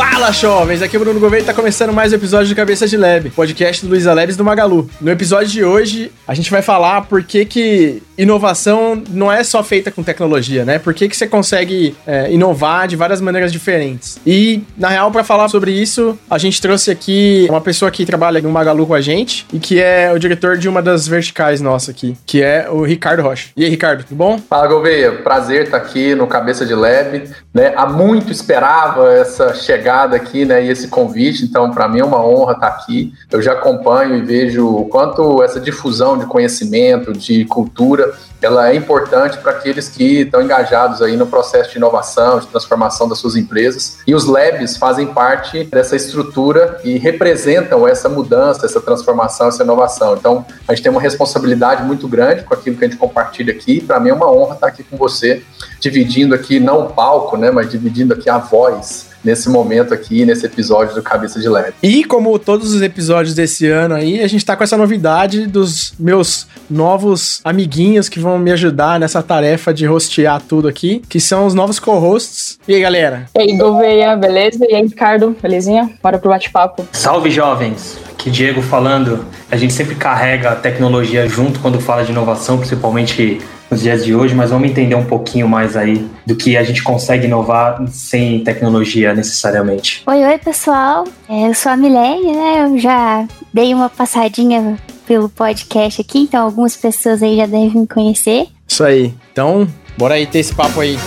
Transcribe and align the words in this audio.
Fuck! 0.00 0.09
Fala, 0.20 0.32
jovens! 0.32 0.82
Aqui 0.82 0.96
é 0.96 0.98
o 0.98 1.02
Bruno 1.02 1.18
Gouveia 1.18 1.40
e 1.40 1.44
tá 1.46 1.54
começando 1.54 1.94
mais 1.94 2.12
um 2.12 2.16
episódio 2.16 2.50
do 2.50 2.54
Cabeça 2.54 2.86
de 2.86 2.94
Lab, 2.94 3.30
podcast 3.30 3.82
do 3.82 3.88
Luiza 3.88 4.12
Labs 4.12 4.36
do 4.36 4.44
Magalu. 4.44 4.86
No 5.00 5.10
episódio 5.10 5.48
de 5.48 5.64
hoje, 5.64 6.12
a 6.28 6.34
gente 6.34 6.50
vai 6.50 6.60
falar 6.60 7.06
por 7.06 7.24
que, 7.24 7.46
que 7.46 8.02
inovação 8.18 9.02
não 9.08 9.32
é 9.32 9.42
só 9.42 9.64
feita 9.64 9.90
com 9.90 10.02
tecnologia, 10.02 10.62
né? 10.62 10.78
Por 10.78 10.92
que, 10.92 11.08
que 11.08 11.16
você 11.16 11.26
consegue 11.26 11.96
é, 12.06 12.30
inovar 12.30 12.86
de 12.86 12.96
várias 12.96 13.18
maneiras 13.18 13.50
diferentes. 13.50 14.20
E, 14.26 14.62
na 14.76 14.88
real, 14.88 15.10
para 15.10 15.24
falar 15.24 15.48
sobre 15.48 15.70
isso, 15.72 16.18
a 16.28 16.36
gente 16.36 16.60
trouxe 16.60 16.90
aqui 16.90 17.46
uma 17.48 17.62
pessoa 17.62 17.90
que 17.90 18.04
trabalha 18.04 18.42
no 18.42 18.50
Magalu 18.50 18.86
com 18.86 18.94
a 18.94 19.00
gente 19.00 19.46
e 19.50 19.58
que 19.58 19.80
é 19.80 20.12
o 20.12 20.18
diretor 20.18 20.58
de 20.58 20.68
uma 20.68 20.82
das 20.82 21.08
verticais 21.08 21.62
nossa 21.62 21.92
aqui, 21.92 22.14
que 22.26 22.42
é 22.42 22.68
o 22.68 22.82
Ricardo 22.82 23.22
Rocha. 23.22 23.48
E 23.56 23.64
aí, 23.64 23.70
Ricardo, 23.70 24.04
tudo 24.04 24.18
bom? 24.18 24.38
Fala, 24.50 24.66
Gouveia. 24.66 25.12
Prazer 25.12 25.64
estar 25.64 25.78
aqui 25.78 26.14
no 26.14 26.26
Cabeça 26.26 26.66
de 26.66 26.74
Lab. 26.74 27.24
Né? 27.54 27.72
Há 27.74 27.86
muito 27.86 28.30
esperava 28.30 29.10
essa 29.14 29.54
chegada 29.54 30.09
aqui, 30.16 30.44
né, 30.44 30.64
e 30.64 30.68
esse 30.68 30.88
convite, 30.88 31.44
então 31.44 31.70
para 31.70 31.88
mim 31.88 32.00
é 32.00 32.04
uma 32.04 32.24
honra 32.24 32.52
estar 32.52 32.68
aqui. 32.68 33.12
Eu 33.30 33.40
já 33.40 33.52
acompanho 33.52 34.16
e 34.16 34.22
vejo 34.22 34.66
o 34.66 34.86
quanto 34.86 35.42
essa 35.42 35.60
difusão 35.60 36.18
de 36.18 36.26
conhecimento, 36.26 37.12
de 37.12 37.44
cultura, 37.44 38.12
ela 38.42 38.70
é 38.70 38.74
importante 38.74 39.38
para 39.38 39.52
aqueles 39.52 39.88
que 39.88 40.22
estão 40.22 40.42
engajados 40.42 41.02
aí 41.02 41.16
no 41.16 41.26
processo 41.26 41.70
de 41.70 41.76
inovação, 41.76 42.38
de 42.38 42.46
transformação 42.46 43.08
das 43.08 43.18
suas 43.18 43.36
empresas. 43.36 43.98
E 44.06 44.14
os 44.14 44.24
labs 44.24 44.76
fazem 44.76 45.08
parte 45.08 45.64
dessa 45.64 45.94
estrutura 45.94 46.80
e 46.82 46.96
representam 46.96 47.86
essa 47.86 48.08
mudança, 48.08 48.64
essa 48.64 48.80
transformação, 48.80 49.48
essa 49.48 49.62
inovação. 49.62 50.14
Então, 50.14 50.44
a 50.66 50.74
gente 50.74 50.82
tem 50.82 50.90
uma 50.90 51.00
responsabilidade 51.00 51.82
muito 51.82 52.08
grande 52.08 52.42
com 52.42 52.54
aquilo 52.54 52.76
que 52.76 52.84
a 52.84 52.88
gente 52.88 52.98
compartilha 52.98 53.52
aqui. 53.52 53.80
Para 53.80 54.00
mim 54.00 54.08
é 54.08 54.14
uma 54.14 54.30
honra 54.30 54.54
estar 54.54 54.68
aqui 54.68 54.82
com 54.82 54.96
você, 54.96 55.42
dividindo 55.78 56.34
aqui 56.34 56.58
não 56.58 56.86
o 56.86 56.90
palco, 56.90 57.36
né, 57.36 57.50
mas 57.50 57.70
dividindo 57.70 58.14
aqui 58.14 58.30
a 58.30 58.38
voz 58.38 59.09
nesse 59.22 59.48
momento 59.48 59.92
aqui, 59.94 60.24
nesse 60.24 60.46
episódio 60.46 60.94
do 60.94 61.02
Cabeça 61.02 61.40
de 61.40 61.48
Leve. 61.48 61.74
E 61.82 62.04
como 62.04 62.38
todos 62.38 62.74
os 62.74 62.82
episódios 62.82 63.34
desse 63.34 63.66
ano 63.66 63.94
aí, 63.94 64.20
a 64.20 64.28
gente 64.28 64.44
tá 64.44 64.56
com 64.56 64.64
essa 64.64 64.76
novidade 64.76 65.46
dos 65.46 65.92
meus 65.98 66.46
novos 66.68 67.40
amiguinhos 67.44 68.08
que 68.08 68.18
vão 68.18 68.38
me 68.38 68.52
ajudar 68.52 68.98
nessa 68.98 69.22
tarefa 69.22 69.72
de 69.72 69.86
rostear 69.86 70.40
tudo 70.40 70.68
aqui, 70.68 71.02
que 71.08 71.20
são 71.20 71.46
os 71.46 71.54
novos 71.54 71.78
co-hosts. 71.78 72.58
E 72.66 72.74
aí, 72.74 72.80
galera? 72.80 73.26
E 73.36 73.40
aí, 73.40 73.56
Gouveia, 73.56 74.16
beleza? 74.16 74.64
E 74.68 74.74
aí, 74.74 74.82
Ricardo, 74.82 75.36
belezinha? 75.40 75.90
Bora 76.02 76.18
pro 76.18 76.30
bate-papo. 76.30 76.86
Salve, 76.92 77.30
jovens! 77.30 78.09
Que 78.20 78.30
Diego 78.30 78.60
falando. 78.60 79.24
A 79.50 79.56
gente 79.56 79.72
sempre 79.72 79.94
carrega 79.94 80.50
a 80.50 80.54
tecnologia 80.54 81.26
junto 81.26 81.58
quando 81.58 81.80
fala 81.80 82.04
de 82.04 82.12
inovação, 82.12 82.58
principalmente 82.58 83.40
nos 83.70 83.80
dias 83.80 84.04
de 84.04 84.14
hoje, 84.14 84.34
mas 84.34 84.50
vamos 84.50 84.68
entender 84.68 84.94
um 84.94 85.06
pouquinho 85.06 85.48
mais 85.48 85.74
aí 85.74 86.06
do 86.26 86.36
que 86.36 86.54
a 86.54 86.62
gente 86.62 86.82
consegue 86.82 87.26
inovar 87.26 87.82
sem 87.88 88.44
tecnologia 88.44 89.14
necessariamente. 89.14 90.02
Oi, 90.06 90.22
oi, 90.22 90.36
pessoal. 90.36 91.04
É, 91.26 91.48
eu 91.48 91.54
sou 91.54 91.72
a 91.72 91.76
Milene, 91.78 92.32
né? 92.32 92.64
Eu 92.64 92.78
já 92.78 93.26
dei 93.54 93.72
uma 93.72 93.88
passadinha 93.88 94.76
pelo 95.06 95.30
podcast 95.30 96.02
aqui, 96.02 96.18
então 96.18 96.44
algumas 96.44 96.76
pessoas 96.76 97.22
aí 97.22 97.38
já 97.38 97.46
devem 97.46 97.70
me 97.70 97.86
conhecer. 97.86 98.48
Isso 98.68 98.84
aí. 98.84 99.14
Então, 99.32 99.66
bora 99.96 100.16
aí 100.16 100.26
ter 100.26 100.40
esse 100.40 100.54
papo 100.54 100.80
aí. 100.80 100.98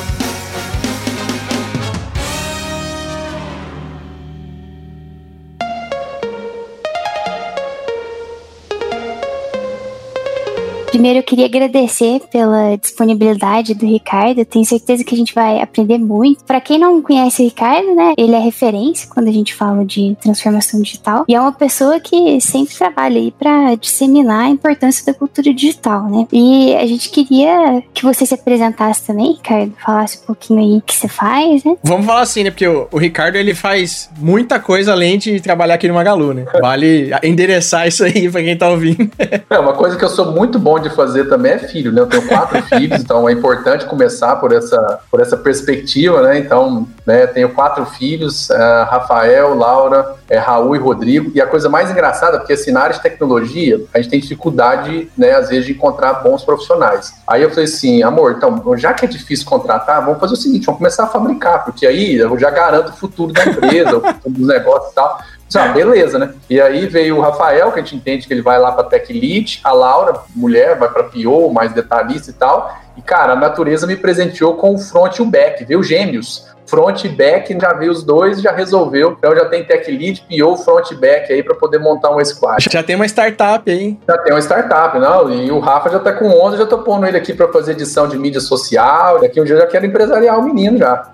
Primeiro, 11.03 11.19
eu 11.19 11.23
queria 11.23 11.47
agradecer 11.47 12.21
pela 12.31 12.77
disponibilidade 12.77 13.73
do 13.73 13.85
Ricardo. 13.85 14.45
tenho 14.45 14.63
certeza 14.63 15.03
que 15.03 15.13
a 15.13 15.17
gente 15.17 15.35
vai 15.35 15.61
aprender 15.61 15.97
muito. 15.97 16.45
Para 16.45 16.61
quem 16.61 16.79
não 16.79 17.01
conhece 17.01 17.41
o 17.41 17.45
Ricardo, 17.45 17.93
né, 17.93 18.13
ele 18.17 18.33
é 18.33 18.39
referência 18.39 19.09
quando 19.13 19.27
a 19.27 19.31
gente 19.33 19.53
fala 19.53 19.83
de 19.83 20.15
transformação 20.21 20.81
digital 20.81 21.25
e 21.27 21.35
é 21.35 21.41
uma 21.41 21.51
pessoa 21.51 21.99
que 21.99 22.39
sempre 22.39 22.73
trabalha 22.73 23.19
aí 23.19 23.33
para 23.37 23.75
disseminar 23.75 24.45
a 24.45 24.49
importância 24.49 25.05
da 25.05 25.13
cultura 25.13 25.53
digital, 25.53 26.09
né? 26.09 26.25
E 26.31 26.73
a 26.73 26.85
gente 26.85 27.09
queria 27.09 27.83
que 27.93 28.05
você 28.05 28.25
se 28.25 28.35
apresentasse 28.35 29.05
também, 29.05 29.33
Ricardo, 29.33 29.73
falasse 29.85 30.19
um 30.23 30.25
pouquinho 30.27 30.61
aí 30.61 30.77
o 30.77 30.81
que 30.81 30.95
você 30.95 31.09
faz, 31.09 31.65
né? 31.65 31.75
Vamos 31.83 32.05
falar 32.05 32.21
assim, 32.21 32.45
né? 32.45 32.49
Porque 32.49 32.65
o, 32.65 32.87
o 32.89 32.97
Ricardo 32.97 33.35
ele 33.35 33.53
faz 33.53 34.09
muita 34.17 34.57
coisa 34.57 34.93
além 34.93 35.17
de 35.17 35.41
trabalhar 35.41 35.73
aqui 35.73 35.89
no 35.89 35.95
Magalu, 35.95 36.33
né? 36.33 36.45
Vale 36.61 37.11
endereçar 37.21 37.89
isso 37.89 38.05
aí 38.05 38.31
para 38.31 38.41
quem 38.41 38.57
tá 38.57 38.69
ouvindo. 38.69 39.11
é 39.49 39.59
uma 39.59 39.73
coisa 39.73 39.97
que 39.97 40.05
eu 40.05 40.09
sou 40.09 40.31
muito 40.31 40.57
bom 40.57 40.79
de 40.79 40.92
fazer 40.93 41.25
também 41.25 41.53
é 41.53 41.59
filho, 41.59 41.91
né? 41.91 42.01
Eu 42.01 42.07
tenho 42.07 42.27
quatro 42.27 42.61
filhos, 42.77 43.01
então 43.01 43.27
é 43.27 43.31
importante 43.31 43.85
começar 43.85 44.35
por 44.37 44.51
essa, 44.51 44.99
por 45.09 45.19
essa 45.19 45.37
perspectiva, 45.37 46.21
né? 46.21 46.39
Então, 46.39 46.87
né, 47.05 47.27
tenho 47.27 47.49
quatro 47.49 47.85
filhos, 47.85 48.49
uh, 48.49 48.85
Rafael, 48.89 49.53
Laura, 49.53 50.15
é, 50.29 50.37
Raul 50.37 50.75
e 50.75 50.79
Rodrigo. 50.79 51.31
E 51.35 51.41
a 51.41 51.45
coisa 51.45 51.69
mais 51.69 51.91
engraçada, 51.91 52.37
porque 52.37 52.53
assim, 52.53 52.71
na 52.71 52.81
área 52.81 52.95
de 52.95 53.01
tecnologia, 53.01 53.81
a 53.93 53.99
gente 53.99 54.09
tem 54.09 54.19
dificuldade, 54.19 55.09
né, 55.17 55.31
às 55.31 55.49
vezes, 55.49 55.65
de 55.65 55.73
encontrar 55.73 56.13
bons 56.15 56.43
profissionais. 56.43 57.13
Aí 57.27 57.41
eu 57.41 57.49
falei 57.49 57.65
assim, 57.65 58.03
amor, 58.03 58.35
então, 58.37 58.77
já 58.77 58.93
que 58.93 59.05
é 59.05 59.07
difícil 59.07 59.45
contratar, 59.45 60.03
vamos 60.03 60.19
fazer 60.19 60.33
o 60.33 60.37
seguinte, 60.37 60.65
vamos 60.65 60.79
começar 60.79 61.03
a 61.03 61.07
fabricar, 61.07 61.65
porque 61.65 61.85
aí 61.85 62.15
eu 62.15 62.37
já 62.37 62.49
garanto 62.49 62.89
o 62.89 62.95
futuro 62.95 63.33
da 63.33 63.45
empresa, 63.45 63.97
o 63.97 64.01
futuro 64.01 64.35
dos 64.35 64.47
negócios 64.47 64.91
e 64.91 64.95
tal. 64.95 65.19
Ah, 65.55 65.67
beleza, 65.69 66.17
né? 66.17 66.33
E 66.49 66.59
aí 66.59 66.87
veio 66.87 67.17
o 67.17 67.21
Rafael, 67.21 67.71
que 67.71 67.79
a 67.79 67.83
gente 67.83 67.95
entende 67.95 68.27
que 68.27 68.33
ele 68.33 68.41
vai 68.41 68.59
lá 68.59 68.71
para 68.71 68.85
Tech 68.85 69.11
Lead, 69.11 69.61
a 69.63 69.71
Laura, 69.71 70.19
mulher, 70.35 70.77
vai 70.77 70.89
para 70.89 71.03
PO, 71.03 71.51
mais 71.51 71.73
detalhista 71.73 72.31
e 72.31 72.33
tal. 72.33 72.75
E, 72.97 73.01
cara, 73.01 73.33
a 73.33 73.35
natureza 73.35 73.87
me 73.87 73.95
presenteou 73.95 74.55
com 74.55 74.75
o 74.75 74.77
front 74.77 75.17
e 75.17 75.21
o 75.21 75.25
back, 75.25 75.65
viu? 75.65 75.81
Gêmeos 75.83 76.53
front 76.73 77.03
e 77.03 77.09
back, 77.09 77.55
já 77.59 77.73
viu 77.73 77.91
os 77.91 78.03
dois 78.03 78.41
já 78.41 78.51
resolveu. 78.51 79.15
Então 79.17 79.35
já 79.35 79.45
tem 79.45 79.63
tech 79.63 79.89
lead, 79.91 80.25
PO, 80.27 80.57
front 80.57 80.91
e 80.91 80.95
back 80.95 81.31
aí 81.31 81.43
para 81.43 81.55
poder 81.55 81.79
montar 81.79 82.09
um 82.09 82.23
squad. 82.23 82.67
Já 82.71 82.81
tem 82.81 82.95
uma 82.95 83.05
startup 83.05 83.69
aí. 83.69 83.97
Já 84.07 84.17
tem 84.17 84.33
uma 84.33 84.41
startup, 84.41 84.97
não? 84.97 85.31
E 85.31 85.51
o 85.51 85.59
Rafa 85.59 85.89
já 85.89 85.99
tá 85.99 86.13
com 86.13 86.25
11, 86.25 86.57
já 86.57 86.65
tô 86.65 86.79
pondo 86.79 87.05
ele 87.05 87.17
aqui 87.17 87.33
para 87.33 87.47
fazer 87.49 87.73
edição 87.73 88.07
de 88.07 88.17
mídia 88.17 88.41
social. 88.41 89.19
Daqui 89.19 89.39
um 89.39 89.43
dia 89.43 89.55
eu 89.55 89.59
já 89.59 89.67
quero 89.67 89.85
empresariar 89.85 90.39
o 90.39 90.43
menino 90.43 90.77
já. 90.77 91.03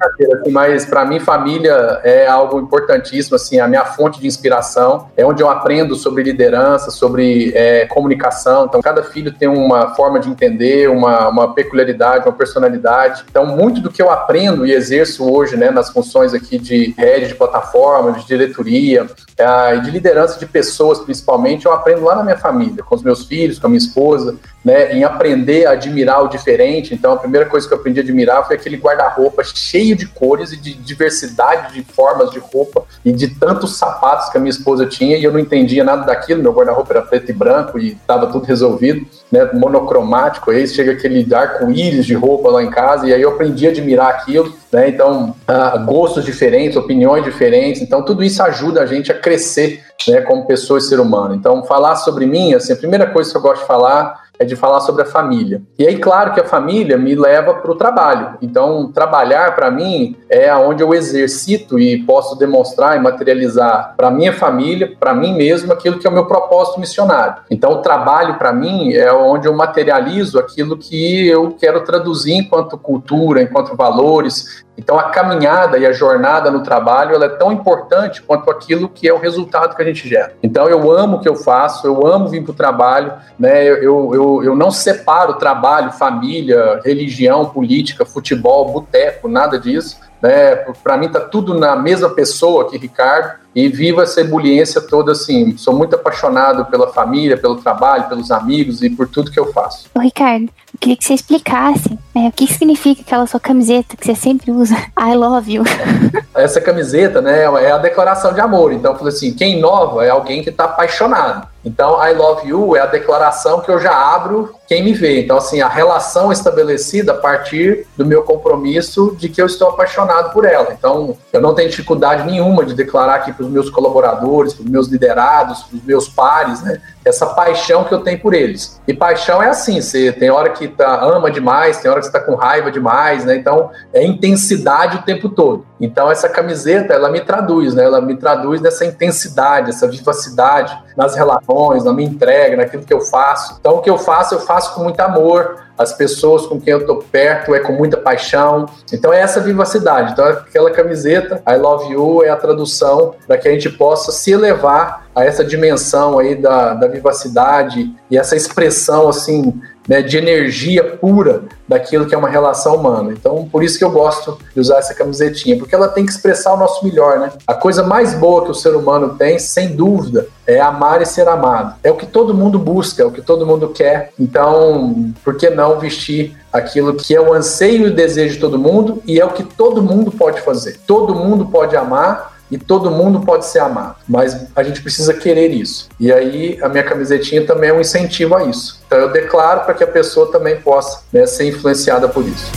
assim, 0.00 0.50
mas 0.50 0.84
para 0.84 1.04
mim 1.04 1.18
família 1.18 2.00
é 2.04 2.26
algo 2.26 2.60
importantíssimo, 2.60 3.36
assim, 3.36 3.58
a 3.58 3.66
minha 3.66 3.84
fonte 3.84 4.20
de 4.20 4.26
inspiração, 4.26 5.08
é 5.16 5.24
onde 5.24 5.42
eu 5.42 5.48
aprendo 5.48 5.94
sobre 5.94 6.22
liderança, 6.22 6.90
sobre 6.90 7.52
é, 7.54 7.86
comunicação. 7.86 8.66
Então 8.66 8.80
cada 8.80 9.02
filho 9.02 9.32
tem 9.32 9.48
uma 9.48 9.94
forma 9.94 10.20
de 10.20 10.28
entender, 10.28 10.77
uma, 10.86 11.28
uma 11.28 11.54
peculiaridade, 11.54 12.26
uma 12.26 12.34
personalidade. 12.34 13.24
Então 13.28 13.46
muito 13.46 13.80
do 13.80 13.90
que 13.90 14.00
eu 14.00 14.10
aprendo 14.10 14.66
e 14.66 14.72
exerço 14.72 15.28
hoje 15.28 15.56
né, 15.56 15.70
nas 15.70 15.90
funções 15.90 16.34
aqui 16.34 16.58
de 16.58 16.94
rede 16.96 17.28
de 17.28 17.34
plataforma, 17.34 18.12
de 18.12 18.26
diretoria 18.26 19.04
uh, 19.04 19.74
e 19.76 19.80
de 19.80 19.90
liderança 19.90 20.38
de 20.38 20.46
pessoas, 20.46 20.98
principalmente, 21.00 21.66
eu 21.66 21.72
aprendo 21.72 22.04
lá 22.04 22.16
na 22.16 22.22
minha 22.22 22.36
família, 22.36 22.82
com 22.82 22.94
os 22.94 23.02
meus 23.02 23.24
filhos, 23.24 23.58
com 23.58 23.66
a 23.66 23.70
minha 23.70 23.78
esposa, 23.78 24.36
né, 24.68 24.92
em 24.92 25.02
aprender 25.02 25.64
a 25.64 25.70
admirar 25.70 26.22
o 26.22 26.28
diferente. 26.28 26.92
Então, 26.92 27.14
a 27.14 27.16
primeira 27.16 27.46
coisa 27.46 27.66
que 27.66 27.72
eu 27.72 27.78
aprendi 27.78 28.00
a 28.00 28.02
admirar 28.02 28.46
foi 28.46 28.56
aquele 28.56 28.76
guarda-roupa 28.76 29.42
cheio 29.42 29.96
de 29.96 30.04
cores 30.04 30.52
e 30.52 30.58
de 30.58 30.74
diversidade 30.74 31.72
de 31.72 31.82
formas 31.94 32.30
de 32.30 32.38
roupa 32.38 32.84
e 33.02 33.10
de 33.10 33.28
tantos 33.28 33.78
sapatos 33.78 34.28
que 34.28 34.36
a 34.36 34.40
minha 34.40 34.50
esposa 34.50 34.84
tinha 34.84 35.16
e 35.16 35.24
eu 35.24 35.32
não 35.32 35.40
entendia 35.40 35.82
nada 35.82 36.04
daquilo. 36.04 36.42
Meu 36.42 36.52
guarda-roupa 36.52 36.92
era 36.92 37.00
preto 37.00 37.30
e 37.30 37.32
branco 37.32 37.78
e 37.78 37.92
estava 37.92 38.26
tudo 38.26 38.44
resolvido, 38.44 39.06
né, 39.32 39.48
monocromático. 39.54 40.50
Aí 40.50 40.68
chega 40.68 40.92
aquele 40.92 41.26
arco-íris 41.34 42.04
de 42.04 42.12
roupa 42.12 42.50
lá 42.50 42.62
em 42.62 42.70
casa 42.70 43.08
e 43.08 43.14
aí 43.14 43.22
eu 43.22 43.30
aprendi 43.30 43.66
a 43.66 43.70
admirar 43.70 44.08
aquilo. 44.10 44.52
Né, 44.70 44.90
então, 44.90 45.34
uh, 45.48 45.84
gostos 45.86 46.26
diferentes, 46.26 46.76
opiniões 46.76 47.24
diferentes. 47.24 47.80
Então, 47.80 48.04
tudo 48.04 48.22
isso 48.22 48.42
ajuda 48.42 48.82
a 48.82 48.86
gente 48.86 49.10
a 49.10 49.18
crescer 49.18 49.82
né, 50.06 50.20
como 50.20 50.46
pessoa 50.46 50.78
e 50.78 50.82
ser 50.82 51.00
humano. 51.00 51.34
Então, 51.34 51.64
falar 51.64 51.96
sobre 51.96 52.26
mim, 52.26 52.52
assim, 52.52 52.74
a 52.74 52.76
primeira 52.76 53.06
coisa 53.06 53.30
que 53.30 53.36
eu 53.38 53.40
gosto 53.40 53.62
de 53.62 53.66
falar 53.66 54.27
é 54.38 54.44
de 54.44 54.54
falar 54.54 54.80
sobre 54.80 55.02
a 55.02 55.06
família. 55.06 55.62
E 55.78 55.86
aí, 55.86 55.98
claro 55.98 56.32
que 56.32 56.40
a 56.40 56.44
família 56.44 56.96
me 56.96 57.14
leva 57.14 57.54
para 57.54 57.70
o 57.70 57.74
trabalho. 57.74 58.38
Então, 58.40 58.90
trabalhar 58.92 59.54
para 59.54 59.70
mim 59.70 60.16
é 60.28 60.54
onde 60.54 60.82
eu 60.82 60.94
exercito 60.94 61.78
e 61.78 62.02
posso 62.04 62.36
demonstrar 62.36 62.96
e 62.96 63.00
materializar 63.00 63.94
para 63.96 64.10
minha 64.10 64.32
família, 64.32 64.92
para 64.98 65.14
mim 65.14 65.34
mesmo, 65.34 65.72
aquilo 65.72 65.98
que 65.98 66.06
é 66.06 66.10
o 66.10 66.12
meu 66.12 66.26
propósito 66.26 66.78
missionário. 66.78 67.42
Então, 67.50 67.72
o 67.72 67.82
trabalho 67.82 68.38
para 68.38 68.52
mim 68.52 68.92
é 68.92 69.12
onde 69.12 69.48
eu 69.48 69.54
materializo 69.54 70.38
aquilo 70.38 70.76
que 70.76 71.26
eu 71.26 71.56
quero 71.58 71.82
traduzir 71.82 72.34
enquanto 72.34 72.78
cultura, 72.78 73.42
enquanto 73.42 73.76
valores, 73.76 74.64
então 74.78 74.96
a 74.96 75.10
caminhada 75.10 75.76
e 75.76 75.84
a 75.84 75.90
jornada 75.90 76.52
no 76.52 76.62
trabalho 76.62 77.16
ela 77.16 77.24
é 77.24 77.28
tão 77.30 77.50
importante 77.50 78.22
quanto 78.22 78.48
aquilo 78.48 78.88
que 78.88 79.08
é 79.08 79.12
o 79.12 79.18
resultado 79.18 79.74
que 79.74 79.82
a 79.82 79.84
gente 79.84 80.08
gera. 80.08 80.34
Então 80.40 80.68
eu 80.68 80.90
amo 80.92 81.16
o 81.16 81.20
que 81.20 81.28
eu 81.28 81.34
faço, 81.34 81.84
eu 81.84 82.06
amo 82.06 82.28
vir 82.28 82.44
para 82.44 82.52
o 82.52 82.54
trabalho, 82.54 83.12
né? 83.36 83.64
Eu, 83.66 83.76
eu, 83.82 84.14
eu 84.42 84.54
não 84.54 84.70
separo 84.70 85.34
trabalho, 85.34 85.92
família, 85.92 86.80
religião, 86.84 87.46
política, 87.46 88.04
futebol, 88.04 88.72
boteco, 88.72 89.28
nada 89.28 89.58
disso. 89.58 89.98
Né? 90.22 90.56
Para 90.82 90.96
mim 90.96 91.08
tá 91.08 91.20
tudo 91.20 91.54
na 91.54 91.76
mesma 91.76 92.10
pessoa 92.10 92.64
aqui, 92.64 92.76
Ricardo, 92.76 93.38
e 93.54 93.68
vivo 93.68 94.00
essa 94.00 94.20
ebuliência 94.20 94.80
toda 94.80 95.12
assim. 95.12 95.56
Sou 95.56 95.74
muito 95.74 95.94
apaixonado 95.94 96.64
pela 96.66 96.88
família, 96.88 97.36
pelo 97.36 97.56
trabalho, 97.56 98.08
pelos 98.08 98.30
amigos 98.30 98.82
e 98.82 98.90
por 98.90 99.08
tudo 99.08 99.30
que 99.30 99.38
eu 99.38 99.52
faço. 99.52 99.88
Ô, 99.94 100.00
Ricardo, 100.00 100.44
eu 100.44 100.78
queria 100.80 100.96
que 100.96 101.04
você 101.04 101.14
explicasse 101.14 101.98
é, 102.14 102.28
o 102.28 102.32
que 102.32 102.46
significa 102.46 103.02
aquela 103.02 103.26
sua 103.26 103.40
camiseta 103.40 103.96
que 103.96 104.04
você 104.04 104.14
sempre 104.14 104.50
usa, 104.50 104.76
I 104.98 105.14
love 105.14 105.52
you. 105.52 105.64
Essa 106.34 106.60
camiseta, 106.60 107.20
né, 107.20 107.44
é 107.44 107.70
a 107.70 107.78
declaração 107.78 108.32
de 108.32 108.40
amor. 108.40 108.72
Então, 108.72 108.92
eu 108.92 108.98
falei 108.98 109.12
assim, 109.12 109.32
quem 109.34 109.58
inova 109.58 110.04
é 110.04 110.10
alguém 110.10 110.42
que 110.42 110.50
está 110.50 110.64
apaixonado. 110.64 111.48
Então, 111.64 112.02
I 112.02 112.12
love 112.14 112.48
you 112.48 112.76
é 112.76 112.80
a 112.80 112.86
declaração 112.86 113.60
que 113.60 113.70
eu 113.70 113.78
já 113.78 113.92
abro 113.92 114.54
quem 114.66 114.84
me 114.84 114.92
vê. 114.92 115.22
Então, 115.22 115.38
assim, 115.38 115.60
a 115.60 115.68
relação 115.68 116.30
estabelecida 116.30 117.12
a 117.12 117.16
partir 117.16 117.86
do 117.96 118.06
meu 118.06 118.22
compromisso 118.22 119.16
de 119.18 119.28
que 119.28 119.40
eu 119.40 119.46
estou 119.46 119.70
apaixonado 119.70 120.32
por 120.32 120.44
ela. 120.44 120.72
Então, 120.72 121.16
eu 121.32 121.40
não 121.40 121.54
tenho 121.54 121.68
dificuldade 121.68 122.24
nenhuma 122.24 122.64
de 122.64 122.74
declarar 122.74 123.16
aqui 123.16 123.32
para 123.32 123.44
os 123.44 123.50
meus 123.50 123.70
colaboradores, 123.70 124.54
para 124.54 124.64
os 124.64 124.70
meus 124.70 124.88
liderados, 124.88 125.62
para 125.62 125.76
os 125.76 125.84
meus 125.84 126.08
pares, 126.08 126.62
né? 126.62 126.80
Essa 127.08 127.26
paixão 127.26 127.84
que 127.84 127.92
eu 127.92 128.00
tenho 128.00 128.20
por 128.20 128.34
eles. 128.34 128.80
E 128.86 128.94
paixão 128.94 129.42
é 129.42 129.48
assim, 129.48 129.80
você 129.80 130.12
tem 130.12 130.30
hora 130.30 130.50
que 130.50 130.68
tá, 130.68 131.00
ama 131.02 131.30
demais, 131.30 131.78
tem 131.78 131.90
hora 131.90 132.00
que 132.00 132.06
você 132.06 132.16
está 132.16 132.20
com 132.20 132.34
raiva 132.34 132.70
demais, 132.70 133.24
né? 133.24 133.36
Então, 133.36 133.70
é 133.92 134.04
intensidade 134.04 134.98
o 134.98 135.02
tempo 135.02 135.28
todo. 135.28 135.66
Então, 135.80 136.10
essa 136.10 136.28
camiseta, 136.28 136.94
ela 136.94 137.10
me 137.10 137.20
traduz, 137.20 137.74
né? 137.74 137.84
Ela 137.84 138.00
me 138.00 138.16
traduz 138.16 138.60
nessa 138.60 138.84
intensidade, 138.84 139.70
essa 139.70 139.88
vivacidade 139.88 140.76
nas 140.96 141.14
relações, 141.14 141.84
na 141.84 141.92
minha 141.92 142.08
entrega, 142.08 142.56
naquilo 142.56 142.84
que 142.84 142.92
eu 142.92 143.00
faço. 143.00 143.56
Então, 143.60 143.76
o 143.76 143.80
que 143.80 143.90
eu 143.90 143.98
faço, 143.98 144.34
eu 144.34 144.40
faço 144.40 144.74
com 144.74 144.82
muito 144.82 145.00
amor, 145.00 145.67
as 145.78 145.92
pessoas 145.92 146.46
com 146.46 146.60
quem 146.60 146.72
eu 146.72 146.84
tô 146.84 146.96
perto 146.96 147.54
é 147.54 147.60
com 147.60 147.72
muita 147.72 147.96
paixão. 147.96 148.66
Então 148.92 149.12
é 149.12 149.20
essa 149.20 149.40
vivacidade. 149.40 150.12
Então 150.12 150.24
aquela 150.26 150.70
camiseta 150.70 151.42
I 151.48 151.56
love 151.56 151.92
you 151.92 152.24
é 152.24 152.30
a 152.30 152.36
tradução 152.36 153.14
para 153.26 153.38
que 153.38 153.48
a 153.48 153.52
gente 153.52 153.70
possa 153.70 154.10
se 154.10 154.32
elevar 154.32 155.06
a 155.14 155.24
essa 155.24 155.44
dimensão 155.44 156.18
aí 156.18 156.34
da, 156.34 156.74
da 156.74 156.88
vivacidade 156.88 157.94
e 158.10 158.18
essa 158.18 158.36
expressão 158.36 159.08
assim 159.08 159.60
né, 159.88 160.02
de 160.02 160.18
energia 160.18 160.84
pura 160.84 161.44
daquilo 161.66 162.06
que 162.06 162.14
é 162.14 162.18
uma 162.18 162.28
relação 162.28 162.76
humana. 162.76 163.12
Então, 163.12 163.48
por 163.50 163.62
isso 163.62 163.78
que 163.78 163.84
eu 163.84 163.90
gosto 163.90 164.38
de 164.54 164.60
usar 164.60 164.78
essa 164.78 164.94
camisetinha, 164.94 165.56
porque 165.56 165.74
ela 165.74 165.88
tem 165.88 166.04
que 166.04 166.12
expressar 166.12 166.52
o 166.52 166.58
nosso 166.58 166.84
melhor, 166.84 167.18
né? 167.18 167.32
A 167.46 167.54
coisa 167.54 167.82
mais 167.82 168.14
boa 168.14 168.44
que 168.44 168.50
o 168.50 168.54
ser 168.54 168.76
humano 168.76 169.16
tem, 169.16 169.38
sem 169.38 169.74
dúvida, 169.74 170.28
é 170.46 170.60
amar 170.60 171.00
e 171.00 171.06
ser 171.06 171.26
amado. 171.26 171.76
É 171.82 171.90
o 171.90 171.96
que 171.96 172.06
todo 172.06 172.34
mundo 172.34 172.58
busca, 172.58 173.02
é 173.02 173.06
o 173.06 173.10
que 173.10 173.22
todo 173.22 173.46
mundo 173.46 173.68
quer. 173.68 174.12
Então, 174.18 175.12
por 175.24 175.36
que 175.36 175.48
não 175.48 175.78
vestir 175.78 176.36
aquilo 176.52 176.94
que 176.94 177.14
é 177.14 177.20
o 177.20 177.32
anseio 177.32 177.86
e 177.86 177.90
o 177.90 177.94
desejo 177.94 178.34
de 178.34 178.40
todo 178.40 178.58
mundo 178.58 179.02
e 179.06 179.20
é 179.20 179.24
o 179.24 179.30
que 179.30 179.42
todo 179.42 179.82
mundo 179.82 180.10
pode 180.10 180.40
fazer? 180.40 180.78
Todo 180.86 181.14
mundo 181.14 181.46
pode 181.46 181.76
amar 181.76 182.37
e 182.50 182.58
todo 182.58 182.90
mundo 182.90 183.20
pode 183.20 183.46
ser 183.46 183.60
amado, 183.60 183.96
mas 184.08 184.46
a 184.54 184.62
gente 184.62 184.82
precisa 184.82 185.14
querer 185.14 185.48
isso. 185.48 185.88
E 185.98 186.12
aí 186.12 186.58
a 186.62 186.68
minha 186.68 186.84
camisetinha 186.84 187.46
também 187.46 187.70
é 187.70 187.72
um 187.72 187.80
incentivo 187.80 188.36
a 188.36 188.44
isso. 188.44 188.80
Então 188.86 188.98
eu 188.98 189.12
declaro 189.12 189.60
para 189.60 189.74
que 189.74 189.84
a 189.84 189.86
pessoa 189.86 190.30
também 190.30 190.56
possa 190.60 191.02
né, 191.12 191.26
ser 191.26 191.48
influenciada 191.48 192.08
por 192.08 192.26
isso. 192.26 192.50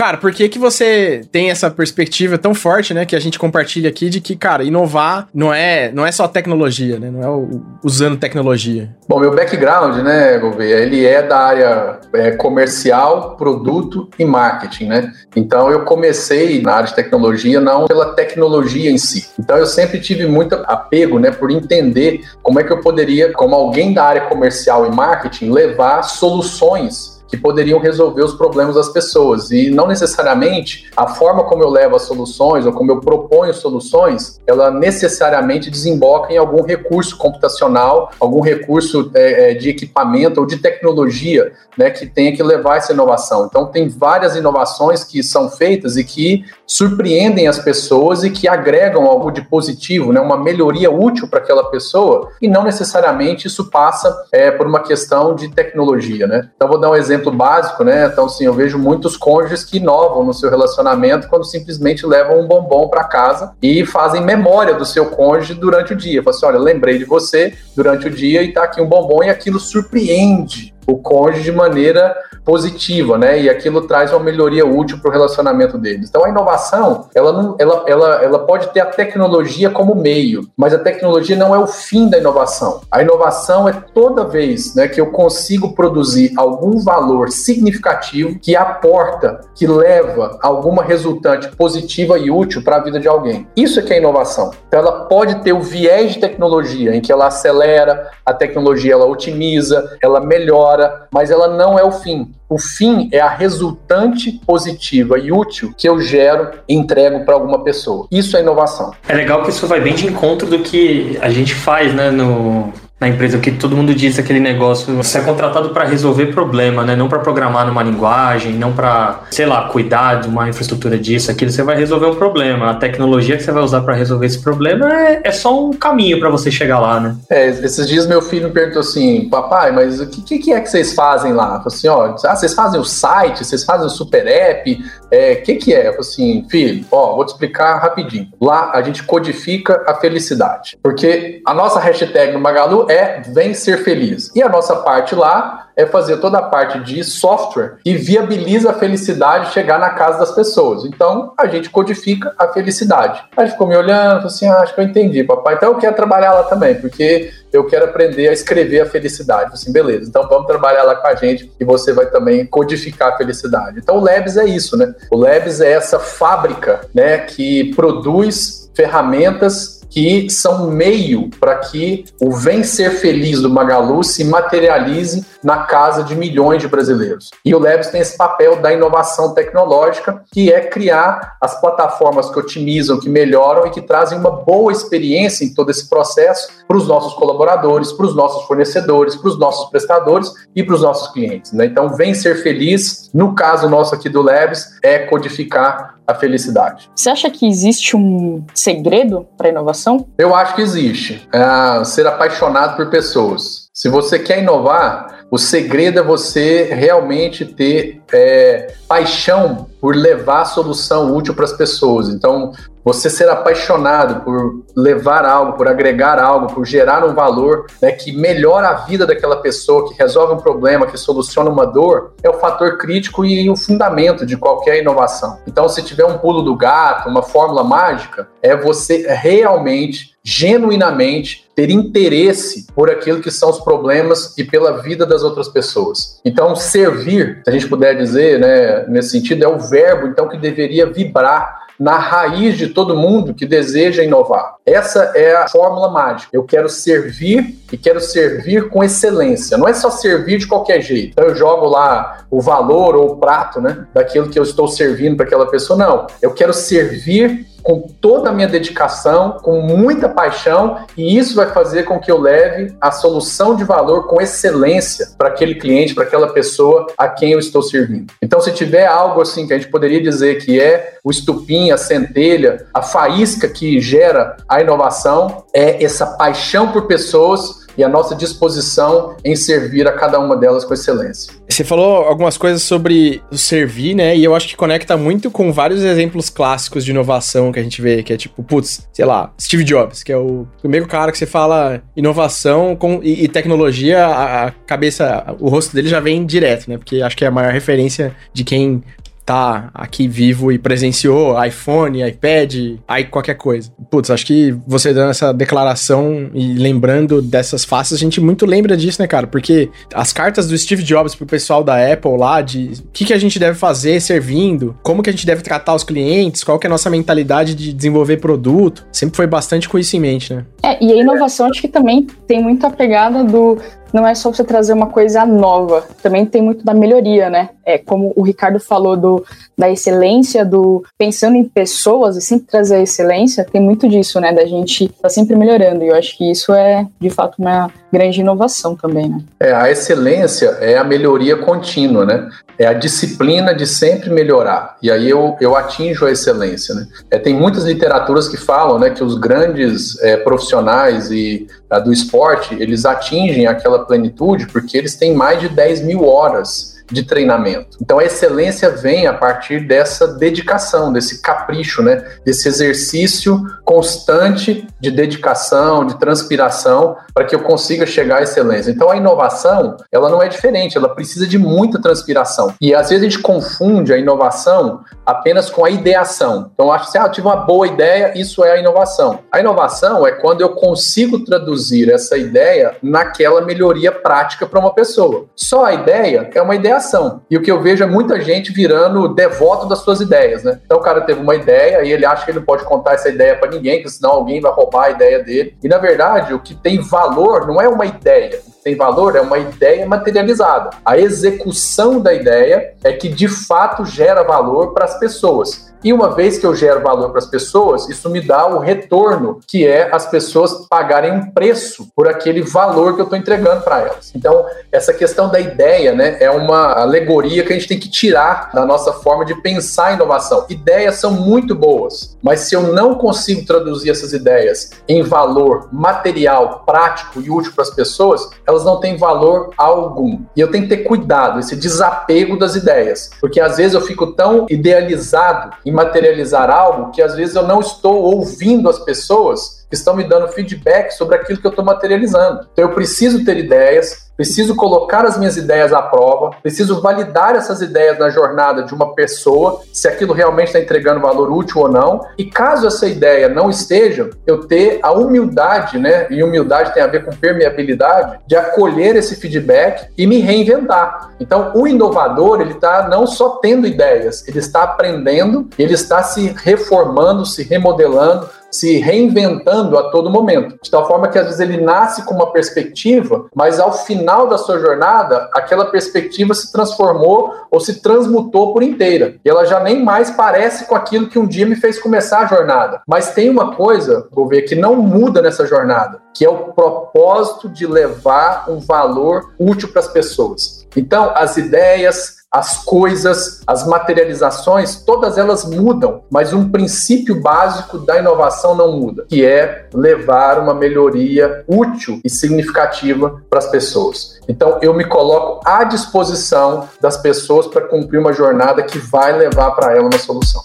Cara, 0.00 0.16
por 0.16 0.32
que 0.32 0.48
que 0.48 0.58
você 0.58 1.20
tem 1.30 1.50
essa 1.50 1.70
perspectiva 1.70 2.38
tão 2.38 2.54
forte, 2.54 2.94
né, 2.94 3.04
que 3.04 3.14
a 3.14 3.20
gente 3.20 3.38
compartilha 3.38 3.90
aqui 3.90 4.08
de 4.08 4.18
que, 4.18 4.34
cara, 4.34 4.64
inovar 4.64 5.28
não 5.34 5.52
é, 5.52 5.92
não 5.92 6.06
é 6.06 6.10
só 6.10 6.26
tecnologia, 6.26 6.98
né, 6.98 7.10
não 7.10 7.22
é 7.22 7.28
o, 7.28 7.60
usando 7.84 8.16
tecnologia? 8.16 8.96
Bom, 9.06 9.20
meu 9.20 9.34
background, 9.34 9.96
né, 9.98 10.38
Gouveia, 10.38 10.76
ele 10.76 11.04
é 11.04 11.22
da 11.22 11.38
área 11.38 12.00
é, 12.14 12.30
comercial, 12.30 13.36
produto 13.36 14.08
e 14.18 14.24
marketing, 14.24 14.86
né? 14.86 15.12
Então 15.36 15.70
eu 15.70 15.84
comecei 15.84 16.62
na 16.62 16.76
área 16.76 16.86
de 16.86 16.94
tecnologia 16.94 17.60
não 17.60 17.84
pela 17.84 18.14
tecnologia 18.14 18.90
em 18.90 18.96
si. 18.96 19.28
Então 19.38 19.58
eu 19.58 19.66
sempre 19.66 20.00
tive 20.00 20.26
muito 20.26 20.54
apego, 20.66 21.18
né, 21.18 21.30
por 21.30 21.50
entender 21.50 22.22
como 22.42 22.58
é 22.58 22.64
que 22.64 22.72
eu 22.72 22.80
poderia, 22.80 23.34
como 23.34 23.54
alguém 23.54 23.92
da 23.92 24.04
área 24.04 24.22
comercial 24.22 24.86
e 24.86 24.90
marketing, 24.90 25.50
levar 25.50 26.04
soluções 26.04 27.19
que 27.30 27.36
poderiam 27.36 27.78
resolver 27.78 28.24
os 28.24 28.34
problemas 28.34 28.74
das 28.74 28.88
pessoas. 28.88 29.50
E 29.50 29.70
não 29.70 29.86
necessariamente 29.86 30.90
a 30.96 31.06
forma 31.06 31.44
como 31.44 31.62
eu 31.62 31.70
levo 31.70 31.96
as 31.96 32.02
soluções 32.02 32.66
ou 32.66 32.72
como 32.72 32.90
eu 32.90 33.00
proponho 33.00 33.54
soluções, 33.54 34.40
ela 34.46 34.70
necessariamente 34.70 35.70
desemboca 35.70 36.32
em 36.32 36.36
algum 36.36 36.62
recurso 36.62 37.16
computacional, 37.16 38.10
algum 38.18 38.40
recurso 38.40 39.10
é, 39.14 39.52
é, 39.52 39.54
de 39.54 39.68
equipamento 39.68 40.40
ou 40.40 40.46
de 40.46 40.56
tecnologia 40.56 41.52
né, 41.78 41.90
que 41.90 42.06
tenha 42.06 42.34
que 42.34 42.42
levar 42.42 42.76
essa 42.76 42.92
inovação. 42.92 43.46
Então, 43.46 43.66
tem 43.66 43.88
várias 43.88 44.36
inovações 44.36 45.04
que 45.04 45.22
são 45.22 45.48
feitas 45.48 45.96
e 45.96 46.04
que 46.04 46.44
surpreendem 46.66 47.46
as 47.46 47.58
pessoas 47.58 48.24
e 48.24 48.30
que 48.30 48.48
agregam 48.48 49.06
algo 49.06 49.30
de 49.30 49.42
positivo, 49.42 50.12
né, 50.12 50.20
uma 50.20 50.36
melhoria 50.36 50.90
útil 50.90 51.28
para 51.28 51.40
aquela 51.40 51.70
pessoa, 51.70 52.30
e 52.40 52.48
não 52.48 52.64
necessariamente 52.64 53.46
isso 53.46 53.70
passa 53.70 54.14
é, 54.32 54.50
por 54.50 54.66
uma 54.66 54.80
questão 54.80 55.34
de 55.34 55.48
tecnologia. 55.48 56.26
Né? 56.26 56.48
Então, 56.54 56.68
vou 56.68 56.78
dar 56.78 56.90
um 56.90 56.94
exemplo 56.94 57.19
exemplo 57.20 57.32
básico, 57.32 57.84
né? 57.84 58.06
Então, 58.06 58.28
sim, 58.28 58.44
eu 58.44 58.54
vejo 58.54 58.78
muitos 58.78 59.16
cônjuges 59.16 59.62
que 59.62 59.76
inovam 59.76 60.24
no 60.24 60.32
seu 60.32 60.50
relacionamento 60.50 61.28
quando 61.28 61.44
simplesmente 61.44 62.06
levam 62.06 62.40
um 62.40 62.46
bombom 62.46 62.88
para 62.88 63.04
casa 63.04 63.52
e 63.62 63.84
fazem 63.84 64.22
memória 64.22 64.74
do 64.74 64.84
seu 64.84 65.06
cônjuge 65.06 65.54
durante 65.54 65.92
o 65.92 65.96
dia. 65.96 66.22
Fala 66.22 66.36
assim: 66.36 66.46
olha, 66.46 66.58
lembrei 66.58 66.98
de 66.98 67.04
você 67.04 67.54
durante 67.76 68.06
o 68.06 68.10
dia 68.10 68.42
e 68.42 68.52
tá 68.52 68.64
aqui 68.64 68.80
um 68.80 68.86
bombom, 68.86 69.22
e 69.22 69.30
aquilo 69.30 69.60
surpreende 69.60 70.74
o 70.90 70.98
cônjuge 70.98 71.44
de 71.44 71.52
maneira 71.52 72.16
positiva, 72.44 73.18
né? 73.18 73.40
E 73.40 73.48
aquilo 73.48 73.82
traz 73.82 74.12
uma 74.12 74.20
melhoria 74.20 74.66
útil 74.66 74.98
para 74.98 75.08
o 75.08 75.12
relacionamento 75.12 75.78
deles. 75.78 76.08
Então 76.08 76.24
a 76.24 76.28
inovação, 76.28 77.08
ela, 77.14 77.32
não, 77.32 77.56
ela, 77.58 77.84
ela, 77.86 78.22
ela 78.22 78.38
pode 78.40 78.68
ter 78.68 78.80
a 78.80 78.86
tecnologia 78.86 79.70
como 79.70 79.94
meio, 79.94 80.48
mas 80.56 80.74
a 80.74 80.78
tecnologia 80.78 81.36
não 81.36 81.54
é 81.54 81.58
o 81.58 81.66
fim 81.66 82.08
da 82.08 82.18
inovação. 82.18 82.80
A 82.90 83.02
inovação 83.02 83.68
é 83.68 83.72
toda 83.94 84.24
vez 84.24 84.74
né, 84.74 84.88
que 84.88 85.00
eu 85.00 85.06
consigo 85.12 85.74
produzir 85.74 86.32
algum 86.36 86.78
valor 86.80 87.30
significativo 87.30 88.38
que 88.40 88.56
aporta, 88.56 89.40
que 89.54 89.66
leva 89.66 90.38
alguma 90.42 90.82
resultante 90.82 91.48
positiva 91.56 92.18
e 92.18 92.30
útil 92.30 92.62
para 92.62 92.76
a 92.76 92.82
vida 92.82 92.98
de 92.98 93.08
alguém. 93.08 93.46
Isso 93.56 93.78
é 93.78 93.82
que 93.82 93.92
é 93.92 93.98
inovação. 93.98 94.50
Então 94.66 94.80
ela 94.80 95.04
pode 95.04 95.42
ter 95.42 95.52
o 95.52 95.60
viés 95.60 96.14
de 96.14 96.20
tecnologia, 96.20 96.94
em 96.94 97.00
que 97.00 97.12
ela 97.12 97.26
acelera, 97.26 98.10
a 98.24 98.32
tecnologia 98.32 98.92
ela 98.92 99.06
otimiza, 99.06 99.96
ela 100.02 100.20
melhora, 100.20 100.79
mas 101.12 101.30
ela 101.30 101.48
não 101.48 101.78
é 101.78 101.84
o 101.84 101.92
fim. 101.92 102.32
O 102.48 102.58
fim 102.58 103.08
é 103.12 103.20
a 103.20 103.28
resultante 103.28 104.32
positiva 104.46 105.18
e 105.18 105.30
útil 105.30 105.72
que 105.76 105.88
eu 105.88 106.00
gero 106.00 106.50
e 106.68 106.74
entrego 106.74 107.24
para 107.24 107.34
alguma 107.34 107.62
pessoa. 107.62 108.06
Isso 108.10 108.36
é 108.36 108.40
inovação. 108.40 108.92
É 109.08 109.14
legal 109.14 109.42
que 109.42 109.50
isso 109.50 109.66
vai 109.66 109.80
bem 109.80 109.94
de 109.94 110.06
encontro 110.06 110.48
do 110.48 110.58
que 110.58 111.18
a 111.20 111.30
gente 111.30 111.54
faz, 111.54 111.94
né, 111.94 112.10
no, 112.10 112.72
na 113.00 113.08
empresa, 113.08 113.38
que 113.38 113.50
todo 113.50 113.74
mundo 113.74 113.94
diz 113.94 114.18
aquele 114.18 114.40
negócio, 114.40 114.94
você 114.94 115.18
é 115.18 115.20
contratado 115.22 115.70
para 115.70 115.84
resolver 115.84 116.26
problema, 116.26 116.84
né? 116.84 116.94
Não 116.94 117.08
para 117.08 117.18
programar 117.20 117.66
numa 117.66 117.82
linguagem, 117.82 118.52
não 118.52 118.74
para, 118.74 119.22
sei 119.30 119.46
lá, 119.46 119.68
cuidar 119.68 120.16
de 120.16 120.28
uma 120.28 120.50
infraestrutura 120.50 120.98
disso, 120.98 121.30
aquilo, 121.30 121.50
você 121.50 121.62
vai 121.62 121.76
resolver 121.76 122.04
um 122.06 122.14
problema. 122.14 122.70
A 122.70 122.74
tecnologia 122.74 123.38
que 123.38 123.42
você 123.42 123.52
vai 123.52 123.62
usar 123.62 123.80
para 123.80 123.94
resolver 123.94 124.26
esse 124.26 124.38
problema 124.38 124.92
é, 124.92 125.22
é 125.24 125.32
só 125.32 125.64
um 125.64 125.72
caminho 125.72 126.20
para 126.20 126.28
você 126.28 126.50
chegar 126.50 126.78
lá, 126.78 127.00
né? 127.00 127.16
É, 127.30 127.48
esses 127.48 127.88
dias 127.88 128.06
meu 128.06 128.20
filho 128.20 128.48
me 128.48 128.52
perguntou 128.52 128.80
assim, 128.80 129.30
papai, 129.30 129.72
mas 129.72 129.98
o 129.98 130.06
que, 130.06 130.38
que 130.38 130.52
é 130.52 130.60
que 130.60 130.68
vocês 130.68 130.92
fazem 130.92 131.32
lá? 131.32 131.54
Eu 131.64 131.70
falei 131.70 131.78
assim, 131.78 131.88
ó, 131.88 132.14
ah, 132.22 132.36
vocês 132.36 132.52
fazem 132.52 132.78
o 132.78 132.84
site, 132.84 133.46
vocês 133.46 133.64
fazem 133.64 133.86
o 133.86 133.90
super 133.90 134.26
app, 134.26 134.78
é, 135.10 135.32
o 135.32 135.42
que 135.42 135.54
que 135.54 135.72
é? 135.72 135.88
Eu 135.88 135.92
falei 135.92 136.00
assim, 136.00 136.46
filho, 136.50 136.84
ó, 136.92 137.16
vou 137.16 137.24
te 137.24 137.30
explicar 137.30 137.78
rapidinho. 137.78 138.28
Lá 138.38 138.72
a 138.74 138.82
gente 138.82 139.02
codifica 139.04 139.82
a 139.86 139.94
felicidade, 139.94 140.76
porque 140.82 141.40
a 141.46 141.54
nossa 141.54 141.80
hashtag 141.80 142.34
no 142.34 142.40
Magalu 142.40 142.89
é 142.90 143.22
vem 143.32 143.54
ser 143.54 143.84
feliz. 143.84 144.30
E 144.34 144.42
a 144.42 144.48
nossa 144.48 144.76
parte 144.76 145.14
lá 145.14 145.68
é 145.76 145.86
fazer 145.86 146.18
toda 146.18 146.38
a 146.38 146.42
parte 146.42 146.80
de 146.80 147.02
software 147.02 147.76
que 147.82 147.94
viabiliza 147.94 148.70
a 148.70 148.74
felicidade 148.74 149.52
chegar 149.52 149.78
na 149.78 149.90
casa 149.90 150.18
das 150.18 150.32
pessoas. 150.32 150.84
Então, 150.84 151.32
a 151.38 151.46
gente 151.46 151.70
codifica 151.70 152.34
a 152.38 152.48
felicidade. 152.48 153.22
A 153.36 153.42
gente 153.42 153.52
ficou 153.52 153.66
me 153.66 153.76
olhando, 153.76 154.26
assim, 154.26 154.46
ah, 154.46 154.58
acho 154.58 154.74
que 154.74 154.80
eu 154.80 154.84
entendi, 154.84 155.24
papai. 155.24 155.54
Então, 155.54 155.70
eu 155.70 155.78
quero 155.78 155.96
trabalhar 155.96 156.32
lá 156.32 156.42
também, 156.42 156.74
porque 156.74 157.30
eu 157.52 157.64
quero 157.66 157.86
aprender 157.86 158.28
a 158.28 158.32
escrever 158.32 158.80
a 158.80 158.86
felicidade. 158.86 159.52
Assim, 159.54 159.72
beleza, 159.72 160.08
então 160.08 160.28
vamos 160.28 160.46
trabalhar 160.46 160.82
lá 160.82 160.96
com 160.96 161.06
a 161.06 161.14
gente 161.14 161.50
e 161.58 161.64
você 161.64 161.92
vai 161.92 162.06
também 162.06 162.44
codificar 162.46 163.14
a 163.14 163.16
felicidade. 163.16 163.78
Então, 163.78 163.96
o 163.96 164.00
Labs 164.00 164.36
é 164.36 164.44
isso, 164.44 164.76
né? 164.76 164.92
O 165.10 165.16
Labs 165.16 165.60
é 165.60 165.72
essa 165.72 165.98
fábrica, 165.98 166.80
né, 166.94 167.18
que 167.18 167.74
produz 167.74 168.70
ferramentas 168.74 169.79
que 169.90 170.30
são 170.30 170.70
meio 170.70 171.28
para 171.40 171.56
que 171.56 172.04
o 172.20 172.30
vencer 172.30 172.92
feliz 172.92 173.42
do 173.42 173.50
Magalu 173.50 174.02
se 174.04 174.24
materialize 174.24 175.26
na 175.42 175.64
casa 175.64 176.04
de 176.04 176.14
milhões 176.14 176.62
de 176.62 176.68
brasileiros. 176.68 177.30
E 177.44 177.54
o 177.54 177.58
Labs 177.58 177.88
tem 177.88 178.00
esse 178.00 178.16
papel 178.16 178.56
da 178.60 178.72
inovação 178.72 179.34
tecnológica, 179.34 180.22
que 180.32 180.52
é 180.52 180.60
criar 180.60 181.36
as 181.40 181.60
plataformas 181.60 182.30
que 182.30 182.38
otimizam, 182.38 183.00
que 183.00 183.08
melhoram 183.08 183.66
e 183.66 183.70
que 183.70 183.82
trazem 183.82 184.18
uma 184.18 184.30
boa 184.30 184.72
experiência 184.72 185.44
em 185.44 185.52
todo 185.52 185.70
esse 185.70 185.88
processo 185.88 186.48
para 186.68 186.76
os 186.76 186.86
nossos 186.86 187.14
colaboradores, 187.14 187.92
para 187.92 188.06
os 188.06 188.14
nossos 188.14 188.46
fornecedores, 188.46 189.16
para 189.16 189.28
os 189.28 189.38
nossos 189.38 189.68
prestadores 189.70 190.32
e 190.54 190.62
para 190.62 190.74
os 190.74 190.82
nossos 190.82 191.12
clientes. 191.12 191.52
Né? 191.52 191.66
Então, 191.66 191.88
vencer 191.96 192.42
feliz, 192.42 193.10
no 193.12 193.34
caso 193.34 193.68
nosso 193.68 193.94
aqui 193.94 194.08
do 194.08 194.22
Labs, 194.22 194.78
é 194.82 195.00
codificar 195.00 195.99
a 196.10 196.14
felicidade. 196.14 196.90
Você 196.94 197.10
acha 197.10 197.30
que 197.30 197.46
existe 197.46 197.96
um 197.96 198.44
segredo 198.54 199.26
para 199.36 199.48
a 199.48 199.50
inovação? 199.50 200.06
Eu 200.18 200.34
acho 200.34 200.54
que 200.54 200.62
existe. 200.62 201.28
É 201.32 201.84
ser 201.84 202.06
apaixonado 202.06 202.76
por 202.76 202.90
pessoas. 202.90 203.68
Se 203.72 203.88
você 203.88 204.18
quer 204.18 204.42
inovar, 204.42 205.19
o 205.30 205.38
segredo 205.38 206.00
é 206.00 206.02
você 206.02 206.64
realmente 206.64 207.44
ter 207.44 208.02
é, 208.12 208.74
paixão 208.88 209.68
por 209.80 209.94
levar 209.94 210.42
a 210.42 210.44
solução 210.44 211.14
útil 211.14 211.34
para 211.34 211.44
as 211.44 211.52
pessoas. 211.52 212.08
Então, 212.08 212.52
você 212.84 213.10
ser 213.10 213.28
apaixonado 213.28 214.24
por 214.24 214.64
levar 214.76 215.24
algo, 215.24 215.52
por 215.52 215.68
agregar 215.68 216.18
algo, 216.18 216.52
por 216.52 216.64
gerar 216.64 217.04
um 217.04 217.14
valor 217.14 217.66
né, 217.80 217.92
que 217.92 218.10
melhora 218.12 218.68
a 218.68 218.74
vida 218.74 219.06
daquela 219.06 219.36
pessoa, 219.36 219.88
que 219.88 219.98
resolve 219.98 220.34
um 220.34 220.38
problema, 220.38 220.86
que 220.86 220.96
soluciona 220.96 221.50
uma 221.50 221.66
dor, 221.66 222.14
é 222.22 222.28
o 222.28 222.38
fator 222.38 222.78
crítico 222.78 223.24
e 223.24 223.48
o 223.48 223.56
fundamento 223.56 224.24
de 224.26 224.36
qualquer 224.36 224.80
inovação. 224.80 225.38
Então, 225.46 225.68
se 225.68 225.82
tiver 225.82 226.04
um 226.04 226.18
pulo 226.18 226.42
do 226.42 226.56
gato, 226.56 227.08
uma 227.08 227.22
fórmula 227.22 227.62
mágica, 227.62 228.28
é 228.42 228.56
você 228.56 229.06
realmente 229.08 230.10
genuinamente 230.22 231.48
ter 231.54 231.70
interesse 231.70 232.66
por 232.74 232.90
aquilo 232.90 233.20
que 233.20 233.30
são 233.30 233.50
os 233.50 233.58
problemas 233.58 234.36
e 234.36 234.44
pela 234.44 234.82
vida 234.82 235.06
das 235.06 235.19
outras 235.22 235.48
pessoas. 235.48 236.20
Então, 236.24 236.54
servir, 236.56 237.40
se 237.44 237.50
a 237.50 237.52
gente 237.52 237.68
puder 237.68 237.96
dizer, 237.96 238.38
né, 238.38 238.86
nesse 238.88 239.10
sentido, 239.10 239.44
é 239.44 239.48
o 239.48 239.58
verbo 239.58 240.06
então 240.06 240.28
que 240.28 240.36
deveria 240.36 240.86
vibrar 240.86 241.60
na 241.80 241.96
raiz 241.96 242.58
de 242.58 242.68
todo 242.68 242.94
mundo 242.94 243.32
que 243.32 243.46
deseja 243.46 244.02
inovar. 244.02 244.56
Essa 244.66 245.12
é 245.14 245.34
a 245.34 245.48
fórmula 245.48 245.88
mágica. 245.88 246.28
Eu 246.30 246.44
quero 246.44 246.68
servir 246.68 247.58
e 247.72 247.78
quero 247.78 248.00
servir 248.00 248.68
com 248.68 248.84
excelência. 248.84 249.56
Não 249.56 249.66
é 249.66 249.72
só 249.72 249.90
servir 249.90 250.36
de 250.36 250.46
qualquer 250.46 250.82
jeito. 250.82 251.12
Então 251.12 251.24
eu 251.24 251.34
jogo 251.34 251.66
lá 251.66 252.26
o 252.30 252.38
valor 252.40 252.94
ou 252.94 253.12
o 253.12 253.16
prato, 253.16 253.62
né, 253.62 253.86
daquilo 253.94 254.28
que 254.28 254.38
eu 254.38 254.42
estou 254.42 254.68
servindo 254.68 255.16
para 255.16 255.24
aquela 255.24 255.46
pessoa. 255.46 255.78
Não, 255.78 256.06
eu 256.20 256.32
quero 256.34 256.52
servir 256.52 257.46
com 257.62 257.80
toda 258.00 258.30
a 258.30 258.32
minha 258.32 258.48
dedicação, 258.48 259.32
com 259.42 259.60
muita 259.60 260.08
paixão, 260.08 260.78
e 260.96 261.18
isso 261.18 261.34
vai 261.34 261.46
fazer 261.52 261.84
com 261.84 261.98
que 261.98 262.10
eu 262.10 262.18
leve 262.18 262.74
a 262.80 262.90
solução 262.90 263.54
de 263.54 263.64
valor 263.64 264.06
com 264.06 264.20
excelência 264.20 265.08
para 265.16 265.28
aquele 265.28 265.54
cliente, 265.54 265.94
para 265.94 266.04
aquela 266.04 266.32
pessoa 266.32 266.86
a 266.96 267.08
quem 267.08 267.32
eu 267.32 267.38
estou 267.38 267.62
servindo. 267.62 268.12
Então, 268.22 268.40
se 268.40 268.52
tiver 268.52 268.86
algo 268.86 269.20
assim 269.20 269.46
que 269.46 269.52
a 269.52 269.58
gente 269.58 269.70
poderia 269.70 270.02
dizer 270.02 270.36
que 270.44 270.60
é 270.60 270.98
o 271.04 271.10
estupim, 271.10 271.69
a 271.70 271.76
centelha, 271.76 272.66
a 272.72 272.82
faísca 272.82 273.48
que 273.48 273.80
gera 273.80 274.36
a 274.48 274.60
inovação, 274.60 275.44
é 275.54 275.82
essa 275.82 276.06
paixão 276.06 276.72
por 276.72 276.86
pessoas 276.86 277.60
e 277.76 277.84
a 277.84 277.88
nossa 277.88 278.14
disposição 278.14 279.16
em 279.24 279.34
servir 279.34 279.86
a 279.86 279.92
cada 279.92 280.18
uma 280.18 280.36
delas 280.36 280.64
com 280.64 280.74
excelência. 280.74 281.32
Você 281.48 281.64
falou 281.64 281.96
algumas 281.96 282.36
coisas 282.36 282.62
sobre 282.62 283.22
o 283.30 283.36
servir, 283.36 283.94
né? 283.94 284.16
E 284.16 284.22
eu 284.22 284.34
acho 284.34 284.48
que 284.48 284.56
conecta 284.56 284.96
muito 284.96 285.30
com 285.30 285.52
vários 285.52 285.82
exemplos 285.82 286.30
clássicos 286.30 286.84
de 286.84 286.90
inovação 286.90 287.50
que 287.50 287.58
a 287.58 287.62
gente 287.62 287.82
vê, 287.82 288.02
que 288.02 288.12
é 288.12 288.16
tipo, 288.16 288.42
putz, 288.42 288.88
sei 288.92 289.04
lá, 289.04 289.32
Steve 289.40 289.64
Jobs, 289.64 290.02
que 290.02 290.12
é 290.12 290.16
o 290.16 290.46
primeiro 290.60 290.86
cara 290.86 291.10
que 291.10 291.18
você 291.18 291.26
fala 291.26 291.82
inovação 291.96 292.76
com, 292.76 293.00
e, 293.02 293.24
e 293.24 293.28
tecnologia, 293.28 294.06
a, 294.06 294.46
a 294.46 294.50
cabeça, 294.50 295.34
o 295.40 295.48
rosto 295.48 295.74
dele 295.74 295.88
já 295.88 296.00
vem 296.00 296.24
direto, 296.24 296.68
né? 296.68 296.78
Porque 296.78 297.02
acho 297.02 297.16
que 297.16 297.24
é 297.24 297.28
a 297.28 297.32
maior 297.32 297.52
referência 297.52 298.14
de 298.32 298.44
quem 298.44 298.82
tá 299.30 299.70
aqui 299.72 300.08
vivo 300.08 300.50
e 300.50 300.58
presenciou 300.58 301.40
iPhone, 301.44 302.02
iPad, 302.02 302.78
aí 302.88 303.04
qualquer 303.04 303.34
coisa. 303.34 303.70
Putz, 303.88 304.10
acho 304.10 304.26
que 304.26 304.52
você 304.66 304.92
dando 304.92 305.10
essa 305.10 305.32
declaração 305.32 306.30
e 306.34 306.54
lembrando 306.54 307.22
dessas 307.22 307.64
faces, 307.64 307.92
a 307.92 307.96
gente 307.96 308.20
muito 308.20 308.44
lembra 308.44 308.76
disso, 308.76 309.00
né, 309.00 309.06
cara? 309.06 309.28
Porque 309.28 309.70
as 309.94 310.12
cartas 310.12 310.48
do 310.48 310.58
Steve 310.58 310.82
Jobs 310.82 311.14
pro 311.14 311.26
pessoal 311.26 311.62
da 311.62 311.76
Apple 311.92 312.16
lá, 312.18 312.40
de 312.42 312.72
o 312.80 312.88
que, 312.92 313.04
que 313.04 313.12
a 313.12 313.18
gente 313.18 313.38
deve 313.38 313.56
fazer 313.56 314.00
servindo, 314.00 314.76
como 314.82 315.00
que 315.00 315.10
a 315.10 315.12
gente 315.12 315.24
deve 315.24 315.42
tratar 315.42 315.76
os 315.76 315.84
clientes, 315.84 316.42
qual 316.42 316.58
que 316.58 316.66
é 316.66 316.68
a 316.68 316.70
nossa 316.70 316.90
mentalidade 316.90 317.54
de 317.54 317.72
desenvolver 317.72 318.16
produto, 318.16 318.84
sempre 318.90 319.16
foi 319.16 319.28
bastante 319.28 319.68
com 319.68 319.78
isso 319.78 319.96
em 319.96 320.00
mente, 320.00 320.34
né? 320.34 320.44
É, 320.60 320.84
e 320.84 320.92
a 320.92 320.96
inovação 320.96 321.46
acho 321.46 321.60
que 321.60 321.68
também 321.68 322.04
tem 322.26 322.42
muito 322.42 322.66
a 322.66 322.70
pegada 322.70 323.22
do 323.22 323.58
não 323.92 324.06
é 324.06 324.14
só 324.14 324.32
você 324.32 324.44
trazer 324.44 324.72
uma 324.72 324.86
coisa 324.86 325.24
nova, 325.26 325.84
também 326.02 326.26
tem 326.26 326.42
muito 326.42 326.64
da 326.64 326.74
melhoria, 326.74 327.28
né? 327.28 327.50
É 327.64 327.78
como 327.78 328.12
o 328.16 328.22
Ricardo 328.22 328.58
falou 328.58 328.96
do, 328.96 329.24
da 329.56 329.70
excelência, 329.70 330.44
do 330.44 330.84
pensando 330.98 331.36
em 331.36 331.44
pessoas 331.44 332.16
e 332.16 332.20
sempre 332.20 332.46
trazer 332.46 332.76
a 332.76 332.82
excelência, 332.82 333.44
tem 333.44 333.60
muito 333.60 333.88
disso, 333.88 334.20
né? 334.20 334.32
Da 334.32 334.44
gente 334.44 334.88
tá 335.00 335.08
sempre 335.08 335.36
melhorando. 335.36 335.84
E 335.84 335.88
eu 335.88 335.94
acho 335.94 336.16
que 336.16 336.30
isso 336.30 336.52
é, 336.52 336.86
de 337.00 337.10
fato, 337.10 337.36
uma 337.38 337.70
grande 337.92 338.20
inovação 338.20 338.74
também, 338.74 339.08
né? 339.08 339.18
É, 339.38 339.52
a 339.52 339.70
excelência 339.70 340.48
é 340.60 340.78
a 340.78 340.84
melhoria 340.84 341.36
contínua, 341.36 342.04
né? 342.04 342.28
É 342.58 342.66
a 342.66 342.72
disciplina 342.72 343.54
de 343.54 343.66
sempre 343.66 344.10
melhorar. 344.10 344.76
E 344.82 344.90
aí 344.90 345.08
eu, 345.08 345.36
eu 345.40 345.56
atinjo 345.56 346.06
a 346.06 346.10
excelência, 346.10 346.74
né? 346.74 346.86
É, 347.10 347.18
tem 347.18 347.34
muitas 347.34 347.64
literaturas 347.64 348.28
que 348.28 348.36
falam, 348.36 348.78
né, 348.78 348.90
que 348.90 349.02
os 349.02 349.16
grandes 349.16 349.98
é, 350.02 350.16
profissionais 350.16 351.10
e 351.10 351.46
a, 351.70 351.78
do 351.78 351.92
esporte, 351.92 352.54
eles 352.54 352.84
atingem 352.84 353.46
aquela 353.46 353.79
plenitude 353.86 354.46
porque 354.46 354.76
eles 354.76 354.94
têm 354.94 355.14
mais 355.14 355.40
de 355.40 355.48
10 355.48 355.82
mil 355.82 356.04
horas 356.04 356.69
de 356.90 357.02
treinamento. 357.02 357.78
Então 357.80 357.98
a 357.98 358.04
excelência 358.04 358.70
vem 358.70 359.06
a 359.06 359.12
partir 359.12 359.60
dessa 359.60 360.06
dedicação, 360.06 360.92
desse 360.92 361.22
capricho, 361.22 361.82
né? 361.82 362.04
Desse 362.24 362.48
exercício 362.48 363.40
constante 363.64 364.66
de 364.80 364.90
dedicação, 364.90 365.86
de 365.86 365.98
transpiração, 365.98 366.96
para 367.14 367.24
que 367.24 367.34
eu 367.34 367.40
consiga 367.40 367.86
chegar 367.86 368.18
à 368.18 368.22
excelência. 368.22 368.70
Então 368.70 368.90
a 368.90 368.96
inovação, 368.96 369.76
ela 369.92 370.08
não 370.08 370.22
é 370.22 370.28
diferente, 370.28 370.76
ela 370.76 370.88
precisa 370.88 371.26
de 371.26 371.38
muita 371.38 371.80
transpiração. 371.80 372.54
E 372.60 372.74
às 372.74 372.88
vezes 372.88 373.04
a 373.04 373.08
gente 373.08 373.22
confunde 373.22 373.92
a 373.92 373.98
inovação 373.98 374.80
apenas 375.06 375.50
com 375.50 375.64
a 375.64 375.70
ideação. 375.70 376.50
Então 376.52 376.72
acho 376.72 376.90
que 376.90 376.98
ah, 376.98 377.04
eu 377.04 377.12
tive 377.12 377.26
uma 377.26 377.36
boa 377.36 377.66
ideia, 377.66 378.12
isso 378.18 378.44
é 378.44 378.52
a 378.52 378.58
inovação. 378.58 379.20
A 379.30 379.40
inovação 379.40 380.06
é 380.06 380.12
quando 380.12 380.40
eu 380.40 380.50
consigo 380.50 381.24
traduzir 381.24 381.90
essa 381.90 382.16
ideia 382.16 382.76
naquela 382.82 383.40
melhoria 383.40 383.92
prática 383.92 384.46
para 384.46 384.58
uma 384.58 384.74
pessoa. 384.74 385.26
Só 385.36 385.64
a 385.64 385.74
ideia 385.74 386.30
é 386.34 386.42
uma 386.42 386.54
ideia 386.54 386.79
ação. 386.80 387.22
E 387.30 387.36
o 387.36 387.42
que 387.42 387.50
eu 387.50 387.62
vejo 387.62 387.82
é 387.82 387.86
muita 387.86 388.20
gente 388.20 388.52
virando 388.52 389.14
devoto 389.14 389.66
das 389.66 389.78
suas 389.78 390.00
ideias, 390.00 390.42
né? 390.42 390.60
Então 390.64 390.78
o 390.78 390.82
cara 390.82 391.02
teve 391.02 391.20
uma 391.20 391.34
ideia 391.34 391.84
e 391.84 391.92
ele 391.92 392.04
acha 392.04 392.24
que 392.24 392.30
ele 392.30 392.40
não 392.40 392.44
pode 392.44 392.64
contar 392.64 392.94
essa 392.94 393.08
ideia 393.08 393.36
para 393.36 393.50
ninguém, 393.50 393.76
porque 393.76 393.90
senão 393.90 394.10
alguém 394.10 394.40
vai 394.40 394.52
roubar 394.52 394.86
a 394.86 394.90
ideia 394.90 395.22
dele. 395.22 395.56
E 395.62 395.68
na 395.68 395.78
verdade, 395.78 396.34
o 396.34 396.40
que 396.40 396.54
tem 396.54 396.80
valor 396.80 397.46
não 397.46 397.60
é 397.60 397.68
uma 397.68 397.86
ideia. 397.86 398.40
Tem 398.62 398.76
valor 398.76 399.16
é 399.16 399.20
uma 399.20 399.38
ideia 399.38 399.86
materializada. 399.86 400.70
A 400.84 400.98
execução 400.98 402.00
da 402.00 402.12
ideia 402.12 402.74
é 402.84 402.92
que 402.92 403.08
de 403.08 403.28
fato 403.28 403.84
gera 403.84 404.22
valor 404.22 404.74
para 404.74 404.84
as 404.84 404.98
pessoas. 404.98 405.69
E 405.82 405.92
uma 405.92 406.14
vez 406.14 406.38
que 406.38 406.46
eu 406.46 406.54
gero 406.54 406.82
valor 406.82 407.10
para 407.10 407.18
as 407.18 407.26
pessoas, 407.26 407.88
isso 407.88 408.10
me 408.10 408.20
dá 408.20 408.46
o 408.46 408.58
retorno, 408.58 409.40
que 409.46 409.66
é 409.66 409.88
as 409.90 410.06
pessoas 410.06 410.66
pagarem 410.68 411.12
um 411.12 411.30
preço 411.30 411.88
por 411.96 412.06
aquele 412.06 412.42
valor 412.42 412.94
que 412.94 413.00
eu 413.00 413.04
estou 413.04 413.18
entregando 413.18 413.62
para 413.62 413.80
elas. 413.80 414.12
Então, 414.14 414.44
essa 414.70 414.92
questão 414.92 415.30
da 415.30 415.40
ideia 415.40 415.94
né, 415.94 416.18
é 416.20 416.30
uma 416.30 416.74
alegoria 416.74 417.42
que 417.44 417.52
a 417.52 417.56
gente 417.56 417.68
tem 417.68 417.78
que 417.78 417.88
tirar 417.88 418.50
da 418.52 418.66
nossa 418.66 418.92
forma 418.92 419.24
de 419.24 419.34
pensar 419.42 419.94
inovação. 419.94 420.44
Ideias 420.50 420.96
são 420.96 421.12
muito 421.12 421.54
boas, 421.54 422.16
mas 422.22 422.40
se 422.40 422.54
eu 422.54 422.74
não 422.74 422.94
consigo 422.94 423.46
traduzir 423.46 423.90
essas 423.90 424.12
ideias 424.12 424.70
em 424.86 425.02
valor 425.02 425.68
material, 425.72 426.62
prático 426.66 427.20
e 427.20 427.30
útil 427.30 427.52
para 427.54 427.62
as 427.62 427.70
pessoas, 427.70 428.28
elas 428.46 428.64
não 428.64 428.80
têm 428.80 428.96
valor 428.96 429.50
algum. 429.56 430.20
E 430.36 430.40
eu 430.40 430.50
tenho 430.50 430.64
que 430.64 430.76
ter 430.76 430.84
cuidado, 430.84 431.40
esse 431.40 431.56
desapego 431.56 432.38
das 432.38 432.54
ideias, 432.54 433.10
porque 433.20 433.40
às 433.40 433.56
vezes 433.56 433.74
eu 433.74 433.80
fico 433.80 434.08
tão 434.08 434.46
idealizado 434.50 435.56
em 435.70 435.72
materializar 435.72 436.50
algo 436.50 436.90
que 436.90 437.00
às 437.00 437.14
vezes 437.14 437.36
eu 437.36 437.46
não 437.46 437.60
estou 437.60 438.02
ouvindo 438.02 438.68
as 438.68 438.80
pessoas 438.80 439.64
que 439.68 439.76
estão 439.76 439.94
me 439.94 440.02
dando 440.02 440.28
feedback 440.28 440.90
sobre 440.90 441.14
aquilo 441.14 441.40
que 441.40 441.46
eu 441.46 441.50
estou 441.50 441.64
materializando. 441.64 442.48
Então 442.52 442.64
eu 442.64 442.74
preciso 442.74 443.24
ter 443.24 443.36
ideias, 443.36 444.09
preciso 444.20 444.54
colocar 444.54 445.06
as 445.06 445.16
minhas 445.16 445.38
ideias 445.38 445.72
à 445.72 445.80
prova, 445.80 446.32
preciso 446.42 446.82
validar 446.82 447.34
essas 447.36 447.62
ideias 447.62 447.98
na 447.98 448.10
jornada 448.10 448.64
de 448.64 448.74
uma 448.74 448.94
pessoa, 448.94 449.62
se 449.72 449.88
aquilo 449.88 450.12
realmente 450.12 450.48
está 450.48 450.60
entregando 450.60 451.00
valor 451.00 451.32
útil 451.32 451.62
ou 451.62 451.70
não. 451.70 452.02
E 452.18 452.26
caso 452.26 452.66
essa 452.66 452.86
ideia 452.86 453.30
não 453.30 453.48
esteja, 453.48 454.10
eu 454.26 454.46
ter 454.46 454.78
a 454.82 454.92
humildade, 454.92 455.78
né? 455.78 456.06
E 456.10 456.22
humildade 456.22 456.74
tem 456.74 456.82
a 456.82 456.86
ver 456.86 457.02
com 457.02 457.16
permeabilidade, 457.16 458.18
de 458.26 458.36
acolher 458.36 458.94
esse 458.94 459.16
feedback 459.16 459.88
e 459.96 460.06
me 460.06 460.18
reinventar. 460.18 461.12
Então, 461.18 461.52
o 461.54 461.66
inovador, 461.66 462.42
ele 462.42 462.52
está 462.52 462.90
não 462.90 463.06
só 463.06 463.38
tendo 463.40 463.66
ideias, 463.66 464.28
ele 464.28 464.38
está 464.38 464.64
aprendendo, 464.64 465.48
ele 465.58 465.72
está 465.72 466.02
se 466.02 466.34
reformando, 466.36 467.24
se 467.24 467.42
remodelando, 467.42 468.28
se 468.50 468.78
reinventando 468.78 469.78
a 469.78 469.90
todo 469.90 470.10
momento. 470.10 470.56
De 470.62 470.70
tal 470.70 470.86
forma 470.86 471.08
que 471.08 471.18
às 471.18 471.26
vezes 471.26 471.40
ele 471.40 471.60
nasce 471.60 472.04
com 472.04 472.14
uma 472.14 472.32
perspectiva, 472.32 473.26
mas 473.34 473.60
ao 473.60 473.72
final 473.72 474.28
da 474.28 474.38
sua 474.38 474.58
jornada, 474.58 475.28
aquela 475.32 475.66
perspectiva 475.66 476.34
se 476.34 476.52
transformou 476.52 477.32
ou 477.50 477.60
se 477.60 477.80
transmutou 477.80 478.52
por 478.52 478.62
inteira. 478.62 479.16
E 479.24 479.28
ela 479.28 479.44
já 479.44 479.60
nem 479.60 479.82
mais 479.82 480.10
parece 480.10 480.66
com 480.66 480.74
aquilo 480.74 481.08
que 481.08 481.18
um 481.18 481.26
dia 481.26 481.46
me 481.46 481.56
fez 481.56 481.78
começar 481.78 482.20
a 482.20 482.26
jornada. 482.26 482.82
Mas 482.86 483.12
tem 483.12 483.30
uma 483.30 483.54
coisa, 483.54 484.08
vou 484.12 484.28
ver, 484.28 484.42
que 484.42 484.54
não 484.54 484.76
muda 484.76 485.22
nessa 485.22 485.46
jornada, 485.46 486.00
que 486.14 486.24
é 486.24 486.28
o 486.28 486.52
propósito 486.52 487.48
de 487.48 487.66
levar 487.66 488.50
um 488.50 488.58
valor 488.58 489.32
útil 489.38 489.68
para 489.68 489.80
as 489.80 489.88
pessoas. 489.88 490.66
Então, 490.76 491.12
as 491.14 491.36
ideias, 491.36 492.19
as 492.32 492.64
coisas, 492.64 493.42
as 493.44 493.66
materializações, 493.66 494.76
todas 494.76 495.18
elas 495.18 495.44
mudam, 495.44 496.04
mas 496.08 496.32
um 496.32 496.48
princípio 496.48 497.20
básico 497.20 497.78
da 497.78 497.98
inovação 497.98 498.54
não 498.54 498.78
muda, 498.78 499.04
que 499.08 499.24
é 499.24 499.66
levar 499.74 500.38
uma 500.38 500.54
melhoria 500.54 501.44
útil 501.48 502.00
e 502.04 502.08
significativa 502.08 503.20
para 503.28 503.40
as 503.40 503.50
pessoas. 503.50 504.20
Então, 504.28 504.58
eu 504.62 504.72
me 504.72 504.84
coloco 504.84 505.40
à 505.44 505.64
disposição 505.64 506.68
das 506.80 506.96
pessoas 506.96 507.48
para 507.48 507.62
cumprir 507.62 507.98
uma 507.98 508.12
jornada 508.12 508.62
que 508.62 508.78
vai 508.78 509.16
levar 509.16 509.50
para 509.52 509.72
ela 509.72 509.88
uma 509.88 509.98
solução. 509.98 510.44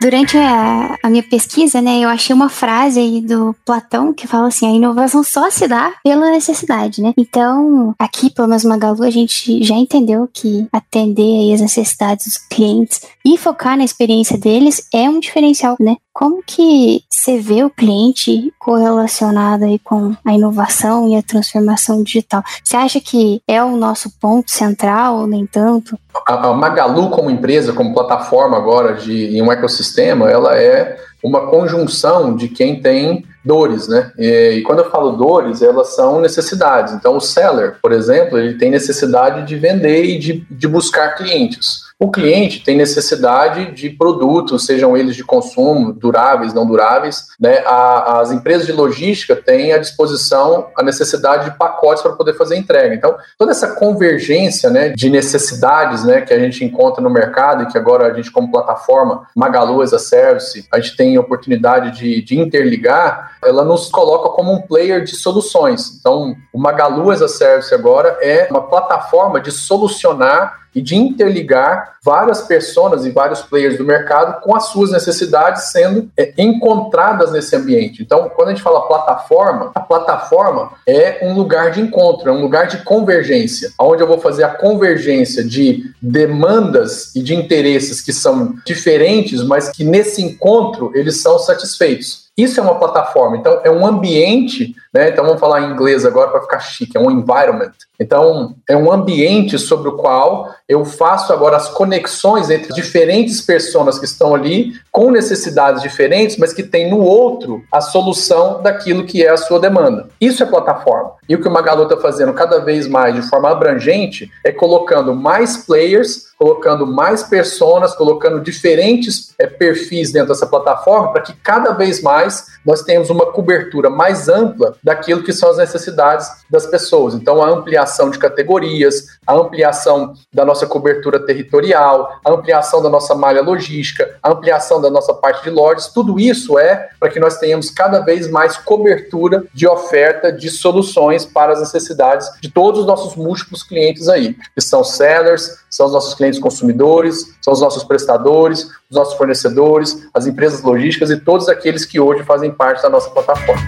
Durante 0.00 0.36
a, 0.38 0.96
a, 1.02 1.10
minha 1.10 1.22
pesquisa, 1.22 1.82
né, 1.82 1.98
eu 1.98 2.08
achei 2.08 2.34
uma 2.34 2.48
frase 2.48 3.00
aí 3.00 3.20
do 3.20 3.54
Platão 3.64 4.12
que 4.12 4.28
fala 4.28 4.48
assim: 4.48 4.66
a 4.66 4.70
inovação 4.70 5.24
só 5.24 5.50
se 5.50 5.66
dá 5.66 5.92
pela 6.04 6.30
necessidade, 6.30 7.02
né? 7.02 7.12
Então, 7.16 7.94
aqui, 7.98 8.30
pelo 8.30 8.48
menos 8.48 8.64
Magalu, 8.64 9.02
a 9.02 9.10
gente 9.10 9.62
já 9.62 9.74
entendeu 9.74 10.28
que 10.32 10.68
atender 10.72 11.22
aí 11.22 11.52
as 11.52 11.60
necessidades 11.60 12.26
dos 12.26 12.36
clientes 12.36 13.00
e 13.24 13.36
focar 13.36 13.76
na 13.76 13.84
experiência 13.84 14.38
deles 14.38 14.86
é 14.94 15.08
um 15.08 15.18
diferencial, 15.18 15.76
né? 15.80 15.96
Como 16.12 16.42
que 16.44 17.02
você 17.08 17.38
vê 17.38 17.62
o 17.62 17.70
cliente 17.70 18.52
correlacionado 18.58 19.64
aí 19.64 19.78
com 19.78 20.16
a 20.24 20.32
inovação 20.32 21.08
e 21.08 21.16
a 21.16 21.22
transformação 21.22 22.02
digital? 22.02 22.42
Você 22.62 22.76
acha 22.76 23.00
que 23.00 23.40
é 23.46 23.62
o 23.62 23.76
nosso 23.76 24.10
ponto 24.20 24.50
central 24.50 25.26
nem 25.26 25.46
tanto? 25.46 25.98
A, 26.26 26.52
Magalu 26.52 27.10
como 27.10 27.30
empresa, 27.30 27.72
como 27.72 27.94
plataforma 27.94 28.56
agora 28.56 28.94
de 28.94 29.36
em 29.36 29.42
um 29.42 29.52
ecossistema, 29.52 30.28
ela 30.28 30.58
é 30.58 30.98
uma 31.22 31.46
conjunção 31.46 32.34
de 32.34 32.48
quem 32.48 32.80
tem 32.80 33.24
dores, 33.44 33.88
né? 33.88 34.12
E, 34.18 34.58
e, 34.58 34.62
quando 34.62 34.80
eu 34.80 34.90
falo 34.90 35.12
dores, 35.12 35.62
elas 35.62 35.94
são 35.94 36.20
necessidades. 36.20 36.92
Então, 36.94 37.16
o 37.16 37.20
seller, 37.20 37.76
por 37.80 37.92
exemplo, 37.92 38.38
ele 38.38 38.58
tem 38.58 38.70
necessidade 38.70 39.46
de 39.46 39.56
vender 39.56 40.04
e 40.04 40.18
de, 40.18 40.46
de 40.50 40.68
buscar 40.68 41.14
clientes. 41.16 41.87
O 42.00 42.12
cliente 42.12 42.62
tem 42.62 42.76
necessidade 42.76 43.72
de 43.72 43.90
produtos, 43.90 44.64
sejam 44.64 44.96
eles 44.96 45.16
de 45.16 45.24
consumo, 45.24 45.92
duráveis, 45.92 46.54
não 46.54 46.64
duráveis. 46.64 47.26
Né? 47.40 47.58
A, 47.66 48.20
as 48.20 48.30
empresas 48.30 48.66
de 48.66 48.72
logística 48.72 49.34
têm 49.34 49.72
à 49.72 49.78
disposição 49.78 50.68
a 50.76 50.82
necessidade 50.84 51.50
de 51.50 51.58
pacotes 51.58 52.00
para 52.00 52.12
poder 52.12 52.34
fazer 52.34 52.56
entrega. 52.56 52.94
Então, 52.94 53.16
toda 53.36 53.50
essa 53.50 53.74
convergência 53.74 54.70
né, 54.70 54.90
de 54.90 55.10
necessidades 55.10 56.04
né, 56.04 56.20
que 56.20 56.32
a 56.32 56.38
gente 56.38 56.64
encontra 56.64 57.02
no 57.02 57.10
mercado 57.10 57.64
e 57.64 57.66
que 57.66 57.76
agora 57.76 58.06
a 58.06 58.14
gente, 58.14 58.30
como 58.30 58.52
plataforma 58.52 59.26
Magalu 59.34 59.82
as 59.82 59.92
a 59.92 59.98
Service, 59.98 60.68
a 60.72 60.78
gente 60.78 60.96
tem 60.96 61.16
a 61.16 61.20
oportunidade 61.20 61.98
de, 61.98 62.22
de 62.22 62.38
interligar, 62.38 63.32
ela 63.44 63.64
nos 63.64 63.88
coloca 63.88 64.28
como 64.28 64.52
um 64.52 64.62
player 64.62 65.02
de 65.02 65.16
soluções. 65.16 65.98
Então, 65.98 66.36
o 66.52 66.60
Magalu 66.60 67.10
as 67.10 67.22
a 67.22 67.28
Service 67.28 67.74
agora 67.74 68.18
é 68.22 68.46
uma 68.48 68.68
plataforma 68.68 69.40
de 69.40 69.50
solucionar 69.50 70.67
e 70.74 70.80
de 70.80 70.96
interligar 70.96 71.96
várias 72.04 72.42
pessoas 72.42 73.04
e 73.04 73.10
vários 73.10 73.42
players 73.42 73.76
do 73.76 73.84
mercado 73.84 74.40
com 74.40 74.54
as 74.54 74.66
suas 74.66 74.90
necessidades 74.90 75.70
sendo 75.70 76.08
é, 76.16 76.32
encontradas 76.38 77.32
nesse 77.32 77.54
ambiente. 77.54 78.02
Então, 78.02 78.30
quando 78.34 78.48
a 78.48 78.50
gente 78.52 78.62
fala 78.62 78.86
plataforma, 78.86 79.72
a 79.74 79.80
plataforma 79.80 80.72
é 80.86 81.18
um 81.22 81.34
lugar 81.34 81.70
de 81.70 81.80
encontro, 81.80 82.30
é 82.30 82.32
um 82.32 82.40
lugar 82.40 82.66
de 82.66 82.78
convergência, 82.78 83.70
onde 83.78 84.02
eu 84.02 84.06
vou 84.06 84.18
fazer 84.18 84.44
a 84.44 84.48
convergência 84.48 85.44
de 85.44 85.90
demandas 86.00 87.14
e 87.14 87.22
de 87.22 87.34
interesses 87.34 88.00
que 88.00 88.12
são 88.12 88.54
diferentes, 88.64 89.42
mas 89.42 89.68
que 89.68 89.84
nesse 89.84 90.22
encontro 90.22 90.92
eles 90.94 91.20
são 91.20 91.38
satisfeitos. 91.38 92.28
Isso 92.38 92.60
é 92.60 92.62
uma 92.62 92.78
plataforma, 92.78 93.36
então 93.36 93.60
é 93.64 93.70
um 93.70 93.84
ambiente, 93.84 94.72
né? 94.92 95.10
Então 95.10 95.24
vamos 95.24 95.40
falar 95.40 95.62
em 95.62 95.72
inglês 95.72 96.04
agora 96.04 96.30
para 96.30 96.42
ficar 96.42 96.60
chique, 96.60 96.96
é 96.96 97.00
um 97.00 97.10
environment. 97.10 97.72
Então 98.00 98.54
é 98.68 98.76
um 98.76 98.92
ambiente 98.92 99.58
sobre 99.58 99.88
o 99.88 99.96
qual 99.96 100.54
eu 100.68 100.84
faço 100.84 101.32
agora 101.32 101.56
as 101.56 101.68
conexões 101.68 102.48
entre 102.48 102.72
diferentes 102.72 103.40
pessoas 103.40 103.98
que 103.98 104.04
estão 104.04 104.34
ali 104.34 104.72
com 104.92 105.10
necessidades 105.10 105.82
diferentes, 105.82 106.36
mas 106.36 106.52
que 106.52 106.62
tem 106.62 106.90
no 106.90 107.00
outro 107.00 107.62
a 107.72 107.80
solução 107.80 108.62
daquilo 108.62 109.04
que 109.04 109.24
é 109.24 109.30
a 109.30 109.36
sua 109.36 109.58
demanda. 109.58 110.08
Isso 110.20 110.42
é 110.42 110.46
plataforma. 110.46 111.12
E 111.28 111.34
o 111.34 111.40
que 111.40 111.48
o 111.48 111.50
Magalu 111.50 111.84
está 111.84 111.96
fazendo 111.96 112.32
cada 112.32 112.60
vez 112.60 112.86
mais 112.86 113.14
de 113.14 113.22
forma 113.22 113.50
abrangente 113.50 114.30
é 114.44 114.52
colocando 114.52 115.14
mais 115.14 115.56
players 115.56 116.28
colocando 116.38 116.86
mais 116.86 117.24
pessoas, 117.24 117.94
colocando 117.96 118.40
diferentes 118.40 119.34
é, 119.38 119.46
perfis 119.46 120.12
dentro 120.12 120.28
dessa 120.28 120.46
plataforma, 120.46 121.12
para 121.12 121.22
que 121.22 121.34
cada 121.34 121.72
vez 121.72 122.00
mais 122.00 122.46
nós 122.64 122.82
tenhamos 122.82 123.10
uma 123.10 123.26
cobertura 123.26 123.90
mais 123.90 124.28
ampla 124.28 124.76
daquilo 124.82 125.22
que 125.22 125.32
são 125.32 125.50
as 125.50 125.58
necessidades 125.58 126.28
das 126.50 126.66
pessoas. 126.66 127.14
Então, 127.14 127.42
a 127.42 127.48
ampliação 127.48 128.10
de 128.10 128.18
categorias, 128.18 129.06
a 129.26 129.34
ampliação 129.34 130.14
da 130.32 130.44
nossa 130.44 130.66
cobertura 130.66 131.24
territorial, 131.24 132.18
a 132.24 132.30
ampliação 132.30 132.82
da 132.82 132.88
nossa 132.88 133.14
malha 133.14 133.42
logística, 133.42 134.16
a 134.22 134.30
ampliação 134.30 134.80
da 134.80 134.90
nossa 134.90 135.14
parte 135.14 135.42
de 135.44 135.50
lojas, 135.50 135.88
tudo 135.88 136.18
isso 136.18 136.58
é 136.58 136.88
para 136.98 137.08
que 137.08 137.20
nós 137.20 137.38
tenhamos 137.38 137.70
cada 137.70 138.00
vez 138.00 138.30
mais 138.30 138.56
cobertura 138.56 139.44
de 139.52 139.66
oferta 139.66 140.32
de 140.32 140.50
soluções 140.50 141.24
para 141.24 141.52
as 141.52 141.60
necessidades 141.60 142.28
de 142.40 142.50
todos 142.50 142.80
os 142.80 142.86
nossos 142.86 143.14
múltiplos 143.16 143.62
clientes 143.62 144.08
aí, 144.08 144.36
que 144.54 144.60
são 144.60 144.82
sellers, 144.82 145.58
são 145.70 145.86
os 145.86 145.92
nossos 145.92 146.14
clientes 146.14 146.40
consumidores, 146.40 147.34
são 147.42 147.52
os 147.52 147.60
nossos 147.60 147.84
prestadores, 147.84 148.68
os 148.90 148.96
nossos 148.96 149.14
fornecedores, 149.14 150.08
as 150.14 150.26
empresas 150.26 150.62
logísticas 150.62 151.10
e 151.10 151.16
todos 151.18 151.48
aqueles 151.48 151.84
que 151.84 152.00
hoje 152.00 152.24
fazem 152.24 152.50
parte 152.50 152.82
da 152.82 152.88
nossa 152.88 153.10
plataforma. 153.10 153.62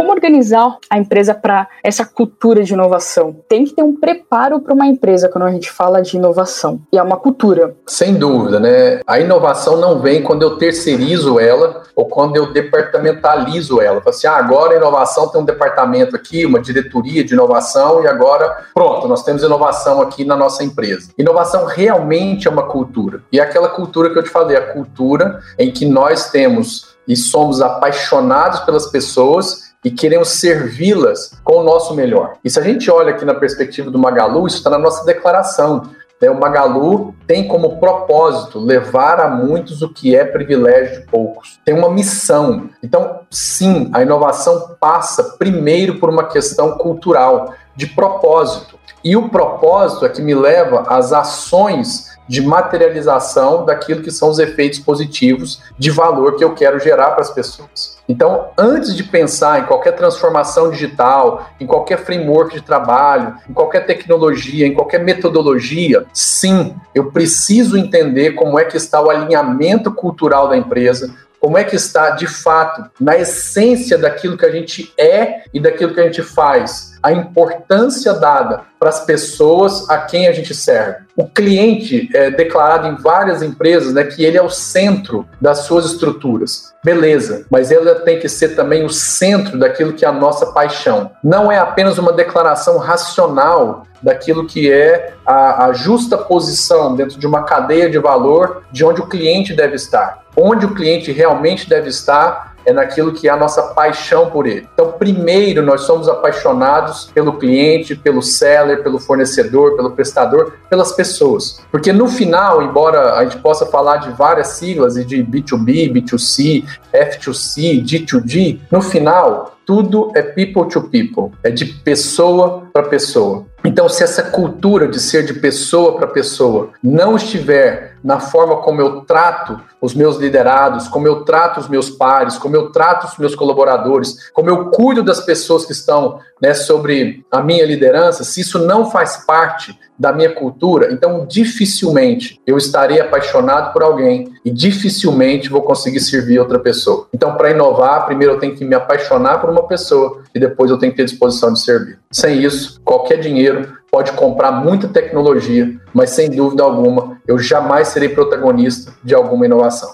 Como 0.00 0.12
organizar 0.12 0.78
a 0.88 0.96
empresa 0.96 1.34
para 1.34 1.68
essa 1.84 2.06
cultura 2.06 2.64
de 2.64 2.72
inovação? 2.72 3.36
Tem 3.46 3.66
que 3.66 3.74
ter 3.74 3.82
um 3.82 3.94
preparo 3.94 4.58
para 4.58 4.72
uma 4.72 4.86
empresa 4.86 5.28
quando 5.28 5.44
a 5.44 5.50
gente 5.50 5.70
fala 5.70 6.00
de 6.00 6.16
inovação. 6.16 6.80
E 6.90 6.96
é 6.96 7.02
uma 7.02 7.18
cultura. 7.18 7.76
Sem 7.86 8.14
dúvida, 8.14 8.58
né? 8.58 9.02
A 9.06 9.20
inovação 9.20 9.76
não 9.76 9.98
vem 10.00 10.22
quando 10.22 10.40
eu 10.40 10.56
terceirizo 10.56 11.38
ela 11.38 11.82
ou 11.94 12.06
quando 12.06 12.34
eu 12.36 12.50
departamentalizo 12.50 13.78
ela. 13.78 14.00
Falo 14.00 14.08
assim, 14.08 14.26
ah, 14.26 14.36
agora 14.36 14.72
a 14.72 14.76
inovação 14.78 15.28
tem 15.28 15.38
um 15.38 15.44
departamento 15.44 16.16
aqui, 16.16 16.46
uma 16.46 16.60
diretoria 16.60 17.22
de 17.22 17.34
inovação 17.34 18.02
e 18.02 18.06
agora, 18.06 18.68
pronto, 18.72 19.06
nós 19.06 19.22
temos 19.22 19.42
inovação 19.42 20.00
aqui 20.00 20.24
na 20.24 20.34
nossa 20.34 20.64
empresa. 20.64 21.10
Inovação 21.18 21.66
realmente 21.66 22.48
é 22.48 22.50
uma 22.50 22.62
cultura. 22.62 23.22
E 23.30 23.38
é 23.38 23.42
aquela 23.42 23.68
cultura 23.68 24.08
que 24.08 24.18
eu 24.18 24.22
te 24.22 24.30
falei, 24.30 24.56
a 24.56 24.72
cultura 24.72 25.40
em 25.58 25.70
que 25.70 25.84
nós 25.84 26.30
temos 26.30 26.88
e 27.06 27.14
somos 27.14 27.60
apaixonados 27.60 28.60
pelas 28.60 28.86
pessoas 28.86 29.69
e 29.84 29.90
queremos 29.90 30.28
servi-las 30.30 31.40
com 31.42 31.58
o 31.58 31.62
nosso 31.62 31.94
melhor. 31.94 32.34
E 32.44 32.50
se 32.50 32.58
a 32.58 32.62
gente 32.62 32.90
olha 32.90 33.10
aqui 33.10 33.24
na 33.24 33.34
perspectiva 33.34 33.90
do 33.90 33.98
Magalu, 33.98 34.46
isso 34.46 34.58
está 34.58 34.70
na 34.70 34.78
nossa 34.78 35.04
declaração. 35.04 35.90
Né? 36.20 36.30
O 36.30 36.38
Magalu 36.38 37.14
tem 37.26 37.48
como 37.48 37.78
propósito 37.78 38.58
levar 38.58 39.20
a 39.20 39.28
muitos 39.28 39.80
o 39.80 39.88
que 39.88 40.14
é 40.14 40.24
privilégio 40.24 41.00
de 41.00 41.06
poucos. 41.06 41.58
Tem 41.64 41.74
uma 41.74 41.90
missão. 41.90 42.68
Então, 42.82 43.20
sim, 43.30 43.90
a 43.92 44.02
inovação 44.02 44.76
passa 44.78 45.36
primeiro 45.38 45.98
por 45.98 46.10
uma 46.10 46.24
questão 46.24 46.72
cultural, 46.72 47.54
de 47.74 47.86
propósito. 47.86 48.78
E 49.02 49.16
o 49.16 49.30
propósito 49.30 50.04
é 50.04 50.10
que 50.10 50.20
me 50.20 50.34
leva 50.34 50.84
às 50.88 51.12
ações 51.12 52.10
de 52.28 52.42
materialização 52.42 53.64
daquilo 53.64 54.02
que 54.02 54.10
são 54.10 54.28
os 54.28 54.38
efeitos 54.38 54.78
positivos 54.78 55.62
de 55.78 55.90
valor 55.90 56.36
que 56.36 56.44
eu 56.44 56.54
quero 56.54 56.78
gerar 56.78 57.10
para 57.12 57.22
as 57.22 57.30
pessoas. 57.30 57.98
Então, 58.10 58.48
antes 58.58 58.96
de 58.96 59.04
pensar 59.04 59.60
em 59.60 59.66
qualquer 59.66 59.92
transformação 59.92 60.68
digital, 60.68 61.48
em 61.60 61.66
qualquer 61.66 61.98
framework 61.98 62.52
de 62.52 62.60
trabalho, 62.60 63.36
em 63.48 63.52
qualquer 63.52 63.86
tecnologia, 63.86 64.66
em 64.66 64.74
qualquer 64.74 64.98
metodologia, 64.98 66.04
sim, 66.12 66.74
eu 66.92 67.12
preciso 67.12 67.78
entender 67.78 68.32
como 68.32 68.58
é 68.58 68.64
que 68.64 68.76
está 68.76 69.00
o 69.00 69.10
alinhamento 69.10 69.92
cultural 69.92 70.48
da 70.48 70.56
empresa, 70.56 71.14
como 71.40 71.56
é 71.56 71.64
que 71.64 71.74
está 71.74 72.10
de 72.10 72.26
fato 72.26 72.90
na 73.00 73.16
essência 73.16 73.96
daquilo 73.96 74.36
que 74.36 74.44
a 74.44 74.50
gente 74.50 74.92
é 74.98 75.42
e 75.52 75.58
daquilo 75.58 75.94
que 75.94 76.00
a 76.00 76.04
gente 76.04 76.22
faz 76.22 76.90
a 77.02 77.12
importância 77.12 78.12
dada 78.12 78.62
para 78.78 78.90
as 78.90 79.04
pessoas 79.04 79.88
a 79.88 79.98
quem 79.98 80.26
a 80.26 80.32
gente 80.32 80.54
serve. 80.54 81.04
O 81.16 81.26
cliente 81.26 82.08
é 82.14 82.30
declarado 82.30 82.86
em 82.88 82.96
várias 82.96 83.42
empresas 83.42 83.92
né, 83.92 84.04
que 84.04 84.24
ele 84.24 84.38
é 84.38 84.42
o 84.42 84.50
centro 84.50 85.26
das 85.40 85.60
suas 85.60 85.86
estruturas. 85.86 86.72
Beleza, 86.82 87.46
mas 87.50 87.70
ele 87.70 87.94
tem 87.96 88.18
que 88.18 88.28
ser 88.28 88.50
também 88.50 88.84
o 88.84 88.90
centro 88.90 89.58
daquilo 89.58 89.92
que 89.92 90.04
é 90.04 90.08
a 90.08 90.12
nossa 90.12 90.46
paixão. 90.46 91.10
Não 91.22 91.52
é 91.52 91.58
apenas 91.58 91.98
uma 91.98 92.12
declaração 92.12 92.78
racional 92.78 93.86
daquilo 94.02 94.46
que 94.46 94.72
é 94.72 95.12
a, 95.26 95.66
a 95.66 95.72
justa 95.72 96.16
posição 96.16 96.96
dentro 96.96 97.18
de 97.18 97.26
uma 97.26 97.44
cadeia 97.44 97.90
de 97.90 97.98
valor 97.98 98.62
de 98.72 98.84
onde 98.84 99.00
o 99.00 99.06
cliente 99.06 99.52
deve 99.52 99.76
estar. 99.76 100.19
Onde 100.36 100.66
o 100.66 100.74
cliente 100.74 101.12
realmente 101.12 101.68
deve 101.68 101.88
estar 101.88 102.50
é 102.64 102.72
naquilo 102.72 103.12
que 103.12 103.28
é 103.28 103.30
a 103.30 103.36
nossa 103.36 103.62
paixão 103.74 104.30
por 104.30 104.46
ele. 104.46 104.68
Então, 104.72 104.92
primeiro, 104.92 105.62
nós 105.62 105.82
somos 105.82 106.08
apaixonados 106.08 107.10
pelo 107.14 107.38
cliente, 107.38 107.94
pelo 107.94 108.22
seller, 108.22 108.82
pelo 108.82 108.98
fornecedor, 108.98 109.76
pelo 109.76 109.92
prestador, 109.92 110.54
pelas 110.68 110.92
pessoas. 110.92 111.60
Porque 111.70 111.92
no 111.92 112.08
final, 112.08 112.62
embora 112.62 113.14
a 113.14 113.24
gente 113.24 113.38
possa 113.38 113.66
falar 113.66 113.98
de 113.98 114.10
várias 114.10 114.48
siglas 114.48 114.96
e 114.96 115.04
de 115.04 115.22
B2B, 115.24 115.92
B2C, 115.92 116.64
F2C, 116.92 117.82
D2D, 117.82 118.60
no 118.70 118.82
final, 118.82 119.56
tudo 119.64 120.10
é 120.16 120.22
people 120.22 120.68
to 120.68 120.82
people, 120.82 121.30
é 121.44 121.50
de 121.50 121.64
pessoa 121.64 122.64
para 122.72 122.82
pessoa. 122.84 123.46
Então, 123.64 123.88
se 123.88 124.02
essa 124.02 124.22
cultura 124.22 124.88
de 124.88 124.98
ser 124.98 125.24
de 125.24 125.34
pessoa 125.34 125.96
para 125.96 126.06
pessoa 126.06 126.70
não 126.82 127.16
estiver 127.16 127.90
na 128.02 128.18
forma 128.18 128.56
como 128.56 128.80
eu 128.80 129.02
trato 129.02 129.60
os 129.80 129.94
meus 129.94 130.16
liderados, 130.16 130.88
como 130.88 131.06
eu 131.06 131.24
trato 131.24 131.60
os 131.60 131.68
meus 131.68 131.90
pares, 131.90 132.38
como 132.38 132.56
eu 132.56 132.70
trato 132.70 133.06
os 133.06 133.18
meus 133.18 133.34
colaboradores, 133.34 134.30
como 134.32 134.48
eu 134.50 134.66
cuido 134.66 135.02
das 135.02 135.20
pessoas 135.20 135.64
que 135.64 135.72
estão 135.72 136.18
né, 136.40 136.54
sobre 136.54 137.24
a 137.30 137.42
minha 137.42 137.64
liderança, 137.64 138.24
se 138.24 138.40
isso 138.40 138.58
não 138.58 138.90
faz 138.90 139.24
parte 139.26 139.78
da 139.98 140.12
minha 140.12 140.34
cultura, 140.34 140.90
então 140.92 141.26
dificilmente 141.26 142.40
eu 142.46 142.56
estarei 142.56 143.00
apaixonado 143.00 143.70
por 143.72 143.82
alguém 143.82 144.32
e 144.42 144.50
dificilmente 144.50 145.50
vou 145.50 145.62
conseguir 145.62 146.00
servir 146.00 146.38
outra 146.38 146.58
pessoa. 146.58 147.06
Então, 147.12 147.34
para 147.36 147.50
inovar, 147.50 148.06
primeiro 148.06 148.34
eu 148.34 148.38
tenho 148.38 148.56
que 148.56 148.64
me 148.64 148.74
apaixonar 148.74 149.40
por 149.40 149.50
uma 149.50 149.66
pessoa 149.66 150.22
e 150.34 150.40
depois 150.40 150.70
eu 150.70 150.78
tenho 150.78 150.92
que 150.92 150.96
ter 150.96 151.04
disposição 151.04 151.52
de 151.52 151.60
servir. 151.60 151.98
Sem 152.12 152.42
isso, 152.42 152.80
qualquer 152.84 153.20
dinheiro 153.20 153.78
pode 153.88 154.10
comprar 154.12 154.50
muita 154.50 154.88
tecnologia, 154.88 155.80
mas 155.94 156.10
sem 156.10 156.28
dúvida 156.28 156.64
alguma, 156.64 157.20
eu 157.24 157.38
jamais 157.38 157.86
serei 157.88 158.08
protagonista 158.08 158.92
de 159.04 159.14
alguma 159.14 159.46
inovação. 159.46 159.92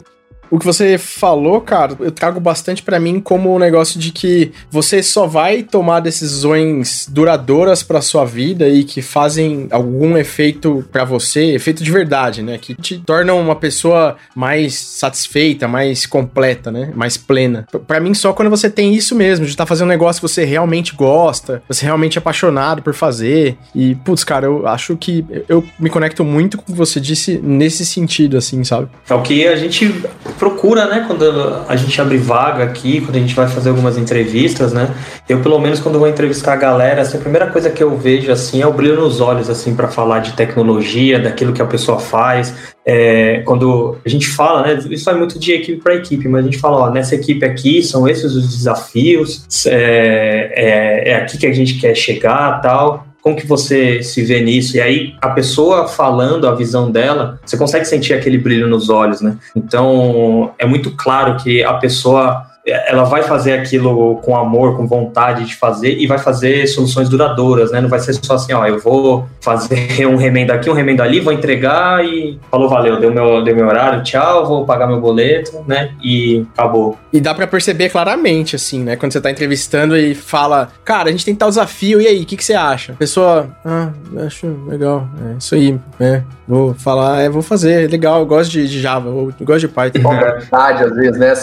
O 0.51 0.59
que 0.59 0.65
você 0.65 0.99
falou, 0.99 1.61
cara, 1.61 1.97
eu 2.01 2.11
trago 2.11 2.41
bastante 2.41 2.83
para 2.83 3.01
mim 3.01 3.21
como 3.21 3.51
o 3.51 3.57
um 3.57 3.59
negócio 3.59 3.99
de 3.99 4.13
que 4.13 4.53
você 4.71 5.03
só 5.03 5.27
vai 5.27 5.63
tomar 5.63 6.01
decisões 6.01 7.07
duradouras 7.11 7.83
para 7.83 8.01
sua 8.01 8.25
vida 8.25 8.69
e 8.69 8.85
que 8.85 9.03
fazem 9.03 9.67
algum 9.71 10.17
efeito 10.17 10.85
para 10.93 11.05
você, 11.05 11.55
efeito 11.55 11.83
de 11.83 11.91
verdade, 11.91 12.43
né? 12.43 12.59
Que 12.59 12.75
te 12.75 12.99
tornam 12.99 13.41
uma 13.41 13.57
pessoa 13.57 14.17
mais 14.35 14.75
satisfeita, 14.75 15.67
mais 15.67 16.07
completa, 16.07 16.71
né? 16.71 16.93
Mais 16.95 17.17
plena. 17.17 17.67
Para 17.87 18.01
mim, 18.01 18.15
só 18.15 18.33
quando 18.33 18.51
você 18.51 18.71
tem 18.71 18.95
isso 18.95 19.15
mesmo, 19.15 19.45
de 19.45 19.51
estar 19.51 19.65
tá 19.65 19.69
fazendo 19.69 19.87
um 19.87 19.91
negócio 19.91 20.21
que 20.21 20.29
você 20.29 20.45
realmente 20.45 20.95
gosta, 20.95 21.63
você 21.69 21.85
realmente 21.85 22.19
é 22.19 22.21
apaixonado 22.21 22.83
por 22.83 22.95
fazer. 22.95 23.57
E, 23.75 23.95
putz, 23.97 24.25
cara, 24.25 24.47
eu 24.47 24.67
acho 24.67 24.97
que 24.97 25.25
eu 25.49 25.65
me 25.79 25.91
conecto 25.91 26.25
muito 26.25 26.57
com 26.57 26.63
o 26.63 26.67
que 26.67 26.73
você 26.73 27.01
disse 27.01 27.41
nesse 27.43 27.85
sentido, 27.85 28.37
assim, 28.37 28.63
sabe? 28.65 28.89
É 29.09 29.15
o 29.15 29.23
que 29.23 29.47
a 29.47 29.57
gente 29.57 29.93
procura, 30.39 30.87
né, 30.87 31.05
quando 31.07 31.25
a 31.69 31.77
gente 31.77 32.01
abre 32.01 32.17
vaga 32.19 32.65
aqui, 32.65 33.01
quando 33.01 33.17
a 33.17 33.21
gente 33.21 33.35
vai 33.35 33.49
fazer 33.49 33.71
algumas 33.71 33.97
entrevistas, 33.99 34.73
né? 34.73 34.89
Eu, 35.29 35.41
pelo 35.41 35.59
menos, 35.59 35.81
quando 35.81 35.99
vou 35.99 36.09
entrevistar 36.09 36.53
a 36.53 36.57
galera, 36.57 37.03
assim, 37.03 37.17
a 37.17 37.21
primeira 37.21 37.47
coisa 37.49 37.71
que 37.71 37.83
eu 37.83 37.97
vejo, 37.97 38.31
assim, 38.31 38.63
é 38.63 38.67
o 38.67 38.73
brilho 38.73 38.97
nos 38.97 39.21
olhos, 39.21 39.49
assim, 39.51 39.75
para 39.75 39.89
falar 39.89 40.21
de 40.21 40.33
tecnologia, 40.33 41.19
daquilo 41.19 41.53
que 41.53 41.63
a 41.63 41.67
pessoa 41.67 41.99
faz. 41.99 42.55
É, 42.85 43.43
quando 43.45 43.97
a 44.05 44.09
gente 44.09 44.29
fala, 44.29 44.63
né, 44.63 44.79
isso 44.91 45.05
vai 45.05 45.15
muito 45.15 45.39
de 45.39 45.53
equipe 45.53 45.83
para 45.83 45.95
equipe, 45.95 46.29
mas 46.29 46.43
a 46.43 46.45
gente 46.45 46.59
fala, 46.59 46.79
ó, 46.79 46.91
nessa 46.91 47.15
equipe 47.15 47.45
aqui 47.45 47.83
são 47.83 48.07
esses 48.07 48.35
os 48.35 48.57
desafios, 48.57 49.67
é, 49.67 50.53
é, 50.55 51.11
é 51.11 51.15
aqui 51.17 51.39
que 51.39 51.47
a 51.47 51.53
gente 51.53 51.75
quer 51.81 51.95
chegar, 51.95 52.61
tal. 52.61 53.06
Como 53.27 53.35
que 53.35 53.45
você 53.45 54.05
se 54.05 54.23
vê 54.23 54.41
nisso? 54.41 54.77
E 54.77 54.81
aí, 54.81 55.17
a 55.21 55.31
pessoa 55.31 55.89
falando 55.89 56.47
a 56.47 56.55
visão 56.55 56.93
dela, 56.93 57.41
você 57.45 57.57
consegue 57.57 57.85
sentir 57.85 58.15
aquele 58.15 58.39
brilho 58.39 58.69
nos 58.69 58.89
olhos, 58.89 59.21
né? 59.21 59.37
Então, 59.57 60.55
é 60.57 60.65
muito 60.65 60.93
claro 60.93 61.37
que 61.43 61.61
a 61.65 61.75
pessoa 61.75 62.47
ela 62.67 63.05
vai 63.05 63.23
fazer 63.23 63.53
aquilo 63.53 64.17
com 64.17 64.37
amor, 64.37 64.77
com 64.77 64.87
vontade 64.87 65.45
de 65.45 65.55
fazer 65.55 65.97
e 65.99 66.07
vai 66.07 66.19
fazer 66.19 66.67
soluções 66.67 67.09
duradouras, 67.09 67.71
né? 67.71 67.81
Não 67.81 67.89
vai 67.89 68.01
ser 68.01 68.15
só 68.15 68.35
assim, 68.35 68.53
ó, 68.53 68.67
eu 68.67 68.81
vou 68.81 69.27
fazer 69.41 70.05
um 70.07 70.17
remendo 70.17 70.53
aqui, 70.53 70.69
um 70.69 70.73
remendo 70.73 71.03
ali, 71.03 71.21
vou 71.21 71.33
entregar 71.33 72.05
e 72.05 72.39
falou, 72.51 72.69
valeu, 72.69 72.99
deu 72.99 73.13
meu, 73.13 73.45
deu 73.45 73.55
meu 73.55 73.67
horário, 73.67 74.03
tchau, 74.03 74.45
vou 74.45 74.67
pagar 74.67 74.89
meu 74.89 75.01
boleto, 75.01 75.65
né? 75.67 75.93
E 76.03 76.45
acabou. 76.57 76.99
E 77.13 77.21
dá 77.21 77.33
para 77.33 77.47
perceber 77.47 77.89
claramente, 77.89 78.57
assim, 78.57 78.83
né? 78.83 78.97
Quando 78.97 79.13
você 79.13 79.21
tá 79.21 79.31
entrevistando 79.31 79.97
e 79.97 80.15
fala, 80.15 80.69
cara, 80.85 81.09
a 81.09 81.13
gente 81.13 81.25
tem 81.25 81.35
tal 81.37 81.49
desafio, 81.49 82.01
e 82.01 82.07
aí, 82.09 82.23
o 82.23 82.27
que, 82.27 82.37
que 82.37 82.45
você 82.45 82.55
acha? 82.55 82.93
A 82.93 82.97
pessoa, 82.97 83.49
ah, 83.65 83.91
acho 84.27 84.47
legal, 84.67 85.07
é 85.25 85.39
isso 85.39 85.55
aí, 85.55 85.79
né? 86.01 86.25
Vou 86.49 86.75
falar, 86.75 87.21
é, 87.21 87.29
vou 87.29 87.43
fazer, 87.43 87.85
é 87.85 87.87
legal, 87.87 88.21
eu 88.21 88.27
gosto 88.27 88.51
de, 88.51 88.69
de 88.69 88.81
Java, 88.81 89.09
eu 89.09 89.33
gosto 89.43 89.61
de 89.61 89.69
Python. 89.69 90.03
Com 90.03 90.17
verdade, 90.17 90.85
às 90.85 90.95
vezes, 90.95 91.19
né? 91.19 91.35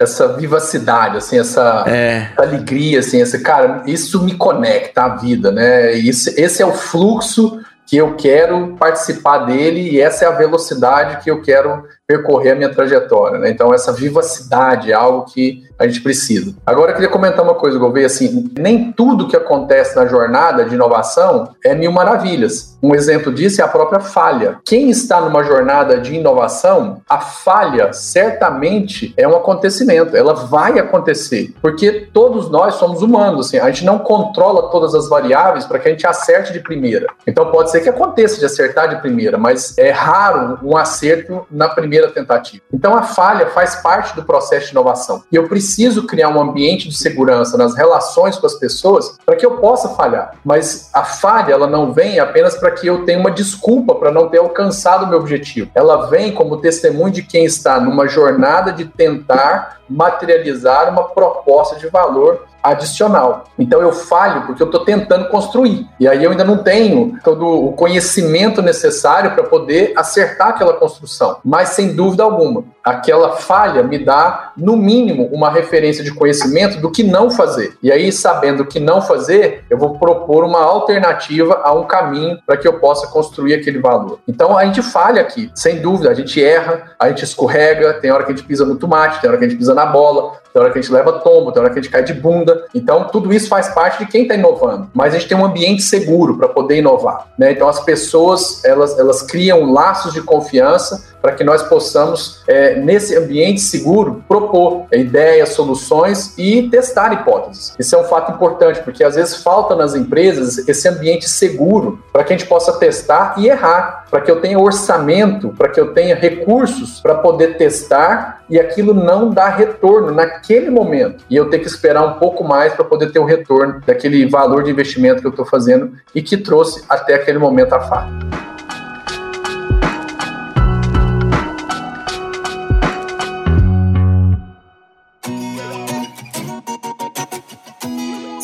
Essa, 0.00 0.28
vivacidade, 0.36 1.18
assim, 1.18 1.38
essa, 1.38 1.84
é. 1.86 2.30
essa 2.32 2.42
alegria, 2.42 3.00
assim, 3.00 3.20
esse 3.20 3.38
cara, 3.40 3.82
isso 3.86 4.24
me 4.24 4.34
conecta 4.34 5.02
à 5.02 5.16
vida, 5.16 5.50
né? 5.50 5.92
Isso, 5.92 6.30
esse 6.36 6.62
é 6.62 6.66
o 6.66 6.72
fluxo 6.72 7.60
que 7.90 7.96
eu 7.96 8.14
quero 8.14 8.76
participar 8.76 9.38
dele 9.38 9.90
e 9.90 10.00
essa 10.00 10.24
é 10.24 10.28
a 10.28 10.36
velocidade 10.36 11.22
que 11.24 11.30
eu 11.30 11.42
quero 11.42 11.84
percorrer 12.10 12.50
a 12.50 12.54
minha 12.56 12.68
trajetória. 12.68 13.38
Né? 13.38 13.50
Então, 13.50 13.72
essa 13.72 13.92
vivacidade 13.92 14.90
é 14.90 14.94
algo 14.94 15.26
que 15.26 15.62
a 15.78 15.86
gente 15.86 16.02
precisa. 16.02 16.54
Agora, 16.66 16.90
eu 16.90 16.94
queria 16.94 17.08
comentar 17.08 17.42
uma 17.42 17.54
coisa, 17.54 17.78
Gouveia, 17.78 18.06
assim, 18.06 18.52
nem 18.58 18.92
tudo 18.92 19.28
que 19.28 19.36
acontece 19.36 19.96
na 19.96 20.06
jornada 20.06 20.64
de 20.64 20.74
inovação 20.74 21.54
é 21.64 21.74
mil 21.74 21.90
maravilhas. 21.90 22.76
Um 22.82 22.94
exemplo 22.94 23.32
disso 23.32 23.62
é 23.62 23.64
a 23.64 23.68
própria 23.68 24.00
falha. 24.00 24.58
Quem 24.64 24.90
está 24.90 25.20
numa 25.20 25.42
jornada 25.42 25.98
de 25.98 26.14
inovação, 26.14 27.00
a 27.08 27.18
falha 27.18 27.92
certamente 27.92 29.14
é 29.16 29.26
um 29.26 29.36
acontecimento, 29.36 30.16
ela 30.16 30.34
vai 30.34 30.78
acontecer, 30.78 31.54
porque 31.62 32.08
todos 32.12 32.50
nós 32.50 32.74
somos 32.74 33.02
humanos, 33.02 33.46
assim, 33.46 33.58
a 33.58 33.70
gente 33.70 33.84
não 33.84 33.98
controla 33.98 34.70
todas 34.70 34.94
as 34.94 35.08
variáveis 35.08 35.64
para 35.64 35.78
que 35.78 35.88
a 35.88 35.90
gente 35.92 36.06
acerte 36.06 36.52
de 36.52 36.60
primeira. 36.60 37.06
Então, 37.26 37.50
pode 37.50 37.70
ser 37.70 37.80
que 37.80 37.88
aconteça 37.88 38.38
de 38.38 38.44
acertar 38.44 38.88
de 38.88 39.00
primeira, 39.00 39.38
mas 39.38 39.76
é 39.78 39.90
raro 39.90 40.58
um 40.62 40.76
acerto 40.76 41.46
na 41.50 41.68
primeira 41.68 41.99
primeira 42.00 42.10
tentativa. 42.10 42.62
Então 42.72 42.94
a 42.94 43.02
falha 43.02 43.46
faz 43.46 43.76
parte 43.76 44.14
do 44.16 44.24
processo 44.24 44.66
de 44.66 44.72
inovação. 44.72 45.22
E 45.30 45.36
eu 45.36 45.48
preciso 45.48 46.06
criar 46.06 46.28
um 46.30 46.40
ambiente 46.40 46.88
de 46.88 46.96
segurança 46.96 47.56
nas 47.56 47.76
relações 47.76 48.36
com 48.36 48.46
as 48.46 48.54
pessoas 48.54 49.18
para 49.24 49.36
que 49.36 49.44
eu 49.44 49.58
possa 49.58 49.90
falhar. 49.90 50.34
Mas 50.44 50.90
a 50.92 51.04
falha, 51.04 51.52
ela 51.52 51.66
não 51.66 51.92
vem 51.92 52.18
apenas 52.18 52.56
para 52.56 52.70
que 52.70 52.86
eu 52.86 53.04
tenha 53.04 53.18
uma 53.18 53.30
desculpa 53.30 53.94
para 53.94 54.10
não 54.10 54.28
ter 54.28 54.38
alcançado 54.38 55.04
o 55.04 55.08
meu 55.08 55.18
objetivo. 55.18 55.70
Ela 55.74 56.06
vem 56.06 56.32
como 56.32 56.60
testemunho 56.60 57.12
de 57.12 57.22
quem 57.22 57.44
está 57.44 57.78
numa 57.78 58.08
jornada 58.08 58.72
de 58.72 58.84
tentar 58.86 59.80
materializar 59.88 60.88
uma 60.88 61.04
proposta 61.04 61.76
de 61.76 61.88
valor 61.88 62.46
adicional. 62.62 63.44
Então 63.58 63.80
eu 63.80 63.92
falho 63.92 64.46
porque 64.46 64.62
eu 64.62 64.66
estou 64.66 64.84
tentando 64.84 65.28
construir. 65.28 65.86
E 65.98 66.06
aí 66.06 66.22
eu 66.22 66.30
ainda 66.30 66.44
não 66.44 66.58
tenho 66.58 67.18
todo 67.24 67.46
o 67.46 67.72
conhecimento 67.72 68.62
necessário 68.62 69.32
para 69.32 69.44
poder 69.44 69.92
acertar 69.96 70.48
aquela 70.48 70.74
construção. 70.74 71.38
Mas 71.44 71.70
sem 71.70 71.94
dúvida 71.94 72.22
alguma, 72.22 72.64
aquela 72.90 73.36
falha 73.36 73.82
me 73.82 73.98
dá, 73.98 74.52
no 74.56 74.76
mínimo, 74.76 75.28
uma 75.32 75.50
referência 75.50 76.02
de 76.02 76.12
conhecimento 76.12 76.80
do 76.80 76.90
que 76.90 77.02
não 77.02 77.30
fazer. 77.30 77.76
E 77.82 77.90
aí, 77.90 78.10
sabendo 78.12 78.62
o 78.62 78.66
que 78.66 78.80
não 78.80 79.00
fazer, 79.00 79.64
eu 79.70 79.78
vou 79.78 79.98
propor 79.98 80.44
uma 80.44 80.60
alternativa 80.60 81.60
a 81.62 81.72
um 81.72 81.84
caminho 81.84 82.38
para 82.46 82.56
que 82.56 82.66
eu 82.66 82.78
possa 82.80 83.06
construir 83.06 83.54
aquele 83.54 83.78
valor. 83.78 84.18
Então 84.26 84.56
a 84.56 84.64
gente 84.64 84.82
falha 84.82 85.22
aqui, 85.22 85.50
sem 85.54 85.80
dúvida, 85.80 86.10
a 86.10 86.14
gente 86.14 86.42
erra, 86.42 86.92
a 86.98 87.08
gente 87.08 87.24
escorrega, 87.24 87.94
tem 87.94 88.10
hora 88.10 88.24
que 88.24 88.32
a 88.32 88.36
gente 88.36 88.46
pisa 88.46 88.64
no 88.64 88.76
tomate, 88.76 89.20
tem 89.20 89.28
hora 89.28 89.38
que 89.38 89.44
a 89.44 89.48
gente 89.48 89.58
pisa 89.58 89.74
na 89.74 89.86
bola, 89.86 90.32
tem 90.52 90.60
hora 90.60 90.72
que 90.72 90.78
a 90.78 90.82
gente 90.82 90.92
leva 90.92 91.12
tombo, 91.20 91.52
tem 91.52 91.62
hora 91.62 91.72
que 91.72 91.78
a 91.78 91.82
gente 91.82 91.90
cai 91.90 92.02
de 92.02 92.12
bunda. 92.12 92.66
Então, 92.74 93.04
tudo 93.04 93.32
isso 93.32 93.48
faz 93.48 93.68
parte 93.68 94.04
de 94.04 94.10
quem 94.10 94.22
está 94.22 94.34
inovando. 94.34 94.90
Mas 94.92 95.14
a 95.14 95.18
gente 95.18 95.28
tem 95.28 95.36
um 95.36 95.44
ambiente 95.44 95.82
seguro 95.82 96.36
para 96.36 96.48
poder 96.48 96.78
inovar. 96.78 97.28
Né? 97.38 97.52
Então, 97.52 97.68
as 97.68 97.80
pessoas 97.80 98.64
elas, 98.64 98.98
elas 98.98 99.22
criam 99.22 99.70
laços 99.72 100.12
de 100.12 100.22
confiança 100.22 101.08
para 101.20 101.32
que 101.32 101.44
nós 101.44 101.62
possamos, 101.62 102.42
é, 102.48 102.79
nesse 102.80 103.16
ambiente 103.16 103.60
seguro, 103.60 104.24
propor 104.26 104.86
ideias, 104.92 105.50
soluções 105.50 106.34
e 106.36 106.68
testar 106.68 107.12
hipóteses. 107.12 107.74
Isso 107.78 107.94
é 107.94 107.98
um 107.98 108.04
fato 108.04 108.32
importante, 108.32 108.80
porque 108.82 109.04
às 109.04 109.14
vezes 109.14 109.42
falta 109.42 109.74
nas 109.74 109.94
empresas 109.94 110.66
esse 110.68 110.88
ambiente 110.88 111.28
seguro 111.28 112.02
para 112.12 112.24
que 112.24 112.32
a 112.32 112.36
gente 112.36 112.48
possa 112.48 112.78
testar 112.78 113.34
e 113.38 113.48
errar. 113.48 114.00
para 114.10 114.20
que 114.20 114.30
eu 114.30 114.40
tenha 114.40 114.58
orçamento, 114.58 115.50
para 115.56 115.68
que 115.68 115.80
eu 115.80 115.94
tenha 115.94 116.16
recursos 116.16 117.00
para 117.00 117.14
poder 117.14 117.56
testar 117.56 118.42
e 118.50 118.58
aquilo 118.58 118.92
não 118.92 119.30
dar 119.30 119.50
retorno 119.50 120.10
naquele 120.10 120.68
momento. 120.68 121.24
E 121.30 121.36
eu 121.36 121.48
ter 121.48 121.60
que 121.60 121.68
esperar 121.68 122.04
um 122.04 122.14
pouco 122.14 122.42
mais 122.42 122.74
para 122.74 122.84
poder 122.84 123.12
ter 123.12 123.20
o 123.20 123.24
retorno 123.24 123.80
daquele 123.86 124.28
valor 124.28 124.64
de 124.64 124.70
investimento 124.70 125.20
que 125.20 125.26
eu 125.26 125.30
estou 125.30 125.46
fazendo 125.46 125.92
e 126.12 126.20
que 126.20 126.36
trouxe 126.36 126.84
até 126.88 127.14
aquele 127.14 127.38
momento 127.38 127.72
a 127.72 127.80
fato. 127.80 128.49